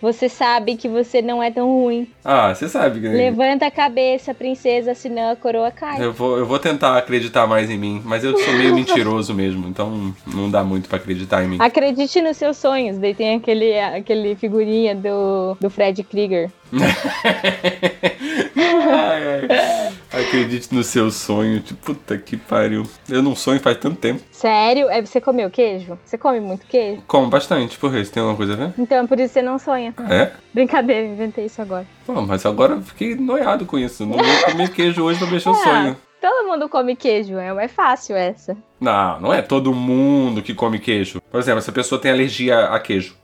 Você 0.00 0.30
sabe 0.30 0.76
que 0.76 0.88
você 0.88 1.20
não 1.20 1.42
é 1.42 1.50
tão 1.50 1.68
ruim. 1.68 2.08
Ah, 2.24 2.54
você 2.54 2.70
sabe, 2.70 3.00
né? 3.00 3.10
Levanta 3.10 3.66
a 3.66 3.70
cabeça, 3.70 4.32
princesa, 4.32 4.94
senão 4.94 5.30
a 5.30 5.36
coroa 5.36 5.70
cai. 5.70 6.02
Eu 6.02 6.10
vou, 6.10 6.38
eu 6.38 6.46
vou 6.46 6.58
tentar 6.58 6.96
acreditar 6.96 7.46
mais 7.46 7.68
em 7.68 7.76
mim, 7.76 8.00
mas 8.02 8.24
eu 8.24 8.34
sou 8.38 8.54
meio 8.54 8.72
mentiroso 8.74 9.34
mesmo, 9.34 9.68
então 9.68 10.14
não 10.26 10.50
dá 10.50 10.64
muito 10.64 10.88
pra 10.88 10.96
acreditar 10.96 11.44
em 11.44 11.48
mim. 11.48 11.56
Acredite 11.60 12.22
nos 12.22 12.38
seus 12.38 12.56
sonhos. 12.56 12.96
Daí 12.96 13.14
tem 13.14 13.34
aquele, 13.34 13.78
aquele 13.78 14.34
figurinha 14.36 14.94
do, 14.94 15.54
do 15.60 15.68
Fred 15.68 16.02
Krieger. 16.02 16.50
ai, 18.56 19.22
ai. 19.48 19.90
Acredite 20.12 20.74
no 20.74 20.82
seu 20.82 21.10
sonho. 21.10 21.60
Tipo, 21.60 21.94
puta 21.94 22.16
que 22.18 22.36
pariu. 22.36 22.84
Eu 23.08 23.22
não 23.22 23.34
sonho 23.36 23.60
faz 23.60 23.76
tanto 23.78 23.96
tempo. 23.96 24.22
Sério? 24.30 24.88
É, 24.90 25.00
você 25.04 25.20
comeu 25.20 25.50
queijo? 25.50 25.98
Você 26.04 26.18
come 26.18 26.40
muito 26.40 26.66
queijo? 26.66 27.02
Como 27.06 27.28
bastante, 27.28 27.78
por 27.78 27.94
isso 27.94 28.12
tem 28.12 28.20
alguma 28.20 28.36
coisa 28.36 28.52
a 28.54 28.56
ver? 28.56 28.72
Então 28.78 28.98
é 29.04 29.06
por 29.06 29.18
isso 29.18 29.28
que 29.28 29.34
você 29.34 29.42
não 29.42 29.58
sonha. 29.58 29.94
É? 30.08 30.30
Brincadeira, 30.52 31.06
inventei 31.06 31.46
isso 31.46 31.62
agora. 31.62 31.86
Pô, 32.06 32.20
mas 32.22 32.44
agora 32.44 32.74
eu 32.74 32.82
fiquei 32.82 33.14
noiado 33.14 33.64
com 33.66 33.78
isso. 33.78 34.04
Não 34.04 34.18
vou 34.18 34.44
comer 34.50 34.70
queijo 34.70 35.02
hoje 35.02 35.18
pra 35.18 35.28
mexer 35.28 35.48
o 35.48 35.52
Ah, 35.52 35.56
sonho. 35.62 35.96
Todo 36.20 36.46
mundo 36.48 36.68
come 36.68 36.94
queijo, 36.96 37.38
é 37.38 37.48
é 37.64 37.68
fácil 37.68 38.14
essa. 38.14 38.54
Não, 38.78 39.18
não 39.20 39.32
é 39.32 39.40
todo 39.40 39.72
mundo 39.72 40.42
que 40.42 40.52
come 40.52 40.78
queijo. 40.78 41.18
Por 41.30 41.40
exemplo, 41.40 41.62
se 41.62 41.70
a 41.70 41.72
pessoa 41.72 41.98
tem 42.00 42.10
alergia 42.10 42.66
a 42.66 42.78
queijo. 42.78 43.16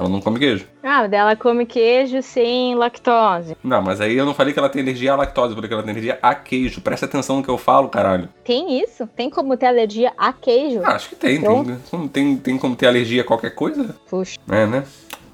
Ela 0.00 0.08
não 0.08 0.18
come 0.22 0.38
queijo. 0.38 0.66
Ah, 0.82 1.06
dela 1.06 1.36
come 1.36 1.66
queijo 1.66 2.22
sem 2.22 2.74
lactose. 2.74 3.54
Não, 3.62 3.82
mas 3.82 4.00
aí 4.00 4.16
eu 4.16 4.24
não 4.24 4.32
falei 4.32 4.54
que 4.54 4.58
ela 4.58 4.70
tem 4.70 4.80
alergia 4.80 5.12
à 5.12 5.16
lactose, 5.16 5.50
eu 5.50 5.54
falei 5.54 5.68
que 5.68 5.74
ela 5.74 5.82
tem 5.82 5.90
alergia 5.92 6.18
a 6.22 6.34
queijo. 6.34 6.80
Presta 6.80 7.04
atenção 7.04 7.36
no 7.36 7.42
que 7.42 7.50
eu 7.50 7.58
falo, 7.58 7.90
caralho. 7.90 8.26
Tem 8.42 8.80
isso? 8.82 9.06
Tem 9.14 9.28
como 9.28 9.54
ter 9.58 9.66
alergia 9.66 10.10
a 10.16 10.32
queijo? 10.32 10.80
Ah, 10.82 10.92
acho 10.94 11.10
que 11.10 11.16
tem, 11.16 11.36
Então- 11.36 11.64
tem, 11.90 12.08
tem. 12.08 12.36
Tem 12.38 12.58
como 12.58 12.74
ter 12.74 12.86
alergia 12.86 13.20
a 13.20 13.24
qualquer 13.26 13.54
coisa? 13.54 13.94
Puxa, 14.08 14.38
É, 14.50 14.64
né? 14.66 14.84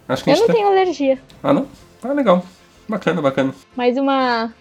Acho 0.09 0.25
que 0.25 0.31
a 0.31 0.33
eu 0.33 0.37
gente 0.37 0.49
não 0.49 0.55
tem. 0.55 0.65
tenho 0.65 0.77
alergia. 0.77 1.19
Ah, 1.43 1.53
não? 1.53 1.67
Ah, 2.03 2.13
legal. 2.13 2.45
Bacana, 2.89 3.23
bacana. 3.23 3.55
Mais 3.77 3.97
uma, 3.97 4.53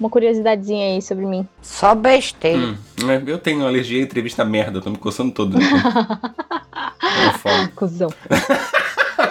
uma 0.00 0.08
curiosidadezinha 0.08 0.94
aí 0.94 1.02
sobre 1.02 1.26
mim. 1.26 1.46
Só 1.60 1.94
besteira. 1.94 2.58
Hum, 3.02 3.10
é, 3.10 3.22
eu 3.30 3.38
tenho 3.38 3.66
alergia 3.66 4.00
a 4.00 4.02
entrevista 4.04 4.42
merda, 4.42 4.80
tô 4.80 4.88
me 4.90 4.96
coçando 4.96 5.32
todo. 5.32 5.58
Né? 5.58 5.64
é. 7.44 7.66
Cusão. 7.74 8.08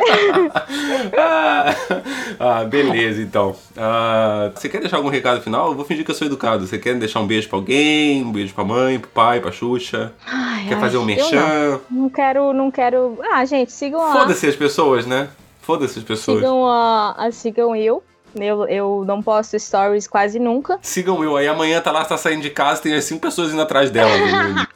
ah, 2.40 2.64
beleza, 2.66 3.22
então. 3.22 3.56
Ah, 3.78 4.52
você 4.54 4.70
quer 4.70 4.80
deixar 4.80 4.98
algum 4.98 5.10
recado 5.10 5.42
final? 5.42 5.70
Eu 5.70 5.76
vou 5.76 5.86
fingir 5.86 6.06
que 6.06 6.12
eu 6.12 6.16
sou 6.16 6.28
educado. 6.28 6.66
Você 6.66 6.78
quer 6.78 6.96
deixar 6.96 7.20
um 7.20 7.28
beijo 7.28 7.50
pra 7.50 7.58
alguém? 7.58 8.24
Um 8.24 8.32
beijo 8.32 8.54
pra 8.54 8.64
mãe, 8.64 9.00
pro 9.00 9.10
pai, 9.10 9.40
pra 9.40 9.52
Xuxa? 9.52 10.14
Ai, 10.26 10.66
quer 10.68 10.76
ai, 10.76 10.80
fazer 10.80 10.98
um 10.98 11.06
merchan? 11.06 11.80
Não, 11.90 12.02
não 12.04 12.10
quero, 12.10 12.54
não 12.54 12.72
quero. 12.72 13.18
Ah, 13.32 13.46
gente, 13.46 13.72
sigam 13.72 14.00
lá. 14.00 14.14
Foda-se 14.14 14.48
as 14.48 14.56
pessoas, 14.56 15.06
né? 15.06 15.30
Foda-se 15.62 16.00
as 16.00 16.06
pessoas. 16.06 16.40
Sigam, 16.40 16.66
a, 16.66 17.16
a- 17.18 17.32
sigam 17.32 17.76
eu. 17.76 18.04
eu. 18.36 18.68
Eu 18.68 19.04
não 19.06 19.22
posto 19.22 19.58
stories 19.58 20.08
quase 20.08 20.40
nunca. 20.40 20.78
Sigam 20.82 21.24
eu 21.24 21.38
aí. 21.38 21.48
Amanhã 21.48 21.80
tá 21.82 21.92
lá, 21.92 22.04
tá 22.04 22.18
saindo 22.18 22.42
de 22.42 22.50
casa, 22.50 22.82
tem 22.82 22.94
as 22.94 23.06
cinco 23.06 23.22
pessoas 23.22 23.54
indo 23.54 23.62
atrás 23.62 23.90
dela. 23.90 24.12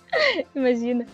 Imagina. 0.56 1.06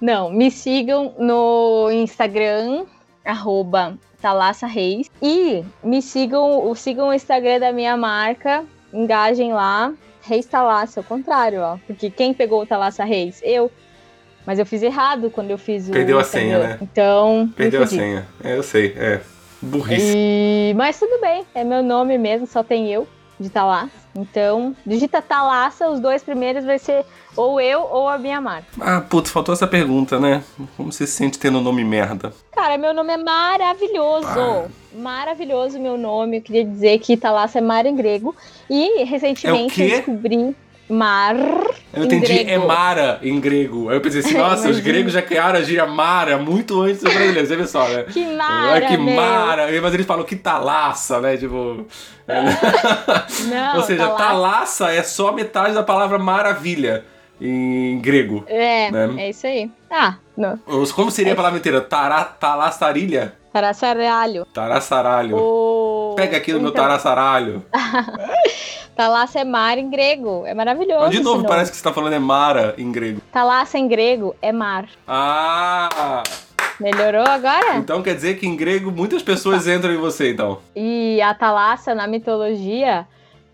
Não, 0.00 0.30
me 0.30 0.50
sigam 0.50 1.14
no 1.18 1.90
Instagram, 1.90 2.84
arroba 3.26 3.98
Thalassa 4.20 4.66
Reis. 4.66 5.10
E 5.20 5.64
me 5.82 6.00
sigam, 6.00 6.74
sigam 6.74 7.08
o 7.08 7.12
Instagram 7.12 7.60
da 7.60 7.72
minha 7.72 7.96
marca, 7.96 8.64
engajem 8.92 9.52
lá. 9.52 9.92
Reis 10.22 10.46
Thalassa, 10.46 11.00
ao 11.00 11.04
contrário, 11.04 11.60
ó. 11.60 11.78
Porque 11.86 12.10
quem 12.10 12.34
pegou 12.34 12.62
o 12.62 12.66
Thalassa 12.66 13.04
Reis? 13.04 13.40
Eu. 13.44 13.70
Mas 14.44 14.58
eu 14.58 14.66
fiz 14.66 14.82
errado 14.82 15.30
quando 15.30 15.50
eu 15.50 15.58
fiz 15.58 15.88
o 15.88 15.92
Perdeu 15.92 16.18
a 16.18 16.24
senha, 16.24 16.58
né? 16.58 16.78
Então, 16.80 17.52
Perdeu 17.56 17.82
a 17.82 17.86
senha. 17.86 18.26
É, 18.42 18.56
eu 18.56 18.62
sei. 18.62 18.94
É. 18.96 19.20
Burrice. 19.60 20.14
E... 20.16 20.74
Mas 20.76 20.98
tudo 20.98 21.20
bem, 21.20 21.44
é 21.54 21.64
meu 21.64 21.82
nome 21.82 22.16
mesmo, 22.18 22.46
só 22.46 22.62
tem 22.62 22.92
eu 22.92 23.06
de 23.38 23.48
Thalassa. 23.48 24.05
Então, 24.16 24.74
digita 24.84 25.20
Thalassa, 25.20 25.88
os 25.88 26.00
dois 26.00 26.22
primeiros 26.22 26.64
vai 26.64 26.78
ser 26.78 27.04
ou 27.36 27.60
eu 27.60 27.82
ou 27.82 28.08
a 28.08 28.16
minha 28.16 28.40
marca. 28.40 28.66
Ah, 28.80 29.00
putz, 29.00 29.30
faltou 29.30 29.52
essa 29.52 29.66
pergunta, 29.66 30.18
né? 30.18 30.42
Como 30.76 30.90
você 30.90 31.06
se 31.06 31.12
sente 31.12 31.38
tendo 31.38 31.58
um 31.58 31.62
nome 31.62 31.84
merda? 31.84 32.32
Cara, 32.50 32.78
meu 32.78 32.94
nome 32.94 33.12
é 33.12 33.16
maravilhoso. 33.18 34.26
Ah. 34.28 34.66
Maravilhoso 34.94 35.78
meu 35.78 35.98
nome. 35.98 36.38
Eu 36.38 36.42
queria 36.42 36.64
dizer 36.64 36.98
que 37.00 37.16
Thalassa 37.16 37.58
é 37.58 37.60
mar 37.60 37.84
em 37.84 37.94
grego. 37.94 38.34
E 38.70 39.04
recentemente 39.04 39.82
É 39.82 39.84
o 39.84 39.88
eu 39.88 39.96
descobri 39.96 40.56
mar 40.88 41.34
Eu 41.92 42.04
entendi, 42.04 42.44
grego. 42.44 42.50
é 42.50 42.58
Mara 42.58 43.18
em 43.22 43.40
grego. 43.40 43.88
Aí 43.90 43.96
eu 43.96 44.00
pensei 44.00 44.20
assim, 44.20 44.34
nossa, 44.38 44.68
os 44.68 44.80
gregos 44.80 45.12
já 45.12 45.22
criaram 45.22 45.58
a 45.58 45.62
gíria 45.62 45.86
Mara 45.86 46.38
muito 46.38 46.80
antes 46.82 47.02
dos 47.02 47.12
brasileiros. 47.12 47.48
Você 47.48 47.56
vê 47.56 47.66
só, 47.66 47.88
né? 47.88 48.04
Que 48.04 48.24
mara, 48.24 48.86
que 48.86 48.96
meu. 48.96 49.14
Mara! 49.16 49.68
Mas 49.82 49.94
eles 49.94 50.06
falam 50.06 50.24
que 50.24 50.36
talaça, 50.36 51.20
né? 51.20 51.36
Tipo. 51.36 51.86
Não, 52.28 53.76
Ou 53.76 53.82
seja, 53.82 54.04
Thalassa. 54.08 54.24
talaça 54.24 54.92
é 54.92 55.02
só 55.02 55.32
metade 55.32 55.74
da 55.74 55.82
palavra 55.82 56.18
maravilha 56.18 57.04
em 57.40 57.98
grego. 58.00 58.44
É, 58.48 58.90
né? 58.90 59.14
é 59.18 59.30
isso 59.30 59.46
aí. 59.46 59.70
Ah, 59.90 60.16
não. 60.36 60.58
Como 60.94 61.10
seria 61.10 61.34
a 61.34 61.36
palavra 61.36 61.58
inteira? 61.58 61.80
Talaçarilha? 61.80 63.34
Tarassaralho. 63.52 64.44
Taraçaralho. 64.52 65.36
O... 65.36 66.14
Pega 66.16 66.36
aqui 66.36 66.52
no 66.52 66.60
meu 66.60 66.70
Então, 66.70 66.82
taraçaralho. 66.82 67.64
Thalassa 68.96 69.40
é 69.40 69.44
mar 69.44 69.76
em 69.76 69.90
grego. 69.90 70.44
É 70.46 70.54
maravilhoso. 70.54 71.10
De 71.10 71.20
novo, 71.20 71.46
parece 71.46 71.70
que 71.70 71.76
você 71.76 71.84
tá 71.84 71.92
falando 71.92 72.14
é 72.14 72.18
Mara 72.18 72.74
em 72.78 72.90
grego. 72.90 73.20
Thalassa 73.30 73.76
em 73.76 73.86
grego 73.86 74.34
é 74.40 74.50
mar. 74.50 74.88
Ah! 75.06 76.22
Melhorou 76.80 77.26
agora? 77.26 77.76
Então 77.76 78.02
quer 78.02 78.14
dizer 78.14 78.38
que 78.38 78.46
em 78.46 78.56
grego 78.56 78.90
muitas 78.90 79.22
pessoas 79.22 79.68
entram 79.68 79.92
em 79.92 79.98
você, 79.98 80.30
então. 80.30 80.60
E 80.74 81.20
a 81.20 81.34
Thalassa 81.34 81.94
na 81.94 82.06
mitologia 82.06 83.06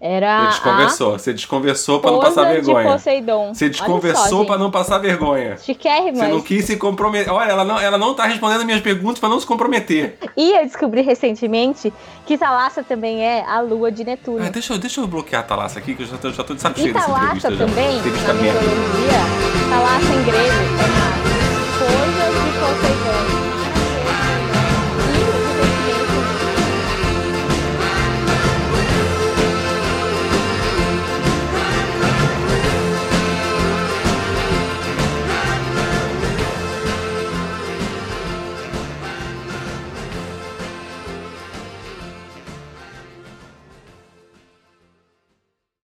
era 0.02 0.40
Você 0.40 0.46
a 0.46 0.50
desconversou. 0.50 1.12
Você 1.12 1.32
desconversou 1.32 2.00
pra 2.00 2.10
não 2.10 2.18
passar 2.18 2.44
de 2.46 2.52
vergonha. 2.54 2.90
Poseidon. 2.90 3.54
Você 3.54 3.68
desconversou 3.68 4.44
pra 4.44 4.58
não 4.58 4.68
passar 4.68 4.98
vergonha. 4.98 5.50
gente. 5.50 5.62
Chiquérrimo, 5.62 6.18
Você 6.18 6.26
não 6.26 6.40
quis 6.40 6.64
se 6.64 6.76
comprometer. 6.76 7.32
Olha, 7.32 7.50
ela 7.50 7.64
não, 7.64 7.78
ela 7.78 7.96
não 7.96 8.12
tá 8.12 8.24
respondendo 8.24 8.64
minhas 8.64 8.80
perguntas 8.80 9.20
pra 9.20 9.28
não 9.28 9.38
se 9.38 9.46
comprometer. 9.46 10.18
E 10.36 10.58
eu 10.58 10.64
descobri 10.64 11.02
recentemente 11.02 11.92
que 12.26 12.36
Thalassa 12.36 12.82
também 12.82 13.24
é 13.24 13.44
a 13.46 13.60
lua 13.60 13.92
de 13.92 14.02
Netuno. 14.02 14.44
Ah, 14.44 14.50
deixa, 14.50 14.74
eu, 14.74 14.78
deixa 14.78 15.00
eu 15.00 15.06
bloquear 15.06 15.42
a 15.42 15.44
Thalassa 15.44 15.78
aqui, 15.78 15.94
que 15.94 16.02
eu 16.02 16.06
já 16.06 16.16
tô, 16.16 16.32
já 16.32 16.42
tô 16.42 16.54
de 16.54 16.60
saco 16.60 16.80
cheio 16.80 16.92
dessa 16.92 17.08
entrevista. 17.08 17.50
já. 17.52 17.66
também, 17.66 17.96
na 17.96 18.02
mitologia, 18.34 19.22
Thalassa 19.70 20.12
em 20.14 20.24
grego 20.24 20.62
é 20.80 20.92
a 20.98 21.12
esposa 21.62 22.24
de 22.32 22.58
Poseidon. 22.58 23.41